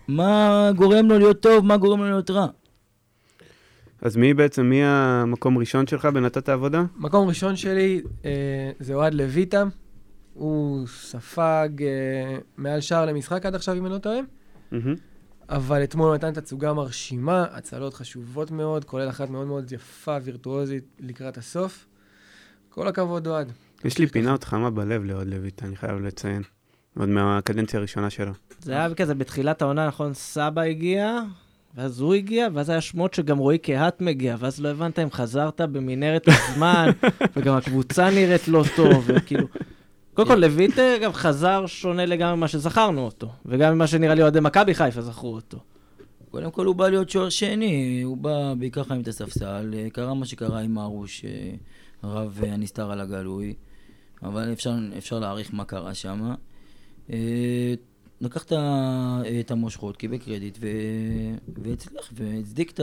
מה 0.08 0.70
גורם 0.76 1.08
לו 1.08 1.18
להיות 1.18 1.40
טוב, 1.40 1.64
מה 1.64 1.76
גורם 1.76 1.98
לו 1.98 2.04
להיות 2.04 2.30
רע? 2.30 2.46
אז 4.02 4.16
מי 4.16 4.34
בעצם, 4.34 4.62
מי 4.62 4.84
המקום 4.84 5.58
ראשון 5.58 5.86
שלך 5.86 6.04
בנתת 6.04 6.48
עבודה? 6.48 6.84
מקום 6.96 7.28
ראשון 7.28 7.56
שלי 7.56 8.02
אה, 8.24 8.70
זה 8.80 8.94
אוהד 8.94 9.14
לויטה. 9.14 9.64
הוא 10.34 10.86
ספג 10.86 11.68
אה, 11.80 12.38
מעל 12.56 12.80
שער 12.80 13.06
למשחק 13.06 13.46
עד 13.46 13.54
עכשיו, 13.54 13.76
אם 13.76 13.86
אני 13.86 13.94
לא 13.94 13.98
טועה. 13.98 14.18
אבל 15.48 15.84
אתמול 15.84 16.06
הוא 16.06 16.14
נתן 16.14 16.32
תצוגה 16.32 16.72
מרשימה, 16.72 17.44
הצלות 17.50 17.94
חשובות 17.94 18.50
מאוד, 18.50 18.84
כולל 18.84 19.08
אחת 19.08 19.30
מאוד 19.30 19.46
מאוד 19.46 19.72
יפה, 19.72 20.16
וירטואוזית, 20.22 20.84
לקראת 21.00 21.38
הסוף. 21.38 21.86
כל 22.70 22.88
הכבוד, 22.88 23.26
אוהד. 23.26 23.52
יש 23.84 23.98
לי 23.98 24.06
פינה 24.06 24.30
עוד 24.30 24.44
חמה 24.44 24.70
בלב 24.70 25.04
לאוהד 25.04 25.26
לויט, 25.26 25.62
אני 25.62 25.76
חייב 25.76 26.00
לציין. 26.00 26.42
עוד 26.98 27.08
מהקדנציה 27.08 27.78
הראשונה 27.78 28.10
שלו. 28.10 28.32
זה 28.60 28.72
היה 28.72 28.94
כזה 28.94 29.14
בתחילת 29.14 29.62
העונה, 29.62 29.86
נכון? 29.86 30.14
סבא 30.14 30.62
הגיע, 30.62 31.20
ואז 31.76 32.00
הוא 32.00 32.14
הגיע, 32.14 32.48
ואז 32.54 32.70
היה 32.70 32.80
שמות 32.80 33.14
שגם 33.14 33.38
רועי 33.38 33.58
קהת 33.58 34.00
מגיע, 34.00 34.36
ואז 34.38 34.60
לא 34.60 34.68
הבנת 34.68 34.98
אם 34.98 35.10
חזרת 35.10 35.60
במנהרת 35.60 36.28
הזמן, 36.28 36.90
וגם 37.36 37.56
הקבוצה 37.56 38.10
נראית 38.10 38.48
לא 38.48 38.64
טוב, 38.76 39.04
וכאילו... 39.06 39.46
קודם 40.14 40.28
כל, 40.28 40.34
לויט 40.34 40.78
גם 41.02 41.12
חזר 41.12 41.66
שונה 41.66 42.06
לגמרי 42.06 42.36
ממה 42.36 42.48
שזכרנו 42.48 43.04
אותו, 43.04 43.28
וגם 43.46 43.74
ממה 43.74 43.86
שנראה 43.86 44.14
לי 44.14 44.22
אוהדי 44.22 44.40
מכבי 44.40 44.74
חיפה 44.74 45.00
זכרו 45.00 45.34
אותו. 45.34 45.58
קודם 46.30 46.50
כל 46.50 46.66
הוא 46.66 46.74
בא 46.74 46.88
להיות 46.88 47.10
שוער 47.10 47.28
שני, 47.28 48.02
הוא 48.04 48.16
בא 48.16 48.54
בעיקר 48.58 48.84
חיים 48.84 49.00
את 49.00 49.08
הספסל, 49.08 49.74
קרה 49.92 50.14
מה 50.14 50.26
שקרה 50.26 50.60
עם 50.60 50.78
ארוש, 50.78 51.24
הרב 52.02 52.40
אה, 52.42 52.52
הנסתר 52.52 52.90
על 52.90 53.00
הגלוי, 53.00 53.54
אבל 54.22 54.52
אפשר, 54.52 54.74
אפשר 54.98 55.18
להעריך 55.18 55.54
מה 55.54 55.64
קרה 55.64 55.94
שם. 55.94 56.34
לקח 58.20 58.44
את 59.40 59.50
המושכות, 59.50 59.96
קיבל 59.96 60.18
קרדיט, 60.18 60.58
ו... 60.60 60.66
והצליח, 61.62 62.12
והצדיק 62.12 62.70
את 62.70 62.80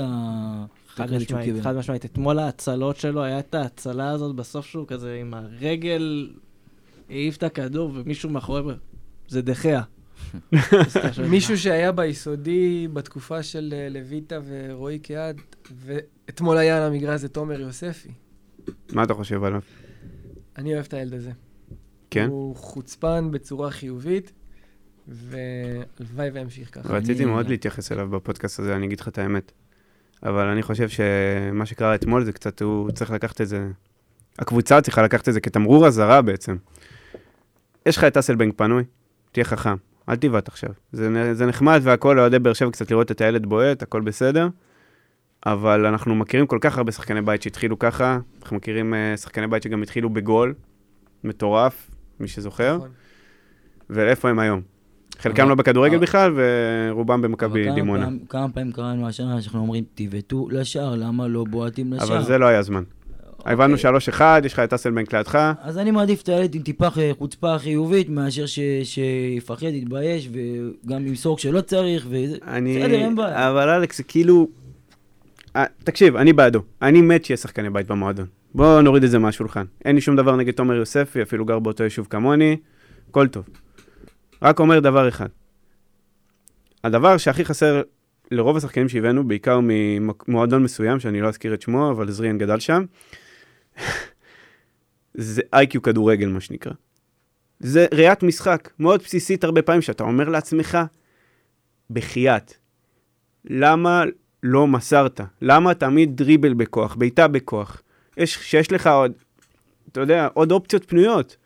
הקרדיט 0.94 1.30
שהוא 1.30 1.42
קיבל. 1.42 1.62
חד 1.62 1.76
משמעית. 1.76 2.06
אתמול 2.06 2.40
ההצלות 2.40 2.98
שלו, 2.98 3.24
היה 3.24 3.40
את 3.40 3.56
ההצלה 3.56 4.10
הזאת 4.10 4.36
בסוף 4.36 4.66
שהוא 4.66 4.88
כזה 4.88 5.18
עם 5.22 5.34
הרגל, 5.34 6.34
העיף 7.10 7.38
את 7.38 7.44
הכדור 7.44 7.92
ומישהו 7.94 8.30
מאחורי, 8.30 8.74
זה 9.28 9.42
דחיה. 9.42 9.82
מישהו 11.30 11.58
שהיה 11.58 11.92
ביסודי 11.92 12.88
בתקופה 12.94 13.44
של 13.44 13.74
אה, 13.78 13.90
לויטה 13.90 14.40
ורועי 14.46 15.00
קהד, 15.00 15.42
ואתמול 15.76 16.58
היה 16.58 16.78
על 16.78 16.84
המגרש 16.84 17.22
זה 17.22 17.30
תומר 17.30 17.60
יוספי. 17.60 18.10
מה 18.94 19.04
אתה 19.04 19.14
חושב 19.14 19.44
עליו? 19.44 19.62
אני 20.58 20.74
אוהב 20.74 20.86
את 20.86 20.94
הילד 20.94 21.14
הזה. 21.14 21.32
כן? 22.10 22.28
הוא 22.30 22.56
חוצפן 22.56 23.32
בצורה 23.32 23.72
חיובית, 23.72 24.34
והלוואי 25.08 26.30
וימשיך 26.30 26.70
ככה. 26.72 26.94
רציתי 26.94 27.26
מאוד 27.26 27.50
להתייחס 27.50 27.92
אליו 27.92 28.10
בפודקאסט 28.10 28.60
הזה, 28.60 28.76
אני 28.76 28.86
אגיד 28.86 29.00
לך 29.00 29.08
את 29.08 29.18
האמת. 29.18 29.52
אבל 30.24 30.48
אני 30.48 30.64
חושב 30.64 30.90
שמה 30.90 31.66
שקרה 31.66 31.96
אתמול 31.96 32.24
זה 32.24 32.32
קצת, 32.32 32.62
הוא 32.62 32.92
צריך 32.92 33.12
לקחת 33.12 33.42
את 33.42 33.48
זה... 33.48 33.68
הקבוצה 34.40 34.82
צריכה 34.82 35.02
לקחת 35.02 35.30
את 35.30 35.34
זה 35.34 35.42
כתמרור 35.42 35.88
אזהרה 35.88 36.22
בעצם. 36.22 36.56
יש 37.86 37.98
לך 37.98 38.04
את 38.04 38.18
אסלבנק 38.18 38.54
פנוי, 38.58 38.84
תהיה 39.32 39.44
חכם, 39.44 39.76
אל 40.10 40.16
תבעט 40.16 40.48
עכשיו. 40.48 40.70
זה, 40.92 41.34
זה 41.34 41.46
נחמד 41.46 41.80
והכל, 41.84 42.20
אוהדי 42.20 42.40
באר 42.40 42.54
שבע 42.54 42.72
קצת 42.72 42.92
לראות 42.92 43.12
את 43.12 43.22
הילד 43.22 43.46
בועט, 43.46 43.82
הכל 43.82 44.02
בסדר. 44.02 44.48
אבל 45.46 45.86
אנחנו 45.86 46.16
מכירים 46.16 46.48
כל 46.48 46.58
כך 46.62 46.78
הרבה 46.78 46.92
שחקני 46.92 47.22
בית 47.22 47.42
שהתחילו 47.42 47.80
ככה, 47.80 48.20
אנחנו 48.42 48.58
מכירים 48.58 48.94
uh, 48.94 49.18
שחקני 49.18 49.48
בית 49.48 49.64
שגם 49.64 49.84
התחילו 49.84 50.10
בגול, 50.10 50.54
מטורף, 51.24 51.92
מי 52.20 52.28
שזוכר, 52.28 52.76
נכון. 52.78 52.90
ואיפה 53.90 54.30
הם 54.30 54.40
היום? 54.40 54.62
חלקם 55.20 55.50
לא 55.50 55.56
בכדורגל 55.56 55.98
בכלל, 55.98 56.34
ורובם 56.36 57.22
במכבי 57.22 57.72
דימונה. 57.72 58.10
כמה 58.30 58.50
פעמים 58.50 58.72
קראנו 58.72 59.08
השנה 59.08 59.42
שאנחנו 59.42 59.60
אומרים, 59.60 59.84
תיבטו 59.96 60.48
לשער, 60.52 60.96
למה 60.96 61.28
לא 61.28 61.46
בועטים 61.50 61.94
לשער? 61.94 62.08
אבל 62.08 62.24
זה 62.24 62.38
לא 62.38 62.46
היה 62.46 62.62
זמן. 62.62 62.84
אוקיי. 63.40 63.54
הבנו 63.54 63.76
3-1, 63.76 64.22
יש 64.46 64.54
לך 64.54 64.60
את 64.60 64.74
אסלבנק 64.74 65.14
לידך, 65.14 65.54
אז 65.62 65.78
אני 65.78 65.92
מעדיף 65.92 66.22
את 66.22 66.30
הילד 66.30 66.56
עם 66.56 66.62
טיפה 66.62 66.88
חוצפה 67.18 67.60
חיובית, 67.60 68.10
מאשר 68.10 68.46
שיפחד, 68.84 69.68
יתבייש, 69.68 70.30
וגם 70.32 71.08
ימסור 71.08 71.38
כשלא 71.38 71.62
צריך, 71.62 72.06
וזה... 72.10 72.38
אני... 72.48 72.80
בסדר, 72.80 72.96
אין 72.96 73.16
בעיה. 73.16 73.50
אבל 73.50 73.70
אלכס, 73.70 74.02
כאילו... 74.02 74.48
אה, 75.56 75.66
תקשיב, 75.84 76.16
אני 76.16 76.34
בעדו. 76.34 76.62
אני 76.82 77.02
מת 77.02 77.26
שיהיה 77.26 77.38
שחקני 77.38 77.70
בית 77.70 77.88
במועדון. 77.88 78.26
בואו 78.56 78.82
נוריד 78.82 79.04
את 79.04 79.12
זה 79.12 79.20
מהשולחן. 79.20 79.66
אין 79.86 79.96
לי 79.96 80.02
שום 80.02 80.16
דבר 80.16 80.36
נגד 80.36 80.54
תומר 80.54 80.76
יוספי, 80.76 81.22
אפילו 81.22 81.46
גר 81.46 81.60
באותו 81.60 81.84
יישוב 81.84 82.08
כמוני, 82.10 82.58
הכל 83.10 83.28
טוב. 83.28 83.44
רק 84.44 84.60
אומר 84.60 84.80
דבר 84.80 85.08
אחד. 85.08 85.28
הדבר 86.84 87.18
שהכי 87.18 87.46
חסר 87.46 87.82
לרוב 88.32 88.58
השחקנים 88.58 88.90
שהבאנו, 88.90 89.28
בעיקר 89.28 89.60
ממועדון 89.64 90.64
מסוים, 90.64 91.00
שאני 91.00 91.22
לא 91.22 91.28
אזכיר 91.28 91.54
את 91.54 91.62
שמו, 91.62 91.92
אבל 91.92 92.12
זריאן 92.12 92.38
גדל 92.38 92.60
שם, 92.60 92.86
זה 95.14 95.42
איי-קיו 95.54 95.82
כדורגל, 95.82 96.28
מה 96.28 96.40
שנקרא. 96.40 96.74
זה 97.60 97.86
ראיית 97.94 98.24
משחק 98.24 98.70
מאוד 98.80 99.02
בסיסית 99.02 99.44
הרבה 99.44 99.62
פעמים, 99.62 99.82
שאתה 99.82 100.04
אומר 100.04 100.30
לעצמך, 100.30 100.78
בחייאת, 101.90 102.54
למה 103.46 104.04
לא 104.44 104.68
מסרת? 104.68 105.22
למה 105.42 105.74
תמיד 105.74 106.18
דריבל 106.18 106.54
בכוח, 106.54 106.96
בעיטה 106.96 107.28
בכוח? 107.28 107.82
יש, 108.18 108.36
שיש 108.36 108.72
לך 108.72 108.88
עוד, 108.88 109.12
אתה 109.92 110.02
יודע, 110.02 110.28
עוד 110.34 110.52
אופציות 110.52 110.90
פנויות. 110.90 111.38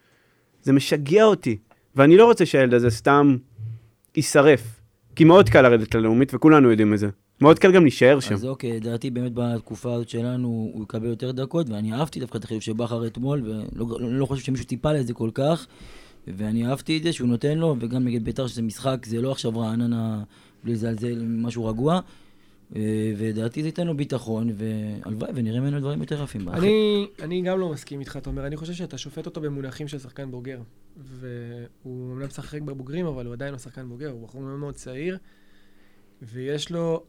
זה 0.61 0.73
משגע 0.73 1.23
אותי, 1.23 1.57
ואני 1.97 2.17
לא 2.17 2.25
רוצה 2.25 2.45
שהילד 2.45 2.73
הזה 2.73 2.89
סתם 2.89 3.37
יישרף. 4.15 4.81
כי 5.15 5.23
מאוד 5.23 5.49
קל 5.49 5.61
לרדת 5.61 5.95
ללאומית, 5.95 6.33
וכולנו 6.33 6.69
יודעים 6.71 6.93
את 6.93 6.99
זה. 6.99 7.09
מאוד 7.41 7.59
קל 7.59 7.71
גם 7.71 7.81
להישאר 7.81 8.19
שם. 8.19 8.33
אז 8.33 8.45
אוקיי, 8.45 8.79
לדעתי 8.79 9.09
באמת 9.09 9.31
בתקופה 9.33 9.93
הזאת 9.93 10.09
שלנו 10.09 10.71
הוא 10.73 10.83
יקבל 10.83 11.07
יותר 11.07 11.31
דקות, 11.31 11.69
ואני 11.69 11.93
אהבתי 11.93 12.19
דווקא 12.19 12.37
את 12.37 12.43
החיוב 12.43 12.61
של 12.61 12.73
בכר 12.73 13.07
אתמול, 13.07 13.41
ולא 13.45 13.97
לא 14.01 14.25
חושב 14.25 14.43
שמישהו 14.43 14.65
טיפה 14.65 14.93
לזה 14.93 15.13
כל 15.13 15.29
כך, 15.33 15.67
ואני 16.27 16.67
אהבתי 16.67 16.97
את 16.97 17.03
זה 17.03 17.13
שהוא 17.13 17.27
נותן 17.27 17.57
לו, 17.57 17.75
וגם 17.79 18.03
נגד 18.03 18.25
בית"ר 18.25 18.47
שזה 18.47 18.61
משחק, 18.61 19.05
זה 19.05 19.21
לא 19.21 19.31
עכשיו 19.31 19.59
רעננה 19.59 20.23
בלי 20.63 20.73
לזלזל, 20.73 21.23
משהו 21.25 21.65
רגוע, 21.65 21.99
אה, 22.75 22.81
ולדעתי 23.17 23.61
זה 23.61 23.67
ייתן 23.67 23.87
לו 23.87 23.97
ביטחון, 23.97 24.49
והלוואי 24.55 25.31
ונראה 25.35 25.59
ממנו 25.59 25.79
דברים 25.79 26.01
יותר 26.01 26.23
יפים. 26.23 26.49
אני, 26.49 27.07
אני 27.21 27.41
גם 27.41 27.59
לא 27.59 27.69
מסכים 27.69 27.99
איתך, 27.99 28.17
תומר. 28.17 28.47
אני 28.47 28.57
חושב 28.57 28.73
שאתה 28.73 28.97
שופט 28.97 29.25
אותו 29.25 29.41
במונחים 29.41 29.87
של 29.87 29.99
שחקן 29.99 30.31
בוגר. 30.31 30.59
והוא 30.97 32.11
אומנם 32.11 32.25
משחק 32.25 32.61
בבוגרים, 32.61 33.05
אבל 33.05 33.25
הוא 33.25 33.33
עדיין 33.33 33.51
לא 33.51 33.57
שחקן 33.57 33.89
בוגר. 33.89 34.09
הוא 34.09 34.23
בחור 34.23 34.41
מאוד 34.41 34.59
מאוד 34.59 34.75
צעיר, 34.75 35.17
ויש 36.21 36.71
לו 36.71 37.03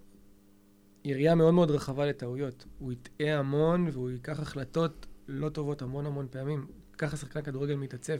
יריעה 1.05 1.35
מאוד 1.35 1.55
מאוד 1.55 1.71
רחבה 1.71 2.07
לטעויות. 2.07 2.67
הוא 2.79 2.93
יטעה 2.93 3.39
המון, 3.39 3.89
והוא 3.93 4.11
ייקח 4.11 4.41
החלטות 4.41 5.07
לא 5.29 5.49
טובות 5.49 5.83
המון 5.83 6.07
המון 6.07 6.27
פעמים. 6.31 6.67
ככה 6.99 7.17
שחקן 7.17 7.43
כדורגל 7.43 7.75
מתעצב. 7.75 8.17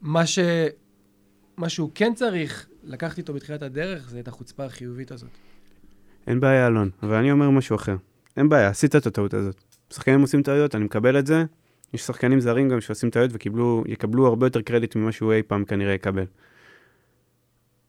מה, 0.00 0.26
ש... 0.26 0.38
מה 1.56 1.68
שהוא 1.68 1.90
כן 1.94 2.14
צריך 2.14 2.68
לקחת 2.82 3.18
איתו 3.18 3.34
בתחילת 3.34 3.62
הדרך, 3.62 4.10
זה 4.10 4.20
את 4.20 4.28
החוצפה 4.28 4.64
החיובית 4.64 5.12
הזאת. 5.12 5.30
אין 6.26 6.40
בעיה, 6.40 6.66
אלון, 6.66 6.90
אבל 7.02 7.14
אני 7.14 7.30
אומר 7.30 7.50
משהו 7.50 7.76
אחר. 7.76 7.96
אין 8.36 8.48
בעיה, 8.48 8.68
עשית 8.68 8.96
את 8.96 9.06
הטעות 9.06 9.34
הזאת. 9.34 9.64
שחקנים 9.90 10.20
עושים 10.20 10.42
טעויות, 10.42 10.74
אני 10.74 10.84
מקבל 10.84 11.18
את 11.18 11.26
זה. 11.26 11.44
יש 11.94 12.02
שחקנים 12.02 12.40
זרים 12.40 12.68
גם 12.68 12.80
שעושים 12.80 13.10
טעויות 13.10 13.30
ויקבלו 13.84 14.26
הרבה 14.26 14.46
יותר 14.46 14.62
קרדיט 14.62 14.96
ממה 14.96 15.12
שהוא 15.12 15.32
אי 15.32 15.42
פעם 15.42 15.64
כנראה 15.64 15.94
יקבל. 15.94 16.24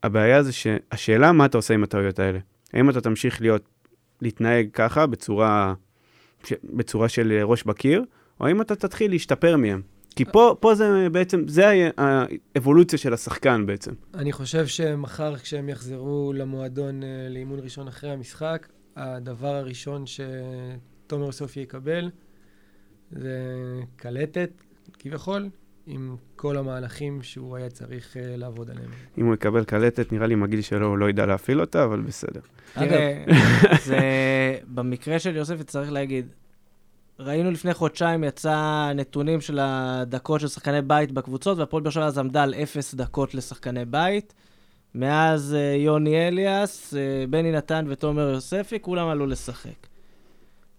הבעיה 0.04 0.44
זה 0.44 0.52
שהשאלה 0.52 1.32
מה 1.32 1.46
אתה 1.46 1.58
עושה 1.58 1.74
עם 1.74 1.84
הטעויות 1.84 2.20
האלה. 2.20 2.40
האם 2.74 2.90
אתה 2.90 3.02
תמשיך 3.02 3.42
להיות, 3.42 3.64
להתנהג 4.22 4.68
ככה 4.74 5.06
בצורה, 5.06 5.74
בצורה 6.64 7.10
של 7.10 7.42
ראש 7.44 7.64
בקיר, 7.64 8.04
או 8.40 8.48
האם 8.48 8.62
אתה 8.62 8.76
תתחיל 8.76 9.12
להשתפר 9.12 9.58
מהם. 9.58 9.82
כי 10.16 10.26
פה, 10.26 10.56
פה 10.60 10.76
זה 10.76 11.08
בעצם, 11.12 11.48
זה 11.48 11.90
האבולוציה 11.98 13.00
של 13.00 13.14
השחקן 13.14 13.66
בעצם. 13.66 13.92
אני 14.14 14.32
חושב 14.32 14.68
שמחר 14.68 15.38
כשהם 15.38 15.70
יחזרו 15.70 16.34
למועדון 16.36 17.04
אה, 17.04 17.28
לאימון 17.30 17.60
ראשון 17.60 17.88
אחרי 17.88 18.12
המשחק, 18.12 18.68
הדבר 18.96 19.56
הראשון 19.56 20.04
שתומר 20.06 21.26
יוספי 21.26 21.60
יקבל 21.60 22.10
זה 23.12 23.40
קלטת, 23.96 24.50
כביכול, 25.00 25.50
עם 25.88 26.16
כל 26.36 26.58
המהלכים 26.58 27.24
שהוא 27.24 27.56
היה 27.56 27.70
צריך 27.70 28.18
אה, 28.18 28.38
לעבוד 28.38 28.70
עליהם. 28.70 28.90
אם 29.18 29.26
הוא 29.26 29.34
יקבל 29.34 29.64
קלטת, 29.64 30.12
נראה 30.12 30.28
לי 30.28 30.36
מגעיל 30.36 30.62
שלו, 30.62 30.88
הוא 30.88 30.98
לא 30.98 31.10
ידע 31.10 31.26
להפעיל 31.26 31.62
אותה, 31.62 31.84
אבל 31.84 32.02
בסדר. 32.02 32.42
תראה, 32.74 33.26
זה... 33.86 34.00
במקרה 34.68 35.20
של 35.20 35.36
יוסף 35.36 35.64
צריך 35.64 35.92
להגיד, 35.92 36.28
ראינו 37.20 37.52
לפני 37.52 37.74
חודשיים 37.74 38.24
יצא 38.24 38.92
נתונים 38.96 39.42
של 39.42 39.60
הדקות 39.62 40.42
של 40.42 40.48
שחקני 40.48 40.82
בית 40.82 41.12
בקבוצות, 41.12 41.58
והפועל 41.58 41.84
באר 41.84 41.92
שבע 41.92 42.06
אז 42.06 42.18
עמדה 42.18 42.44
על 42.44 42.54
אפס 42.54 42.96
דקות 42.96 43.34
לשחקני 43.34 43.86
בית. 43.86 44.34
מאז 44.96 45.56
אה, 45.58 45.76
יוני 45.78 46.28
אליאס, 46.28 46.94
אה, 46.94 47.26
בני 47.30 47.52
נתן 47.52 47.86
ותומר 47.90 48.30
יוספי, 48.30 48.80
כולם 48.80 49.08
עלו 49.08 49.26
לשחק. 49.26 49.88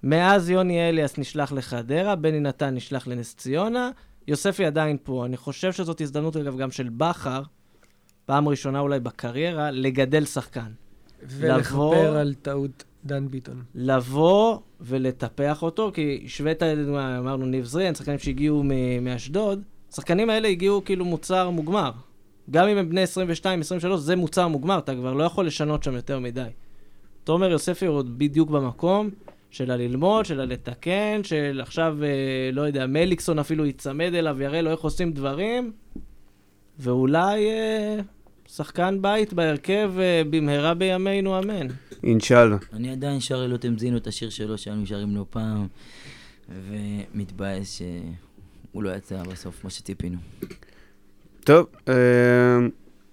מאז 0.02 0.50
יוני 0.50 0.88
אליאס 0.88 1.18
נשלח 1.18 1.52
לחדרה, 1.52 2.16
בני 2.16 2.40
נתן 2.40 2.74
נשלח 2.74 3.06
לנס 3.06 3.34
ציונה, 3.36 3.90
יוספי 4.28 4.64
עדיין 4.64 4.96
פה. 5.04 5.26
אני 5.26 5.36
חושב 5.36 5.72
שזאת 5.72 6.00
הזדמנות, 6.00 6.36
אגב, 6.36 6.58
גם 6.58 6.70
של 6.70 6.88
בכר, 6.96 7.42
פעם 8.26 8.48
ראשונה 8.48 8.80
אולי 8.80 9.00
בקריירה, 9.00 9.70
לגדל 9.70 10.24
שחקן. 10.24 10.70
לבוא- 11.22 11.94
ולכפר 11.94 12.16
על 12.16 12.34
טעות 12.42 12.84
דן 13.04 13.28
ביטון. 13.28 13.62
לבוא 13.74 14.58
ולטפח 14.80 15.62
אותו, 15.62 15.90
כי 15.94 16.22
השווית, 16.26 16.62
אמרנו 17.18 17.46
ניב 17.46 17.64
זריאן, 17.64 17.94
שחקנים 17.94 18.18
שהגיעו 18.18 18.62
מאשדוד, 19.02 19.62
השחקנים 19.92 20.30
האלה 20.30 20.48
הגיעו 20.48 20.84
כאילו 20.84 21.04
מוצר 21.04 21.50
מוגמר. 21.50 21.90
גם 22.50 22.68
אם 22.68 22.76
הם 22.76 22.88
בני 22.90 23.02
22, 23.02 23.60
23, 23.60 24.00
זה 24.00 24.16
מוצר 24.16 24.48
מוגמר, 24.48 24.78
אתה 24.78 24.94
כבר 24.94 25.12
לא 25.12 25.24
יכול 25.24 25.46
לשנות 25.46 25.82
שם 25.82 25.94
יותר 25.94 26.18
מדי. 26.18 26.48
תומר 27.24 27.50
יוספי 27.50 27.86
הוא 27.86 27.96
עוד 27.96 28.18
בדיוק 28.18 28.50
במקום 28.50 29.10
של 29.50 29.70
הללמוד, 29.70 30.24
של 30.24 30.40
הלתקן, 30.40 31.20
של 31.22 31.60
עכשיו, 31.62 31.98
אה, 32.02 32.50
לא 32.52 32.62
יודע, 32.62 32.86
מליקסון 32.86 33.38
אפילו 33.38 33.66
ייצמד 33.66 34.14
אליו 34.14 34.34
ויראה 34.38 34.62
לו 34.62 34.70
איך 34.70 34.80
עושים 34.80 35.12
דברים, 35.12 35.72
ואולי 36.78 37.46
אה, 37.46 38.00
שחקן 38.46 39.02
בית 39.02 39.32
בהרכב 39.32 39.92
אה, 39.98 40.22
במהרה 40.30 40.74
בימינו, 40.74 41.38
אמן. 41.38 41.66
אינשאללה. 42.04 42.56
אני 42.72 42.90
עדיין 42.90 43.20
שר 43.20 43.44
אלות 43.44 43.64
המזינו 43.64 43.96
את 43.96 44.06
השיר 44.06 44.30
שלו 44.30 44.58
שהיינו 44.58 44.86
שרים 44.86 45.16
לו 45.16 45.26
פעם, 45.30 45.66
ומתבאס 46.48 47.76
שהוא 47.76 48.82
לא 48.82 48.90
יצא 48.90 49.22
בסוף, 49.22 49.64
מה 49.64 49.70
שציפינו. 49.70 50.16
טוב, 51.44 51.66
אה, 51.88 51.94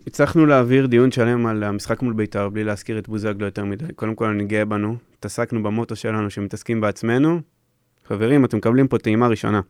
הצלחנו 0.08 0.46
להעביר 0.46 0.86
דיון 0.86 1.12
שלם 1.12 1.46
על 1.46 1.64
המשחק 1.64 2.02
מול 2.02 2.14
בית"ר, 2.14 2.50
בלי 2.50 2.64
להזכיר 2.64 3.00
את 3.00 3.10
בוזגלו 3.10 3.46
יותר 3.46 3.66
מדי. 3.66 3.86
קודם 3.96 4.16
כל, 4.16 4.26
אני 4.26 4.46
גאה 4.46 4.66
בנו. 4.66 4.96
התעסקנו 5.20 5.64
במוטו 5.64 5.96
שלנו, 5.96 6.30
שמתעסקים 6.30 6.82
בעצמנו. 6.82 7.42
חברים, 8.08 8.46
אתם 8.46 8.58
מקבלים 8.58 8.88
פה 8.88 8.98
טעימה 8.98 9.28
ראשונה. 9.28 9.62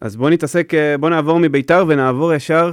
אז 0.00 0.16
בואו 0.16 0.30
נתעסק, 0.30 0.74
אה, 0.74 0.98
בואו 0.98 1.10
נעבור 1.10 1.38
מבית"ר 1.38 1.84
ונעבור 1.88 2.34
ישר 2.34 2.72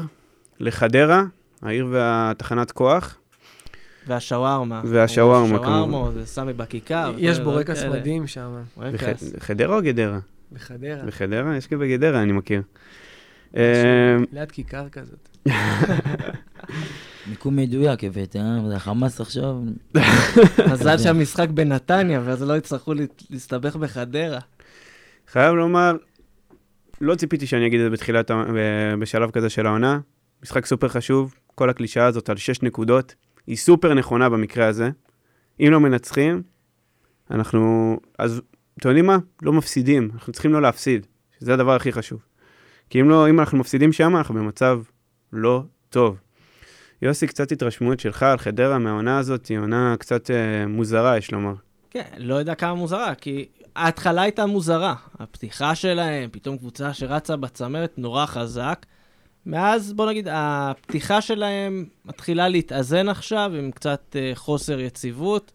לחדרה, 0.60 1.24
העיר 1.62 1.88
והתחנת 1.92 2.72
כוח. 2.72 3.18
והשווארמה. 4.08 4.82
והשווארמה, 4.86 5.58
שווארמה, 5.58 5.86
כמובן. 5.86 6.12
זה 6.14 6.26
סמי 6.26 6.54
בכיכר. 6.54 7.14
יש 7.18 7.40
בורקס. 7.40 7.84
מדהים 7.84 8.28
שם, 8.28 8.52
חדרה 9.40 9.76
או 9.76 9.82
גדרה? 9.82 10.20
בחדרה, 10.52 11.06
בחדרה? 11.06 11.58
יש 11.58 11.68
גם 11.68 11.80
בגדרה, 11.80 12.22
אני 12.22 12.32
מכיר. 12.32 12.62
אה, 13.58 14.18
ליד 14.32 14.52
כיכר 14.52 14.90
כזאת. 14.90 15.33
מיקום 17.28 17.56
מדויק 17.56 18.04
הבאת, 18.04 18.36
אה? 18.36 18.68
זה 18.68 18.76
החמאס 18.76 19.22
עכשיו. 19.22 19.56
מזל 20.72 20.98
שהמשחק 20.98 21.50
בנתניה, 21.50 22.22
ואז 22.26 22.44
לא 22.44 22.58
יצטרכו 22.58 22.94
לה- 22.94 23.04
להסתבך 23.30 23.76
בחדרה. 23.76 24.40
חייב 25.28 25.56
לומר, 25.56 25.96
לא 27.02 27.16
ציפיתי 27.16 27.48
שאני 27.48 27.68
אגיד 27.68 27.80
את 27.80 27.86
זה 27.86 27.90
בתחילת, 27.90 28.32
בשלב 29.00 29.32
כזה 29.32 29.50
של 29.50 29.66
העונה. 29.66 30.00
משחק 30.44 30.66
סופר 30.66 30.88
חשוב, 30.88 31.36
כל 31.56 31.70
הקלישאה 31.70 32.06
הזאת 32.06 32.30
על 32.30 32.38
שש 32.38 32.62
נקודות, 32.62 33.16
היא 33.48 33.58
סופר 33.58 33.94
נכונה 33.94 34.30
במקרה 34.30 34.68
הזה. 34.68 34.90
אם 35.60 35.68
לא 35.72 35.80
מנצחים, 35.80 36.42
אנחנו, 37.32 37.98
אז 38.20 38.42
אתם 38.80 38.90
יודעים 38.90 39.06
מה? 39.06 39.18
לא 39.42 39.54
מפסידים, 39.54 40.10
אנחנו 40.14 40.34
צריכים 40.34 40.54
לא 40.54 40.62
להפסיד, 40.62 41.08
שזה 41.40 41.54
הדבר 41.54 41.76
הכי 41.76 41.92
חשוב. 41.92 42.26
כי 42.90 43.02
אם 43.02 43.10
לא, 43.10 43.30
אם 43.30 43.40
אנחנו 43.40 43.58
מפסידים 43.58 43.92
שם, 43.94 44.16
אנחנו 44.16 44.36
במצב 44.36 44.80
לא 45.34 45.64
טוב. 45.90 46.18
יוסי, 47.02 47.28
קצת 47.28 47.52
התרשמות 47.52 48.00
שלך 48.00 48.24
על 48.24 48.38
חדרה 48.38 48.80
מהעונה 48.80 49.18
הזאת, 49.18 49.46
היא 49.46 49.58
עונה 49.58 49.96
קצת 50.00 50.32
אה, 50.32 50.68
מוזרה, 50.68 51.18
יש 51.18 51.32
לומר. 51.32 51.54
כן, 51.90 52.04
לא 52.18 52.36
יודע 52.36 52.56
כמה 52.56 52.74
מוזרה, 52.74 53.16
כי 53.16 53.46
ההתחלה 53.76 54.22
הייתה 54.22 54.46
מוזרה. 54.46 54.96
הפתיחה 55.20 55.76
שלהם, 55.76 56.30
פתאום 56.30 56.58
קבוצה 56.58 56.94
שרצה 56.94 57.36
בצמרת 57.36 57.94
נורא 57.98 58.26
חזק. 58.26 58.86
מאז, 59.46 59.94
בוא 59.94 60.10
נגיד, 60.10 60.28
הפתיחה 60.32 61.22
שלהם 61.22 61.86
מתחילה 62.06 62.48
להתאזן 62.48 63.10
עכשיו 63.10 63.52
עם 63.60 63.72
קצת 63.72 64.16
אה, 64.16 64.32
חוסר 64.36 64.80
יציבות, 64.80 65.52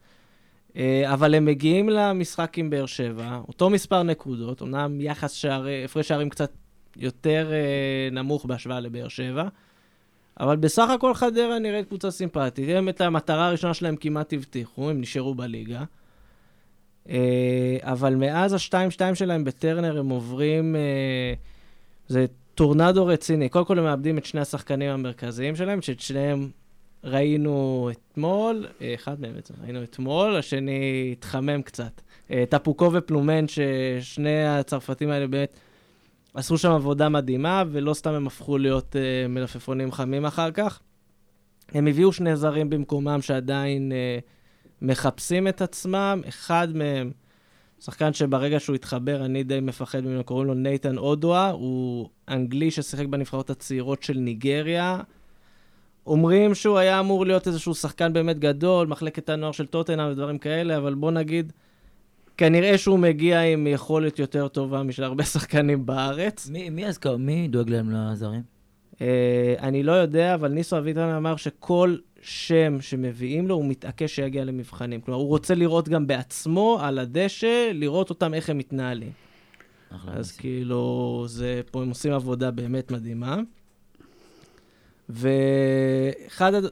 אה, 0.76 1.12
אבל 1.12 1.35
הם 1.35 1.45
מגיעים 1.45 1.89
למשחק 1.89 2.59
עם 2.59 2.70
באר 2.70 2.87
שבע, 2.87 3.41
אותו 3.49 3.70
מספר 3.70 4.03
נקודות, 4.03 4.62
אמנם 4.62 5.01
יחס 5.01 5.33
שערי, 5.33 5.85
הפרש 5.85 6.09
שערים 6.09 6.31
קצת 6.31 6.51
יותר 6.97 7.53
אה, 7.53 8.11
נמוך 8.12 8.45
בהשוואה 8.45 8.81
לבאר 8.81 9.09
שבע, 9.09 9.49
אבל 10.41 10.57
בסך 10.57 10.91
הכל 10.91 11.14
חדרה 11.14 11.59
נראית 11.59 11.89
קבוצה 11.89 12.11
סימפטית. 12.11 12.68
הם 12.68 12.89
את 12.89 13.01
המטרה 13.01 13.47
הראשונה 13.47 13.74
שלהם 13.74 13.97
כמעט 13.97 14.32
הבטיחו, 14.32 14.91
הם 14.91 15.01
נשארו 15.01 15.34
בליגה. 15.34 15.84
אה, 17.09 17.76
אבל 17.82 18.14
מאז 18.14 18.53
ה-2-2 18.53 19.14
שלהם 19.14 19.45
בטרנר 19.45 19.99
הם 19.99 20.09
עוברים, 20.09 20.76
אה, 20.76 21.34
זה 22.09 22.26
טורנדו 22.55 23.07
רציני. 23.07 23.49
קודם 23.49 23.64
כל 23.64 23.78
הם 23.78 23.84
מאבדים 23.84 24.18
את 24.18 24.24
שני 24.24 24.41
השחקנים 24.41 24.91
המרכזיים 24.91 25.57
שלהם, 25.57 25.82
שאת 25.82 26.01
שניהם 26.01 26.49
ראינו 27.05 27.91
אתמול, 27.93 28.66
אה, 28.82 28.95
אחד 28.95 29.20
מהם 29.20 29.34
בעצם 29.34 29.55
ראינו 29.62 29.82
אתמול, 29.82 30.36
השני 30.36 31.09
התחמם 31.12 31.62
קצת. 31.62 32.01
טפוקו 32.49 32.93
ופלומן, 32.93 33.45
ששני 33.49 34.45
הצרפתים 34.45 35.11
האלה 35.11 35.26
באמת 35.26 35.55
עשו 36.35 36.59
שם 36.59 36.70
עבודה 36.70 37.09
מדהימה, 37.09 37.64
ולא 37.70 37.95
סתם 37.95 38.11
הם 38.11 38.26
הפכו 38.26 38.59
להיות 38.59 38.97
אה, 38.97 39.29
מלפפונים 39.29 39.93
חמים 39.93 40.24
אחר 40.24 40.51
כך. 40.51 40.81
הם 41.72 41.87
הביאו 41.87 42.12
שני 42.12 42.37
זרים 42.37 42.70
במקומם 42.70 43.22
שעדיין 43.22 43.93
אה, 43.93 44.18
מחפשים 44.83 45.49
את 45.49 45.62
עצמם. 45.62 46.22
אחד 46.29 46.68
מהם, 46.74 47.11
שחקן 47.81 48.12
שברגע 48.12 48.61
שהוא 48.61 48.76
התחבר, 48.76 49.24
אני 49.24 49.43
די 49.43 49.61
מפחד 49.61 50.01
ממנו, 50.01 50.24
קוראים 50.24 50.47
לו 50.47 50.55
נייתן 50.55 50.99
אודואה, 50.99 51.51
הוא 51.51 52.09
אנגלי 52.29 52.70
ששיחק 52.70 53.07
בנבחרות 53.07 53.51
הצעירות 53.51 54.03
של 54.03 54.18
ניגריה. 54.18 55.01
אומרים 56.07 56.55
שהוא 56.55 56.79
היה 56.79 57.01
אמור 57.01 57.26
להיות 57.26 57.47
איזשהו 57.47 57.74
שחקן 57.74 58.12
באמת 58.12 58.39
גדול, 58.39 58.87
מחלקת 58.87 59.29
הנוער 59.29 59.53
של 59.53 59.66
טוטנאם 59.66 60.11
ודברים 60.11 60.39
כאלה, 60.39 60.76
אבל 60.76 60.95
בוא 60.95 61.11
נגיד, 61.11 61.53
כנראה 62.39 62.78
שהוא 62.78 62.99
מגיע 62.99 63.41
עם 63.41 63.66
יכולת 63.66 64.18
יותר 64.18 64.49
טובה 64.49 64.82
משל 64.82 65.05
הרבה 65.05 65.24
שחקנים 65.24 65.86
בארץ. 65.86 66.49
מי 66.51 66.70
מי 66.70 66.86
אז 66.86 66.99
קר- 66.99 67.16
מי 67.16 67.49
דואג 67.49 67.70
להם 67.70 67.91
לזרים? 67.91 68.43
Uh, 68.95 68.99
אני 69.59 69.82
לא 69.82 69.93
יודע, 69.93 70.34
אבל 70.34 70.49
ניסו 70.49 70.78
אביטן 70.78 71.01
אמר 71.01 71.36
שכל 71.36 71.97
שם 72.22 72.80
שמביאים 72.80 73.49
לו, 73.49 73.55
הוא 73.55 73.64
מתעקש 73.64 74.16
שיגיע 74.16 74.45
למבחנים. 74.45 75.01
כלומר, 75.01 75.20
הוא 75.20 75.28
רוצה 75.28 75.55
לראות 75.55 75.89
גם 75.89 76.07
בעצמו, 76.07 76.78
על 76.82 76.99
הדשא, 76.99 77.70
לראות 77.74 78.11
אותם 78.11 78.34
איך 78.34 78.51
הם 78.51 78.59
מתנהלים. 78.59 79.12
אז 80.07 80.32
כאילו, 80.32 81.24
זה, 81.28 81.61
פה 81.70 81.82
הם 81.82 81.89
עושים 81.89 82.12
עבודה 82.12 82.51
באמת 82.51 82.91
מדהימה. 82.91 83.36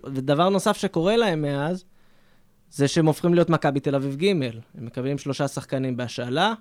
ודבר 0.07 0.49
נוסף 0.49 0.77
שקורה 0.77 1.17
להם 1.17 1.43
מאז, 1.43 1.85
זה 2.77 2.89
שהם 2.89 3.07
הופכים 3.07 3.35
להיות 3.35 3.51
מכבי 3.51 3.81
תל 3.81 3.95
אביב 3.95 4.17
ג'. 4.17 4.27
הם 4.27 4.87
מקבלים 4.87 5.19
שלושה 5.19 5.49
שחקנים 5.49 5.97
בהשאלה. 5.97 6.55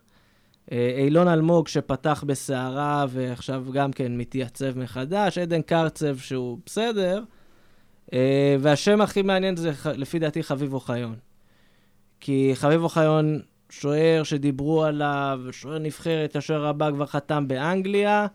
אה, 0.72 0.95
אילון 0.97 1.28
אלמוג 1.28 1.68
שפתח 1.68 2.24
בסערה 2.28 3.05
ועכשיו 3.09 3.66
גם 3.74 3.91
כן 3.91 4.18
מתייצב 4.18 4.78
מחדש, 4.78 5.38
עדן 5.38 5.61
קרצב 5.61 6.18
שהוא 6.18 6.59
בסדר, 6.66 7.24
אה, 8.13 8.55
והשם 8.59 9.01
הכי 9.01 9.22
מעניין 9.22 9.55
זה 9.55 9.72
לפי 9.95 10.20
דעתי 10.20 10.43
חביב 10.43 10.74
אוחיון. 10.74 11.16
כי 12.20 12.51
חביב 12.53 12.84
אוחיון, 12.84 13.41
שוער 13.70 14.24
שדיברו 14.24 14.84
עליו, 14.84 15.39
שוער 15.51 15.80
נבחרת, 15.80 16.36
השוער 16.36 16.66
הבא 16.66 16.91
כבר 16.91 17.05
חתם 17.05 17.47
באנגליה, 17.47 18.28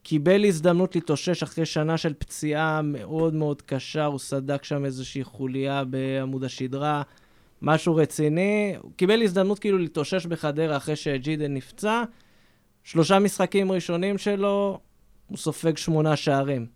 וקיבל 0.00 0.44
הזדמנות 0.44 0.94
להתאושש 0.94 1.42
אחרי 1.42 1.66
שנה 1.66 1.96
של 1.96 2.14
פציעה 2.14 2.82
מאוד 2.82 3.34
מאוד 3.34 3.62
קשה, 3.62 4.04
הוא 4.04 4.18
סדק 4.18 4.64
שם 4.64 4.84
איזושהי 4.84 5.24
חוליה 5.24 5.84
בעמוד 5.84 6.44
השדרה. 6.44 7.02
משהו 7.62 7.96
רציני. 7.96 8.74
הוא 8.82 8.90
קיבל 8.96 9.22
הזדמנות 9.22 9.58
כאילו 9.58 9.78
להתאושש 9.78 10.26
בחדרה 10.26 10.76
אחרי 10.76 10.96
שג'ידן 10.96 11.54
נפצע. 11.54 12.02
שלושה 12.84 13.18
משחקים 13.18 13.72
ראשונים 13.72 14.18
שלו, 14.18 14.80
הוא 15.26 15.38
סופג 15.38 15.76
שמונה 15.76 16.16
שערים. 16.16 16.66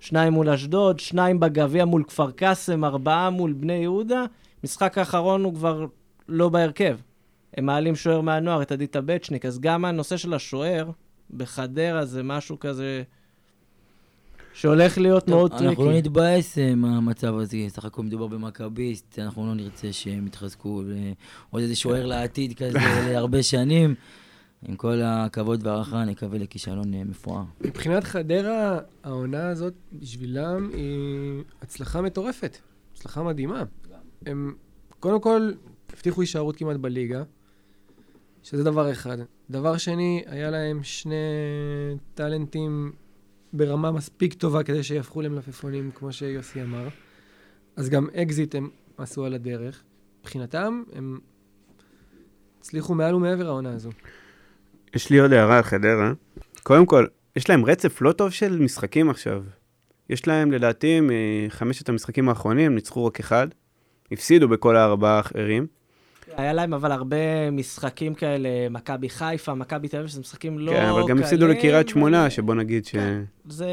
שניים 0.00 0.32
מול 0.32 0.48
אשדוד, 0.48 1.00
שניים 1.00 1.40
בגביע 1.40 1.84
מול 1.84 2.04
כפר 2.04 2.30
קאסם, 2.30 2.84
ארבעה 2.84 3.30
מול 3.30 3.52
בני 3.52 3.72
יהודה. 3.72 4.24
משחק 4.64 4.98
האחרון 4.98 5.44
הוא 5.44 5.54
כבר 5.54 5.86
לא 6.28 6.48
בהרכב. 6.48 6.98
הם 7.56 7.66
מעלים 7.66 7.96
שוער 7.96 8.20
מהנוער, 8.20 8.62
את 8.62 8.72
עדית 8.72 8.96
הבצ'ניק, 8.96 9.44
אז 9.44 9.60
גם 9.60 9.84
הנושא 9.84 10.16
של 10.16 10.34
השוער 10.34 10.90
בחדרה 11.36 12.04
זה 12.04 12.22
משהו 12.22 12.58
כזה 12.58 13.02
שהולך 14.52 14.98
להיות 14.98 15.26
טוב, 15.26 15.34
מאוד 15.34 15.52
אנחנו 15.52 15.68
לא 15.68 15.74
טריקי. 15.74 15.98
נתבאס 15.98 16.58
אה, 16.58 16.74
מהמצב 16.74 17.34
הזה, 17.34 17.56
סך 17.68 17.84
הכל 17.84 18.02
מדובר 18.02 18.26
במכביסט, 18.26 19.18
אנחנו 19.18 19.46
לא 19.46 19.54
נרצה 19.54 19.92
שהם 19.92 20.26
יתחזקו, 20.26 20.82
ו- 20.86 21.12
עוד 21.50 21.62
איזה 21.62 21.76
שוער 21.76 22.06
לעתיד 22.06 22.56
כזה 22.56 22.78
להרבה 23.12 23.42
שנים. 23.42 23.94
עם 24.68 24.76
כל 24.76 25.00
הכבוד 25.04 25.66
והערכה, 25.66 26.04
נקווה 26.04 26.38
לכישלון 26.38 26.94
אה, 26.94 27.04
מפואר. 27.04 27.42
מבחינת 27.60 28.04
חדרה, 28.04 28.78
העונה 29.04 29.48
הזאת 29.48 29.74
בשבילם 29.92 30.70
היא 30.72 31.42
הצלחה 31.62 32.00
מטורפת. 32.02 32.56
הצלחה 32.94 33.22
מדהימה. 33.22 33.64
הם 34.26 34.54
קודם 35.00 35.20
כל 35.20 35.50
הבטיחו 35.92 36.20
הישארות 36.20 36.56
כמעט 36.56 36.76
בליגה, 36.76 37.22
שזה 38.42 38.64
דבר 38.64 38.92
אחד. 38.92 39.18
דבר 39.50 39.76
שני, 39.76 40.22
היה 40.26 40.50
להם 40.50 40.82
שני 40.82 41.14
טאלנטים 42.14 42.92
ברמה 43.52 43.92
מספיק 43.92 44.34
טובה 44.34 44.62
כדי 44.62 44.82
שיהפכו 44.82 45.22
למלפפונים, 45.22 45.90
כמו 45.94 46.12
שיוסי 46.12 46.62
אמר. 46.62 46.88
אז 47.76 47.88
גם 47.88 48.08
אקזיט 48.14 48.54
הם 48.54 48.68
עשו 48.98 49.24
על 49.24 49.34
הדרך. 49.34 49.82
מבחינתם, 50.20 50.82
הם 50.92 51.18
הצליחו 52.60 52.94
מעל 52.94 53.14
ומעבר 53.14 53.46
העונה 53.46 53.72
הזו. 53.72 53.90
יש 54.94 55.10
לי 55.10 55.18
עוד 55.18 55.32
הערה 55.32 55.56
על 55.56 55.62
חדרה. 55.62 56.12
קודם 56.62 56.86
כל, 56.86 57.06
יש 57.36 57.48
להם 57.50 57.64
רצף 57.64 58.02
לא 58.02 58.12
טוב 58.12 58.30
של 58.30 58.58
משחקים 58.58 59.10
עכשיו. 59.10 59.44
יש 60.10 60.26
להם, 60.26 60.52
לדעתי, 60.52 61.00
מחמשת 61.02 61.88
המשחקים 61.88 62.28
האחרונים, 62.28 62.74
ניצחו 62.74 63.04
רק 63.04 63.20
אחד. 63.20 63.48
הפסידו 64.12 64.48
בכל 64.48 64.76
הארבעה 64.76 65.16
האחרים. 65.16 65.66
היה 66.36 66.52
להם 66.52 66.74
אבל 66.74 66.92
הרבה 66.92 67.50
משחקים 67.50 68.14
כאלה, 68.14 68.48
מכבי 68.70 69.08
חיפה, 69.08 69.54
מכבי 69.54 69.88
תל 69.88 69.96
אביב, 69.96 70.08
שזה 70.08 70.20
משחקים 70.20 70.58
לא 70.58 70.72
כן, 70.72 70.84
אבל 70.84 71.08
גם 71.08 71.18
הפסידו 71.18 71.46
קלים, 71.46 71.58
לקריית 71.58 71.88
שמונה, 71.88 72.30
שבוא 72.30 72.54
נגיד 72.54 72.84
ש... 72.84 72.90
כן. 72.90 73.22
זה... 73.48 73.70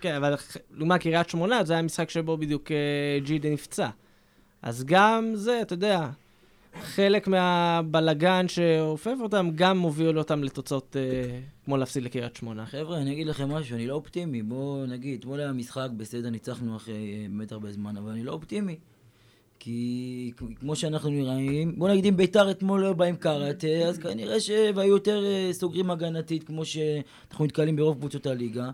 כן, 0.00 0.14
אבל 0.14 0.34
לעומת 0.76 1.00
קריית 1.00 1.28
שמונה, 1.28 1.64
זה 1.64 1.72
היה 1.72 1.82
משחק 1.82 2.10
שבו 2.10 2.36
בדיוק 2.36 2.72
אה, 2.72 3.18
ג'ידה 3.24 3.50
נפצע. 3.50 3.88
אז 4.62 4.84
גם 4.84 5.30
זה, 5.34 5.62
אתה 5.62 5.72
יודע, 5.72 6.08
חלק 6.82 7.28
מהבלגן 7.28 8.48
שאופף 8.48 9.16
אותם, 9.20 9.50
גם 9.54 9.78
מוביל 9.78 10.18
אותם 10.18 10.44
לתוצאות 10.44 10.96
אה, 10.98 11.38
כמו 11.64 11.76
להפסיד 11.76 12.02
לקריית 12.02 12.36
שמונה. 12.36 12.66
חבר'ה, 12.66 12.98
אני 12.98 13.12
אגיד 13.12 13.26
לכם 13.26 13.48
משהו, 13.48 13.76
אני 13.76 13.86
לא 13.86 13.94
אופטימי. 13.94 14.42
בואו 14.42 14.86
נגיד, 14.86 15.18
אתמול 15.18 15.40
היה 15.40 15.52
משחק, 15.52 15.88
בסדר, 15.96 16.30
ניצחנו 16.30 16.76
אחרי 16.76 16.94
אה, 16.94 17.26
באמת 17.28 17.52
הרבה 17.52 17.72
זמן, 17.72 17.96
אבל 17.96 18.10
אני 18.10 18.24
לא 18.24 18.32
אופטימי. 18.32 18.76
כי 19.58 20.32
כמו 20.60 20.76
שאנחנו 20.76 21.10
נראים, 21.10 21.78
בוא 21.78 21.88
נגיד 21.88 22.06
אם 22.06 22.16
ביתר 22.16 22.50
אתמול 22.50 22.80
לא 22.80 22.92
בא 22.92 23.04
עם 23.04 23.16
קארט, 23.16 23.64
אה, 23.64 23.88
אז 23.88 23.98
כנראה 23.98 24.40
שהיו 24.40 24.82
יותר 24.82 25.24
אה, 25.24 25.48
סוגרים 25.52 25.90
הגנתית, 25.90 26.42
כמו 26.42 26.64
שאנחנו 26.64 27.44
נתקלים 27.44 27.76
ברוב 27.76 27.98
קבוצות 27.98 28.26
הליגה. 28.26 28.70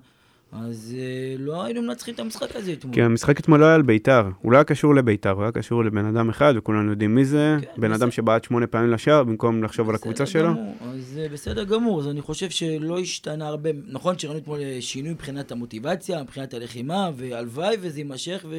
אז 0.52 0.96
אה, 0.98 1.34
לא 1.38 1.64
היינו 1.64 1.82
מנצחים 1.82 2.14
את 2.14 2.20
המשחק 2.20 2.56
הזה 2.56 2.72
אתמול. 2.72 2.94
כי 2.94 3.02
המשחק 3.02 3.40
אתמול 3.40 3.60
לא 3.60 3.64
היה 3.64 3.74
על 3.74 3.82
ביתר, 3.82 4.28
הוא 4.42 4.52
לא 4.52 4.56
היה 4.56 4.64
קשור 4.64 4.94
לביתר, 4.94 5.30
הוא 5.30 5.42
היה 5.42 5.52
קשור 5.52 5.84
לבן 5.84 6.04
אדם 6.04 6.28
אחד, 6.28 6.54
וכולנו 6.56 6.90
יודעים 6.90 7.14
מי 7.14 7.24
זה, 7.24 7.56
כן, 7.60 7.66
בן 7.80 7.90
בסדר. 7.90 8.04
אדם 8.04 8.10
שבעט 8.10 8.44
שמונה 8.44 8.66
פעמים 8.66 8.90
לשער, 8.90 9.24
במקום 9.24 9.64
לחשוב 9.64 9.88
על 9.88 9.94
הקבוצה 9.94 10.26
שלו. 10.26 10.50
אז 10.80 11.18
אה, 11.22 11.28
בסדר 11.28 11.64
גמור, 11.64 12.00
אז 12.00 12.08
אני 12.08 12.20
חושב 12.20 12.50
שלא 12.50 12.98
השתנה 12.98 13.46
הרבה. 13.46 13.70
נכון 13.86 14.18
שראינו 14.18 14.38
אתמול 14.38 14.60
אה, 14.60 14.76
שינוי 14.80 15.12
מבחינת 15.12 15.52
המוטיבציה, 15.52 16.22
מבחינת 16.22 16.54
הלחימה, 16.54 17.10
והלוואי 17.16 17.76
וזה 17.80 18.00
יימשך, 18.00 18.46
ו... 18.50 18.56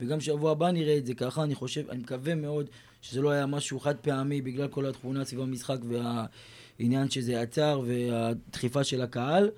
וגם 0.00 0.20
שבוע 0.20 0.50
הבא 0.50 0.70
נראה 0.70 0.96
את 0.96 1.06
זה 1.06 1.14
ככה. 1.14 1.42
אני 1.42 1.54
חושב, 1.54 1.90
אני 1.90 1.98
מקווה 1.98 2.34
מאוד 2.34 2.66
שזה 3.02 3.22
לא 3.22 3.30
היה 3.30 3.46
משהו 3.46 3.80
חד 3.80 3.96
פעמי 3.96 4.42
בגלל 4.42 4.68
כל 4.68 4.86
התכונה 4.86 5.24
סביב 5.24 5.40
המשחק 5.40 5.78
והעניין 5.88 7.10
שזה 7.10 7.40
עצר 7.40 7.80
והדחיפה 7.86 8.84
של 8.84 9.02
הקהל. 9.02 9.50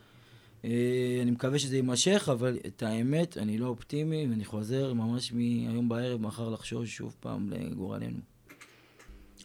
אה, 0.64 1.18
אני 1.22 1.30
מקווה 1.30 1.58
שזה 1.58 1.76
יימשך, 1.76 2.28
אבל 2.32 2.58
את 2.66 2.82
האמת, 2.82 3.38
אני 3.38 3.58
לא 3.58 3.66
אופטימי, 3.66 4.26
ואני 4.30 4.44
חוזר 4.44 4.92
ממש 4.92 5.32
מהיום 5.32 5.88
בערב, 5.88 6.20
מחר 6.20 6.48
לחשוש 6.48 6.96
שוב 6.96 7.16
פעם 7.20 7.50
לגורלנו. 7.50 8.18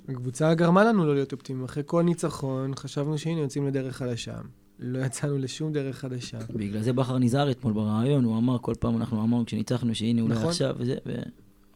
הקבוצה 0.09 0.53
גרמה 0.53 0.83
לנו 0.83 1.05
לא 1.05 1.13
להיות 1.13 1.33
אופטימיים. 1.33 1.65
אחרי 1.65 1.83
כל 1.85 2.03
ניצחון, 2.03 2.75
חשבנו 2.75 3.17
שהנה 3.17 3.39
יוצאים 3.39 3.67
לדרך 3.67 3.95
חדשה. 3.95 4.35
לא 4.79 4.99
יצאנו 4.99 5.37
לשום 5.37 5.73
דרך 5.73 5.97
חדשה. 5.97 6.37
בגלל 6.49 6.81
זה 6.81 6.93
בכר 6.93 7.17
נזהר 7.17 7.51
אתמול 7.51 7.73
בריאיון, 7.73 8.23
הוא 8.23 8.37
אמר, 8.37 8.57
כל 8.57 8.73
פעם 8.79 8.97
אנחנו 8.97 9.23
אמרנו 9.23 9.45
כשניצחנו 9.45 9.95
שהנה 9.95 10.21
אולי 10.21 10.35
נכון. 10.35 10.47
עכשיו 10.47 10.75
וזה, 10.77 10.95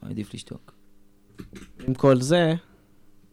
ועדיף 0.03 0.33
לשתוק. 0.33 0.73
עם 1.87 1.93
כל 1.93 2.21
זה, 2.21 2.53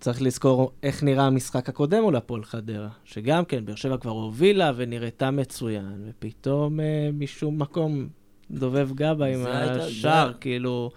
צריך 0.00 0.22
לזכור 0.22 0.72
איך 0.82 1.02
נראה 1.02 1.26
המשחק 1.26 1.68
הקודם 1.68 2.02
מול 2.02 2.16
הפועל 2.16 2.44
חדרה, 2.44 2.88
שגם 3.04 3.44
כן, 3.44 3.64
באר 3.64 3.74
שבע 3.74 3.96
כבר 3.96 4.10
הובילה 4.10 4.72
ונראתה 4.76 5.30
מצוין, 5.30 6.04
ופתאום 6.08 6.80
אה, 6.80 7.10
משום 7.12 7.58
מקום 7.58 8.08
דובב 8.50 8.90
גבה 8.94 9.26
עם 9.26 9.46
השער, 9.46 10.32
כאילו... 10.40 10.90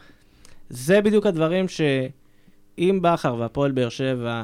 זה 0.70 1.02
בדיוק 1.02 1.26
הדברים 1.26 1.66
שאם 1.68 3.00
בכר 3.02 3.36
והפועל 3.36 3.72
באר 3.72 3.90
שבע 3.90 4.44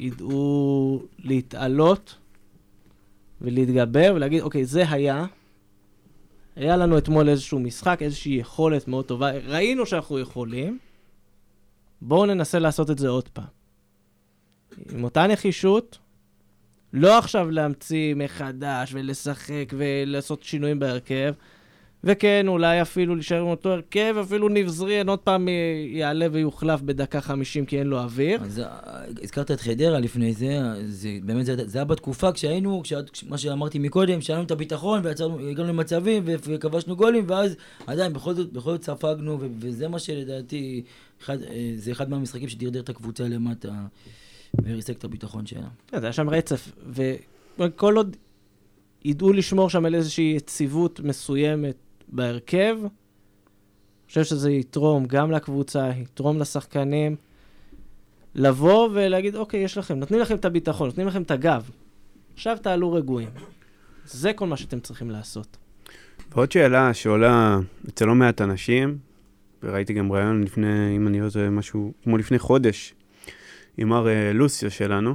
ידעו 0.00 1.02
להתעלות 1.18 2.14
ולהתגבר 3.40 4.12
ולהגיד, 4.14 4.42
אוקיי, 4.42 4.64
זה 4.64 4.90
היה. 4.90 5.26
היה 6.56 6.76
לנו 6.76 6.98
אתמול 6.98 7.28
איזשהו 7.28 7.58
משחק, 7.60 7.98
איזושהי 8.00 8.32
יכולת 8.32 8.88
מאוד 8.88 9.04
טובה, 9.04 9.30
ראינו 9.30 9.86
שאנחנו 9.86 10.18
יכולים, 10.18 10.78
בואו 12.02 12.26
ננסה 12.26 12.58
לעשות 12.58 12.90
את 12.90 12.98
זה 12.98 13.08
עוד 13.08 13.28
פעם. 13.28 13.61
עם 14.92 15.04
אותה 15.04 15.26
נחישות, 15.26 15.98
לא 16.92 17.18
עכשיו 17.18 17.50
להמציא 17.50 18.14
מחדש 18.14 18.90
ולשחק 18.94 19.72
ולעשות 19.76 20.42
שינויים 20.42 20.78
בהרכב, 20.78 21.32
וכן, 22.04 22.44
אולי 22.48 22.82
אפילו 22.82 23.14
להישאר 23.14 23.40
עם 23.40 23.46
אותו 23.46 23.70
הרכב, 23.72 24.14
אפילו 24.20 24.48
ניב 24.48 24.68
זריאן 24.68 25.08
עוד 25.08 25.18
פעם 25.18 25.48
יעלה 25.86 26.26
ויוחלף 26.32 26.80
בדקה 26.80 27.20
50 27.20 27.66
כי 27.66 27.78
אין 27.78 27.86
לו 27.86 27.98
אוויר. 27.98 28.40
אז 28.44 28.58
אה, 28.60 28.66
הזכרת 29.22 29.50
את 29.50 29.60
חדרה 29.60 29.98
לפני 30.00 30.32
זה, 30.32 30.58
זה 30.84 31.08
באמת, 31.22 31.46
זה, 31.46 31.54
זה 31.68 31.78
היה 31.78 31.84
בתקופה 31.84 32.32
כשהיינו, 32.32 32.82
כשאת- 32.84 33.28
מה 33.28 33.38
שאמרתי 33.38 33.78
מקודם, 33.78 34.20
שהיה 34.20 34.36
לנו 34.36 34.46
את 34.46 34.50
הביטחון 34.50 35.00
והגענו 35.04 35.38
למצבים 35.68 36.22
וכבשנו 36.26 36.96
גולים, 36.96 37.24
ואז 37.28 37.56
עדיין 37.86 38.12
בכל 38.12 38.34
זאת, 38.34 38.52
בכל 38.52 38.70
זאת 38.72 38.84
ספגנו, 38.84 39.38
וזה 39.58 39.88
מה 39.88 39.98
שלדעתי, 39.98 40.82
אחד, 41.22 41.42
אה, 41.42 41.72
זה 41.76 41.92
אחד 41.92 42.10
מהמשחקים 42.10 42.48
שדרדר 42.48 42.80
את 42.80 42.88
הקבוצה 42.88 43.24
למטה 43.28 43.72
וריסק 44.62 44.98
את 44.98 45.04
הביטחון 45.04 45.46
שלה. 45.46 45.68
כן, 45.86 46.02
היה 46.02 46.12
שם 46.12 46.30
רצף, 46.30 46.72
וכל 47.58 47.96
עוד 47.96 48.16
ידעו 49.04 49.32
לשמור 49.32 49.70
שם 49.70 49.84
על 49.84 49.94
איזושהי 49.94 50.34
יציבות 50.36 51.00
מסוימת 51.00 51.76
בהרכב, 52.08 52.76
אני 52.80 54.08
חושב 54.08 54.24
שזה 54.24 54.50
יתרום 54.50 55.04
גם 55.06 55.30
לקבוצה, 55.30 55.90
יתרום 55.96 56.38
לשחקנים, 56.38 57.16
לבוא 58.34 58.88
ולהגיד, 58.92 59.36
אוקיי, 59.36 59.60
יש 59.60 59.78
לכם, 59.78 59.98
נותנים 59.98 60.20
לכם 60.20 60.34
את 60.34 60.44
הביטחון, 60.44 60.86
נותנים 60.86 61.06
לכם 61.06 61.22
את 61.22 61.30
הגב, 61.30 61.70
עכשיו 62.34 62.58
תעלו 62.62 62.92
רגועים. 62.92 63.28
זה 64.04 64.32
כל 64.32 64.46
מה 64.46 64.56
שאתם 64.56 64.80
צריכים 64.80 65.10
לעשות. 65.10 65.56
ועוד 66.32 66.52
שאלה 66.52 66.94
שעולה 66.94 67.58
אצל 67.88 68.04
לא 68.04 68.14
מעט 68.14 68.40
אנשים, 68.40 68.98
וראיתי 69.62 69.92
גם 69.92 70.12
ראיון 70.12 70.42
לפני, 70.42 70.96
אם 70.96 71.08
אני 71.08 71.20
לא 71.20 71.30
טועה, 71.30 71.50
משהו 71.50 71.92
כמו 72.02 72.18
לפני 72.18 72.38
חודש, 72.38 72.94
עם 73.76 73.88
מר 73.88 74.08
אה, 74.08 74.32
לוסיו 74.32 74.70
שלנו, 74.70 75.14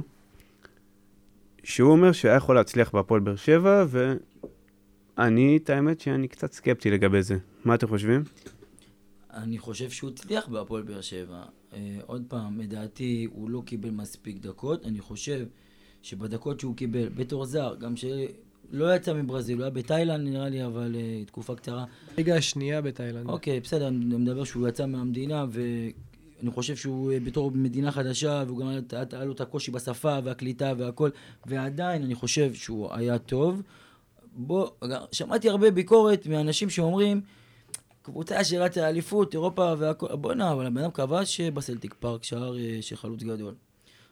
שהוא 1.64 1.92
אומר 1.92 2.12
שהיה 2.12 2.34
יכול 2.34 2.54
להצליח 2.54 2.90
בהפועל 2.90 3.20
באר 3.20 3.36
שבע, 3.36 3.84
ואני, 5.18 5.56
את 5.56 5.70
האמת 5.70 6.00
שאני 6.00 6.28
קצת 6.28 6.52
סקפטי 6.52 6.90
לגבי 6.90 7.22
זה. 7.22 7.36
מה 7.64 7.74
אתם 7.74 7.88
חושבים? 7.88 8.24
אני 9.34 9.58
חושב 9.58 9.90
שהוא 9.90 10.10
הצליח 10.10 10.48
בהפועל 10.48 10.82
באר 10.82 11.00
שבע. 11.00 11.42
אה, 11.72 11.98
עוד 12.06 12.24
פעם, 12.28 12.60
לדעתי 12.60 13.28
הוא 13.32 13.50
לא 13.50 13.62
קיבל 13.66 13.90
מספיק 13.90 14.38
דקות. 14.38 14.86
אני 14.86 15.00
חושב 15.00 15.46
שבדקות 16.02 16.60
שהוא 16.60 16.76
קיבל, 16.76 17.08
בתור 17.08 17.44
זר, 17.44 17.74
גם 17.80 17.94
שלא 17.96 18.96
יצא 18.96 19.14
מברזיל, 19.14 19.56
הוא 19.56 19.62
היה 19.62 19.70
בתאילנד 19.70 20.28
נראה 20.28 20.48
לי, 20.48 20.64
אבל 20.64 20.96
אה, 20.96 21.24
תקופה 21.26 21.54
קצרה. 21.54 21.84
ליגה 22.18 22.36
השנייה 22.36 22.80
בתאילנד. 22.80 23.28
אוקיי, 23.28 23.60
בסדר, 23.60 23.88
אני 23.88 24.16
מדבר 24.16 24.44
שהוא 24.44 24.68
יצא 24.68 24.86
מהמדינה, 24.86 25.46
ואני 26.38 26.50
חושב 26.50 26.76
שהוא 26.76 27.12
אה, 27.12 27.20
בתור 27.20 27.50
מדינה 27.50 27.92
חדשה, 27.92 28.44
והוא 28.46 28.58
גם 28.58 28.68
היה 28.68 29.24
לו 29.24 29.32
את 29.32 29.40
הקושי 29.40 29.70
בשפה 29.70 30.18
והקליטה 30.24 30.72
והכל, 30.78 31.10
ועדיין 31.46 32.02
אני 32.02 32.14
חושב 32.14 32.54
שהוא 32.54 32.88
היה 32.94 33.18
טוב. 33.18 33.62
בוא, 34.36 34.68
שמעתי 35.12 35.48
הרבה 35.48 35.70
ביקורת 35.70 36.26
מאנשים 36.26 36.70
שאומרים, 36.70 37.20
קבוצה 38.02 38.44
שרצה 38.44 38.80
לאליפות, 38.80 39.34
אירופה 39.34 39.74
והכל, 39.78 40.16
בואנה, 40.16 40.52
אבל 40.52 40.66
הבן 40.66 40.80
אדם 40.80 40.90
כבש 40.90 41.40
בסלטיק 41.40 41.94
פארק, 42.00 42.24
שער 42.24 42.58
אה, 42.58 42.78
של 42.80 42.96
חלוץ 42.96 43.22
גדול. 43.22 43.54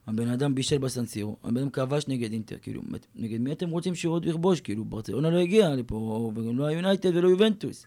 הבן 0.07 0.29
אדם 0.29 0.55
בישל 0.55 0.79
בסן 0.79 1.01
סירו, 1.01 1.37
הבן 1.45 1.57
אדם 1.57 1.71
כבש 1.71 2.09
נגד 2.09 2.33
אינטר, 2.33 2.57
כאילו, 2.63 2.83
נגד 3.15 3.41
מי 3.41 3.53
אתם 3.53 3.71
רוצים 3.71 3.95
שהוא 3.95 4.15
עוד 4.15 4.27
יכבוש? 4.27 4.61
כאילו, 4.61 4.85
ברצלונה 4.85 5.31
לא 5.31 5.39
הגיע 5.39 5.75
לפה, 5.75 6.33
וגם 6.37 6.59
לא 6.59 6.65
היונייטד 6.65 7.17
ולא 7.17 7.29
יובנטוס. 7.29 7.87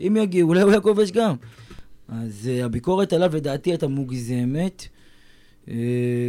אם 0.00 0.16
יגיעו, 0.16 0.48
אולי 0.48 0.60
הוא 0.60 0.70
היה 0.70 0.80
כובש 0.80 1.10
גם. 1.10 1.36
אז 2.08 2.50
uh, 2.60 2.64
הביקורת 2.64 3.12
עליו 3.12 3.36
לדעתי 3.36 3.70
הייתה 3.70 3.88
מוגזמת, 3.88 4.88
uh, 5.66 5.70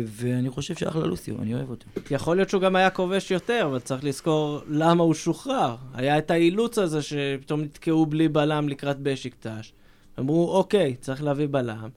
ואני 0.05 0.49
חושב 0.49 0.75
שאחלה 0.75 1.05
לוסיו, 1.05 1.41
אני 1.41 1.53
אוהב 1.53 1.69
אותו. 1.69 1.85
יכול 2.11 2.37
להיות 2.37 2.49
שהוא 2.49 2.61
גם 2.61 2.75
היה 2.75 2.89
כובש 2.89 3.31
יותר, 3.31 3.63
אבל 3.65 3.79
צריך 3.79 4.03
לזכור 4.03 4.59
למה 4.67 5.03
הוא 5.03 5.13
שוחרר. 5.13 5.75
היה 5.93 6.17
את 6.17 6.31
האילוץ 6.31 6.77
הזה 6.77 7.01
שפתאום 7.01 7.61
נתקעו 7.61 8.05
בלי 8.05 8.27
בלם 8.27 8.69
לקראת 8.69 8.99
בשיקטש. 8.99 9.73
אמרו, 10.19 10.51
אוקיי, 10.51 10.95
צריך 10.95 11.23
להביא 11.23 11.47
בלם. 11.51 11.89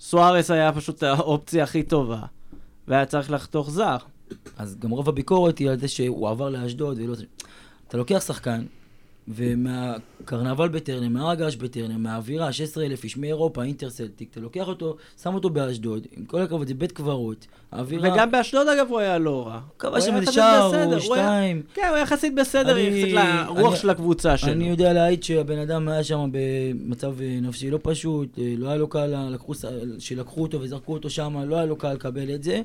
סוארס 0.00 0.50
היה 0.50 0.72
פשוט 0.72 1.02
האופציה 1.02 1.64
הכי 1.64 1.82
טובה, 1.82 2.20
והיה 2.88 3.06
צריך 3.06 3.30
לחתוך 3.30 3.70
זר. 3.70 3.96
אז 4.56 4.76
גם 4.78 4.90
רוב 4.90 5.08
הביקורת 5.08 5.58
היא 5.58 5.70
על 5.70 5.78
זה 5.78 5.88
שהוא 5.88 6.28
עבר 6.28 6.48
לאשדוד 6.48 6.98
ולא... 6.98 7.14
אתה 7.88 7.96
לוקח 7.96 8.24
שחקן, 8.26 8.64
ומהקרנבל 9.28 10.68
בטרנר, 10.68 11.08
מהרגש 11.08 11.56
בטרנר, 11.56 11.96
מהאווירה, 11.98 12.52
16,000 12.52 13.04
איש 13.04 13.16
מאירופה, 13.16 13.62
אינטרסלטיק, 13.62 14.28
אתה 14.30 14.40
לוקח 14.40 14.68
אותו, 14.68 14.96
שם 15.22 15.34
אותו 15.34 15.50
באשדוד, 15.50 16.06
עם 16.16 16.24
כל 16.24 16.40
הכבוד, 16.42 16.68
זה 16.68 16.74
בית 16.74 16.92
קברות, 16.92 17.46
האווירה... 17.72 18.12
וגם 18.14 18.30
באשדוד, 18.30 18.68
אגב, 18.68 18.86
הוא 18.90 18.98
היה 18.98 19.18
לא 19.18 19.46
רע. 19.46 19.60
הוא 19.82 20.00
שם 20.00 20.16
איזה 20.16 20.32
שער 20.32 20.66
או 20.66 20.74
היה- 20.74 21.00
שתיים. 21.00 21.62
כן, 21.74 21.82
הוא 21.88 21.94
היה 21.94 22.02
יחסית 22.02 22.34
בסדר, 22.34 22.72
אני- 22.72 22.80
יחסית 22.80 23.14
לרוח 23.14 23.72
אני- 23.72 23.80
של 23.80 23.90
הקבוצה 23.90 24.36
שלו. 24.36 24.52
אני 24.52 24.68
יודע 24.68 24.92
להעיד 24.92 25.22
שהבן 25.22 25.58
אדם 25.58 25.88
היה 25.88 26.04
שם 26.04 26.30
במצב 26.32 27.20
אה, 27.20 27.38
נפשי 27.42 27.70
לא 27.70 27.78
פשוט, 27.82 28.38
אה, 28.38 28.54
לא 28.58 28.68
היה 28.68 28.76
לו 28.76 28.88
קל, 28.88 29.28
לקחו, 29.30 29.54
ס- 29.54 29.64
שלקחו 29.98 30.42
אותו 30.42 30.60
וזרקו 30.60 30.92
אותו 30.92 31.10
שם, 31.10 31.36
לא 31.46 31.56
היה 31.56 31.66
לו 31.66 31.76
קל 31.76 31.92
לקבל 31.92 32.34
את 32.34 32.42
זה. 32.42 32.60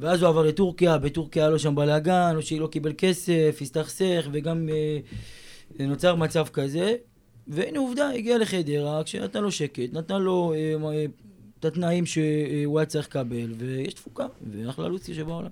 ואז 0.00 0.22
הוא 0.22 0.28
עבר 0.28 0.42
לטורקיה, 0.42 0.98
בטורקיה 0.98 1.42
היה 1.42 1.50
לו 1.50 1.58
שם 1.58 1.74
בלאגן, 1.74 2.32
או 2.36 2.42
שלא 2.42 2.66
קיבל 2.66 2.92
כסף, 2.98 3.58
הסתכסך, 3.60 4.28
וגם 4.32 4.68
אה, 4.68 4.98
נוצר 5.78 6.14
מצב 6.14 6.46
כזה. 6.52 6.96
והנה 7.48 7.78
עובדה, 7.78 8.10
הגיע 8.10 8.38
לחדרה, 8.38 9.04
כשנתן 9.04 9.42
לו 9.42 9.50
שקט, 9.50 9.92
נתן 9.92 10.22
לו 10.22 10.52
אה, 10.52 10.74
אה, 10.92 11.06
את 11.60 11.64
התנאים 11.64 12.06
שהוא 12.06 12.78
היה 12.78 12.86
צריך 12.86 13.06
לקבל, 13.06 13.54
ויש 13.58 13.94
תפוקה, 13.94 14.26
ואחלה 14.50 14.88
לוסי 14.88 15.14
שבעולם. 15.14 15.50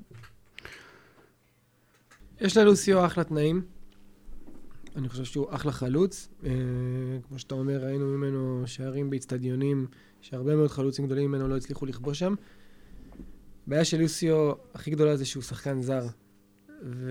יש 2.40 2.56
ללוסיו 2.56 3.06
אחלה 3.06 3.24
תנאים. 3.24 3.62
אני 4.96 5.08
חושב 5.08 5.24
שהוא 5.24 5.46
אחלה 5.50 5.72
חלוץ. 5.72 6.28
אה, 6.44 6.50
כמו 7.28 7.38
שאתה 7.38 7.54
אומר, 7.54 7.84
ראינו 7.84 8.06
ממנו 8.06 8.62
שערים 8.66 9.10
באיצטדיונים, 9.10 9.86
שהרבה 10.20 10.56
מאוד 10.56 10.70
חלוצים 10.70 11.06
גדולים 11.06 11.30
ממנו 11.30 11.48
לא 11.48 11.56
הצליחו 11.56 11.86
לכבוש 11.86 12.18
שם. 12.18 12.34
הבעיה 13.66 13.84
של 13.84 14.00
לוסיו 14.00 14.52
הכי 14.74 14.90
גדולה 14.90 15.16
זה 15.16 15.24
שהוא 15.24 15.42
שחקן 15.42 15.82
זר. 15.82 16.06
ו... 16.82 17.10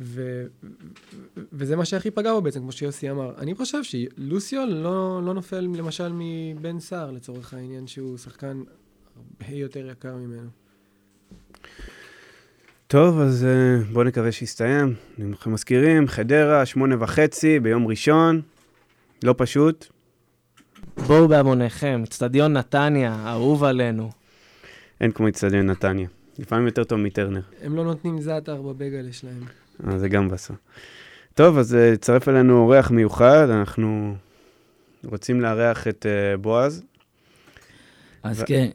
ו... 0.00 0.46
ו... 0.62 1.40
וזה 1.52 1.76
מה 1.76 1.84
שהכי 1.84 2.10
פגע 2.10 2.32
בו 2.32 2.42
בעצם, 2.42 2.60
כמו 2.60 2.72
שיוסי 2.72 3.10
אמר. 3.10 3.34
אני 3.38 3.54
חושב 3.54 3.78
שלוסיו 3.82 4.66
לא, 4.68 5.20
לא 5.24 5.34
נופל 5.34 5.60
למשל 5.60 6.12
מבן 6.14 6.80
סער, 6.80 7.10
לצורך 7.10 7.54
העניין, 7.54 7.86
שהוא 7.86 8.18
שחקן 8.18 8.62
הרבה 9.16 9.54
יותר 9.54 9.90
יקר 9.90 10.16
ממנו. 10.16 10.48
טוב, 12.86 13.20
אז 13.20 13.44
אה, 13.44 13.84
בואו 13.92 14.04
נקווה 14.04 14.32
שיסתיים. 14.32 14.94
אנחנו 15.22 15.50
מזכירים, 15.50 16.08
חדרה, 16.08 16.66
שמונה 16.66 17.02
וחצי, 17.02 17.60
ביום 17.60 17.86
ראשון. 17.86 18.40
לא 19.24 19.34
פשוט. 19.38 19.86
בואו 21.06 21.28
בהמוניכם, 21.28 22.02
אצטדיון 22.04 22.52
נתניה, 22.52 23.26
אהוב 23.26 23.64
עלינו. 23.64 24.10
אין 25.00 25.12
כמו 25.12 25.28
אצטדיון 25.28 25.66
נתניה. 25.66 26.08
לפעמים 26.38 26.66
יותר 26.66 26.84
טוב 26.84 26.98
מטרנר. 26.98 27.40
הם 27.62 27.76
לא 27.76 27.84
נותנים 27.84 28.20
זעתר 28.20 28.62
בבגלה 28.62 29.12
שלהם. 29.12 29.40
זה 29.96 30.08
גם 30.08 30.28
בסוף. 30.28 30.56
טוב, 31.34 31.58
אז 31.58 31.74
אה, 31.74 31.92
הצטרף 31.92 32.28
אלינו 32.28 32.58
אורח 32.58 32.90
מיוחד, 32.90 33.48
אנחנו 33.50 34.14
רוצים 35.04 35.40
לארח 35.40 35.88
את 35.88 36.06
אה, 36.06 36.36
בועז, 36.36 36.82
אז 38.22 38.40
ו- 38.40 38.46
כן, 38.46 38.68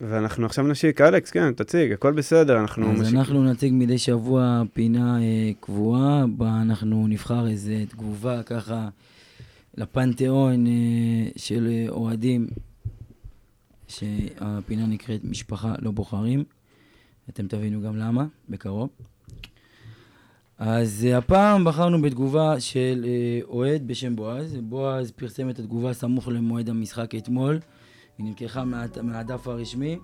ואנחנו 0.00 0.46
עכשיו 0.46 0.66
נשיק. 0.66 1.00
אלכס, 1.00 1.30
כן, 1.30 1.52
תציג, 1.52 1.92
הכל 1.92 2.12
בסדר, 2.12 2.60
אנחנו 2.60 2.92
אז 2.92 3.00
משיקים. 3.00 3.18
אנחנו 3.18 3.44
נציג 3.44 3.72
מדי 3.76 3.98
שבוע 3.98 4.62
פינה 4.72 5.20
אה, 5.22 5.50
קבועה, 5.60 6.24
בה 6.36 6.60
אנחנו 6.62 7.06
נבחר 7.06 7.48
איזה 7.48 7.84
תגובה 7.88 8.42
ככה 8.42 8.88
לפנתיאון 9.76 10.66
אה, 10.66 10.72
של 11.36 11.86
אוהדים, 11.88 12.46
שהפינה 13.88 14.86
נקראת 14.86 15.24
משפחה 15.24 15.74
לא 15.78 15.90
בוחרים. 15.90 16.44
אתם 17.28 17.46
תבינו 17.46 17.82
גם 17.82 17.96
למה, 17.96 18.26
בקרוב. 18.48 18.88
אז 20.58 21.06
אה, 21.08 21.18
הפעם 21.18 21.64
בחרנו 21.64 22.02
בתגובה 22.02 22.60
של 22.60 23.04
אה, 23.08 23.40
אוהד 23.48 23.86
בשם 23.86 24.16
בועז. 24.16 24.56
בועז 24.62 25.10
פרסם 25.10 25.50
את 25.50 25.58
התגובה 25.58 25.92
סמוך 25.92 26.28
למועד 26.28 26.68
המשחק 26.68 27.14
אתמול. 27.14 27.58
היא 28.18 28.26
נלקחה 28.26 28.64
מה, 28.64 28.84
מהדף 29.02 29.48
הרשמי. 29.48 29.98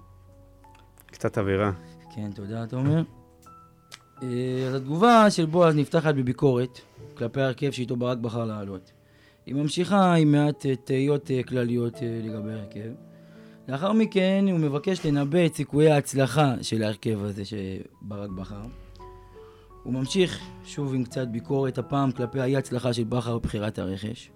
קצת 1.07 1.39
אווירה. 1.39 1.73
כן, 2.15 2.31
תודה, 2.35 2.67
תומר. 2.67 3.03
אה, 4.23 4.29
אז 4.69 4.75
התגובה 4.75 5.31
של 5.31 5.47
בועז 5.47 5.77
נפתחת 5.77 6.15
בביקורת 6.15 6.81
כלפי 7.15 7.41
ההרכב 7.41 7.71
שאיתו 7.71 7.97
ברק 7.97 8.19
בחר 8.19 8.45
לעלות. 8.45 8.93
היא 9.47 9.55
ממשיכה 9.55 10.15
עם 10.15 10.33
מעט 10.33 10.67
תהיות 10.85 11.31
כלליות 11.49 11.95
לגבי 12.03 12.53
ההרכב. 12.53 12.91
לאחר 13.69 13.93
מכן 13.93 14.45
הוא 14.51 14.59
מבקש 14.59 15.07
לנבא 15.07 15.47
את 15.47 15.55
סיכויי 15.55 15.91
ההצלחה 15.91 16.55
של 16.63 16.83
ההרכב 16.83 17.25
הזה 17.25 17.43
שברק 17.45 18.31
בחר. 18.31 18.63
הוא 19.85 19.93
ממשיך 19.93 20.41
שוב 20.65 20.95
עם 20.95 21.05
קצת 21.05 21.29
ביקורת, 21.29 21.79
הפעם 21.79 22.13
כלפי 22.13 22.41
האי 22.41 22.57
הצלחה 22.57 22.93
של 22.93 23.05
בכר 23.05 23.39
בבחירת 23.39 23.79
הרכש. 23.79 24.31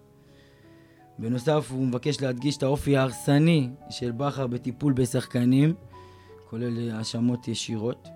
בנוסף, 1.19 1.71
הוא 1.71 1.87
מבקש 1.87 2.23
להדגיש 2.23 2.57
את 2.57 2.63
האופי 2.63 2.97
ההרסני 2.97 3.71
של 3.91 4.13
בכר 4.13 4.47
בטיפול 4.47 4.93
בשחקנים, 4.93 5.75
כולל 6.51 6.91
האשמות 6.91 7.49
ישירות. 7.49 8.09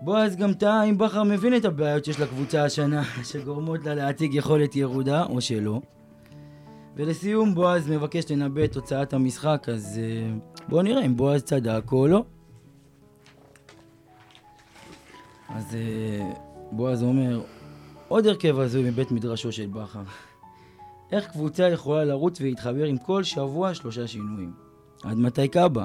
בועז 0.00 0.36
גם 0.36 0.52
טעה 0.52 0.84
אם 0.84 0.98
בכר 0.98 1.22
מבין 1.22 1.56
את 1.56 1.64
הבעיות 1.64 2.04
שיש 2.04 2.20
לקבוצה 2.20 2.64
השנה, 2.64 3.02
שגורמות 3.32 3.84
לה 3.84 3.94
להציג 3.94 4.34
יכולת 4.34 4.76
ירודה, 4.76 5.24
או 5.24 5.40
שלא. 5.40 5.80
ולסיום, 6.96 7.54
בועז 7.54 7.90
מבקש 7.90 8.30
לנבא 8.30 8.64
את 8.64 8.72
תוצאת 8.72 9.12
המשחק, 9.12 9.66
אז 9.72 10.00
אה, 10.02 10.38
בואו 10.68 10.82
נראה 10.82 11.06
אם 11.06 11.16
בועז 11.16 11.42
צדק 11.42 11.92
או 11.92 12.06
לא. 12.06 12.24
אז 15.48 15.74
אה, 15.74 16.30
בועז 16.72 17.02
אומר, 17.02 17.40
עוד 18.08 18.26
הרכב 18.26 18.58
הזוי 18.58 18.90
מבית 18.90 19.10
מדרשו 19.10 19.52
של 19.52 19.66
בכר. 19.66 20.02
איך 21.12 21.26
קבוצה 21.26 21.68
יכולה 21.68 22.04
לרוץ 22.04 22.40
ולהתחבר 22.40 22.84
עם 22.84 22.98
כל 22.98 23.22
שבוע 23.24 23.74
שלושה 23.74 24.06
שינויים? 24.06 24.52
עד 25.02 25.16
מתי 25.16 25.48
קאבה? 25.48 25.84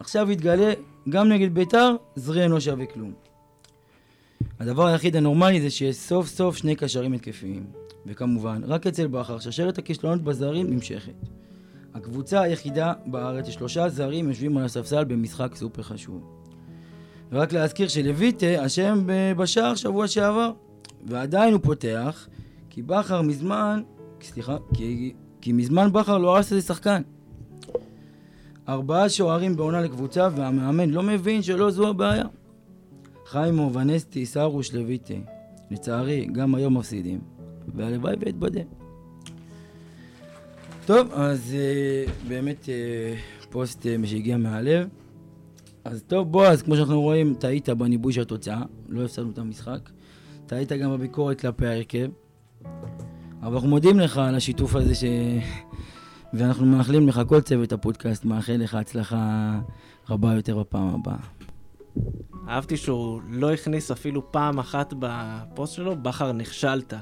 עכשיו 0.00 0.30
יתגלה, 0.30 0.72
גם 1.08 1.28
נגד 1.28 1.54
ביתר, 1.54 1.96
זריאן 2.16 2.50
לא 2.50 2.60
שווה 2.60 2.86
כלום. 2.86 3.12
הדבר 4.60 4.86
היחיד 4.86 5.16
הנורמלי 5.16 5.60
זה 5.60 5.70
שיש 5.70 5.96
סוף 5.96 6.28
סוף 6.28 6.56
שני 6.56 6.76
קשרים 6.76 7.12
התקפיים. 7.12 7.66
וכמובן, 8.06 8.62
רק 8.64 8.86
אצל 8.86 9.06
בכר, 9.06 9.38
שרשרת 9.38 9.78
הכישלונות 9.78 10.22
בזרים 10.22 10.70
נמשכת. 10.70 11.14
הקבוצה 11.94 12.40
היחידה 12.40 12.92
בארץ 13.06 13.46
ששלושה 13.46 13.88
זרים 13.88 14.28
יושבים 14.28 14.56
על 14.56 14.64
הספסל 14.64 15.04
במשחק 15.04 15.54
סופר 15.54 15.82
חשוב. 15.82 16.39
ורק 17.32 17.52
להזכיר 17.52 17.88
שלויטה 17.88 18.66
אשם 18.66 19.02
ב- 19.06 19.32
בשער 19.36 19.74
שבוע 19.74 20.08
שעבר, 20.08 20.52
ועדיין 21.06 21.52
הוא 21.52 21.60
פותח, 21.62 22.28
כי 22.70 22.82
בכר 22.82 23.22
מזמן, 23.22 23.82
סליחה, 24.22 24.56
כי, 24.74 25.12
כי 25.40 25.52
מזמן 25.52 25.92
בכר 25.92 26.18
לא 26.18 26.36
הרס 26.36 26.52
איזה 26.52 26.66
שחקן. 26.66 27.02
ארבעה 28.68 29.08
שוערים 29.08 29.56
בעונה 29.56 29.80
לקבוצה, 29.80 30.28
והמאמן 30.36 30.90
לא 30.90 31.02
מבין 31.02 31.42
שלא 31.42 31.70
זו 31.70 31.88
הבעיה. 31.88 32.24
חיימו, 33.26 33.72
ונסטי, 33.74 34.26
סרוש, 34.26 34.74
לויטה. 34.74 35.14
לצערי, 35.70 36.28
גם 36.32 36.54
היום 36.54 36.76
מפסידים. 36.76 37.20
והלוואי 37.74 38.14
ואתבדה. 38.20 38.60
טוב, 40.86 41.12
אז 41.12 41.54
uh, 41.56 42.10
באמת 42.28 42.64
uh, 42.64 43.48
פוסט 43.50 43.86
שהגיע 44.04 44.36
מהלב. 44.36 44.88
אז 45.84 46.02
טוב, 46.06 46.32
בועז, 46.32 46.62
כמו 46.62 46.76
שאנחנו 46.76 47.00
רואים, 47.00 47.34
טעית 47.34 47.68
בניבוי 47.68 48.12
של 48.12 48.20
התוצאה, 48.20 48.62
לא 48.88 49.04
הפסדנו 49.04 49.30
את 49.30 49.38
המשחק. 49.38 49.90
טעית 50.46 50.72
גם 50.72 50.92
בביקורת 50.92 51.40
כלפי 51.40 51.66
ההרכב. 51.66 52.08
אבל 53.42 53.54
אנחנו 53.54 53.68
מודים 53.68 54.00
לך 54.00 54.16
על 54.18 54.34
השיתוף 54.34 54.74
הזה 54.74 54.94
ש... 54.94 55.04
ואנחנו 56.34 56.66
מאחלים 56.66 57.08
לך, 57.08 57.20
כל 57.28 57.40
צוות 57.40 57.72
הפודקאסט 57.72 58.24
מאחל 58.24 58.52
לך 58.52 58.74
הצלחה 58.74 59.60
רבה 60.10 60.34
יותר 60.34 60.58
בפעם 60.58 60.88
הבאה. 60.88 61.16
אהבתי 62.48 62.76
שהוא 62.76 63.20
לא 63.28 63.52
הכניס 63.52 63.90
אפילו 63.90 64.32
פעם 64.32 64.58
אחת 64.58 64.94
בפוסט 64.98 65.74
שלו, 65.74 65.96
בכר 65.96 66.32
נכשלת. 66.32 66.94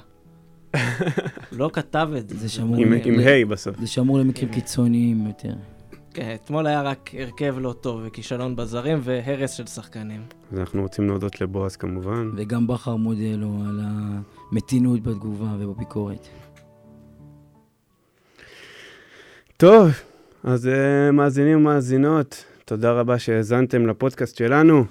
לא 1.53 1.71
כתב 1.73 2.09
את 2.19 2.29
זה. 2.29 2.37
זה 2.37 2.49
שמור, 2.49 2.77
עם 3.05 3.19
היי 3.19 3.45
בסוף. 3.45 3.81
זה 3.81 3.87
שמור 3.87 4.19
למקרים 4.19 4.49
קיצוניים 4.49 5.27
יותר. 5.27 5.55
כן, 6.19 6.35
אתמול 6.35 6.67
היה 6.67 6.83
רק 6.83 7.11
הרכב 7.19 7.55
לא 7.59 7.75
טוב 7.81 8.01
וכישלון 8.05 8.57
בזרים 8.57 8.99
והרס 9.03 9.51
של 9.51 9.67
שחקנים. 9.67 10.21
אז 10.53 10.59
אנחנו 10.59 10.83
רוצים 10.83 11.07
להודות 11.07 11.41
לבועז 11.41 11.77
כמובן. 11.77 12.31
וגם 12.37 12.67
בכר 12.67 12.97
מודה 12.97 13.37
לו 13.37 13.63
על 13.69 13.81
המתינות 13.83 15.03
בתגובה 15.03 15.47
ובביקורת. 15.59 16.29
טוב, 19.57 19.91
אז 20.45 20.67
uh, 20.67 21.13
מאזינים 21.13 21.59
ומאזינות, 21.59 22.45
תודה 22.65 22.93
רבה 22.93 23.19
שהאזנתם 23.19 23.87
לפודקאסט 23.87 24.37
שלנו. 24.37 24.85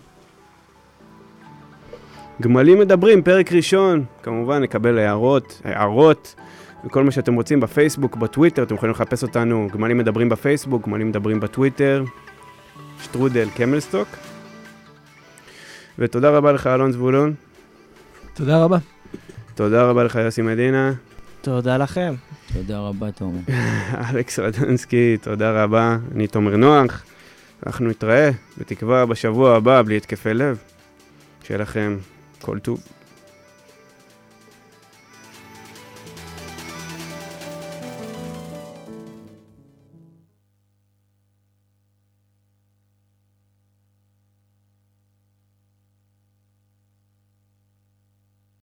גמלים 2.41 2.79
מדברים, 2.79 3.23
פרק 3.23 3.51
ראשון, 3.51 4.05
כמובן 4.23 4.63
נקבל 4.63 4.97
הערות, 4.97 5.61
הערות, 5.63 6.35
וכל 6.87 7.03
מה 7.03 7.11
שאתם 7.11 7.33
רוצים 7.33 7.59
בפייסבוק, 7.59 8.15
בטוויטר, 8.15 8.63
אתם 8.63 8.75
יכולים 8.75 8.91
לחפש 8.91 9.23
אותנו, 9.23 9.67
גמלים 9.73 9.97
מדברים 9.97 10.29
בפייסבוק, 10.29 10.85
גמלים 10.85 11.09
מדברים 11.09 11.39
בטוויטר, 11.39 12.03
שטרודל 13.03 13.49
קמלסטוק. 13.55 14.07
ותודה 15.99 16.29
רבה 16.29 16.51
לך 16.51 16.67
אלון 16.67 16.91
זבולון, 16.91 17.33
תודה 18.33 18.63
רבה. 18.63 18.77
תודה 19.55 19.83
רבה 19.83 20.03
לך 20.03 20.15
יוסי 20.15 20.41
מדינה, 20.41 20.93
תודה 21.41 21.77
לכם. 21.77 22.13
תודה 22.53 22.79
רבה, 22.79 23.11
תומר. 23.11 23.39
אלכס 24.09 24.39
רדנסקי, 24.39 25.17
תודה 25.21 25.63
רבה, 25.63 25.97
אני 26.15 26.27
תומר 26.27 26.55
נוח. 26.55 27.03
אנחנו 27.65 27.89
נתראה, 27.89 28.29
בתקווה, 28.57 29.05
בשבוע 29.05 29.55
הבא, 29.55 29.81
בלי 29.81 29.97
התקפי 29.97 30.33
לב. 30.33 30.57
שיהיה 31.43 31.59
לכם 31.59 31.97
כל 32.41 32.59
טוב. 32.59 32.96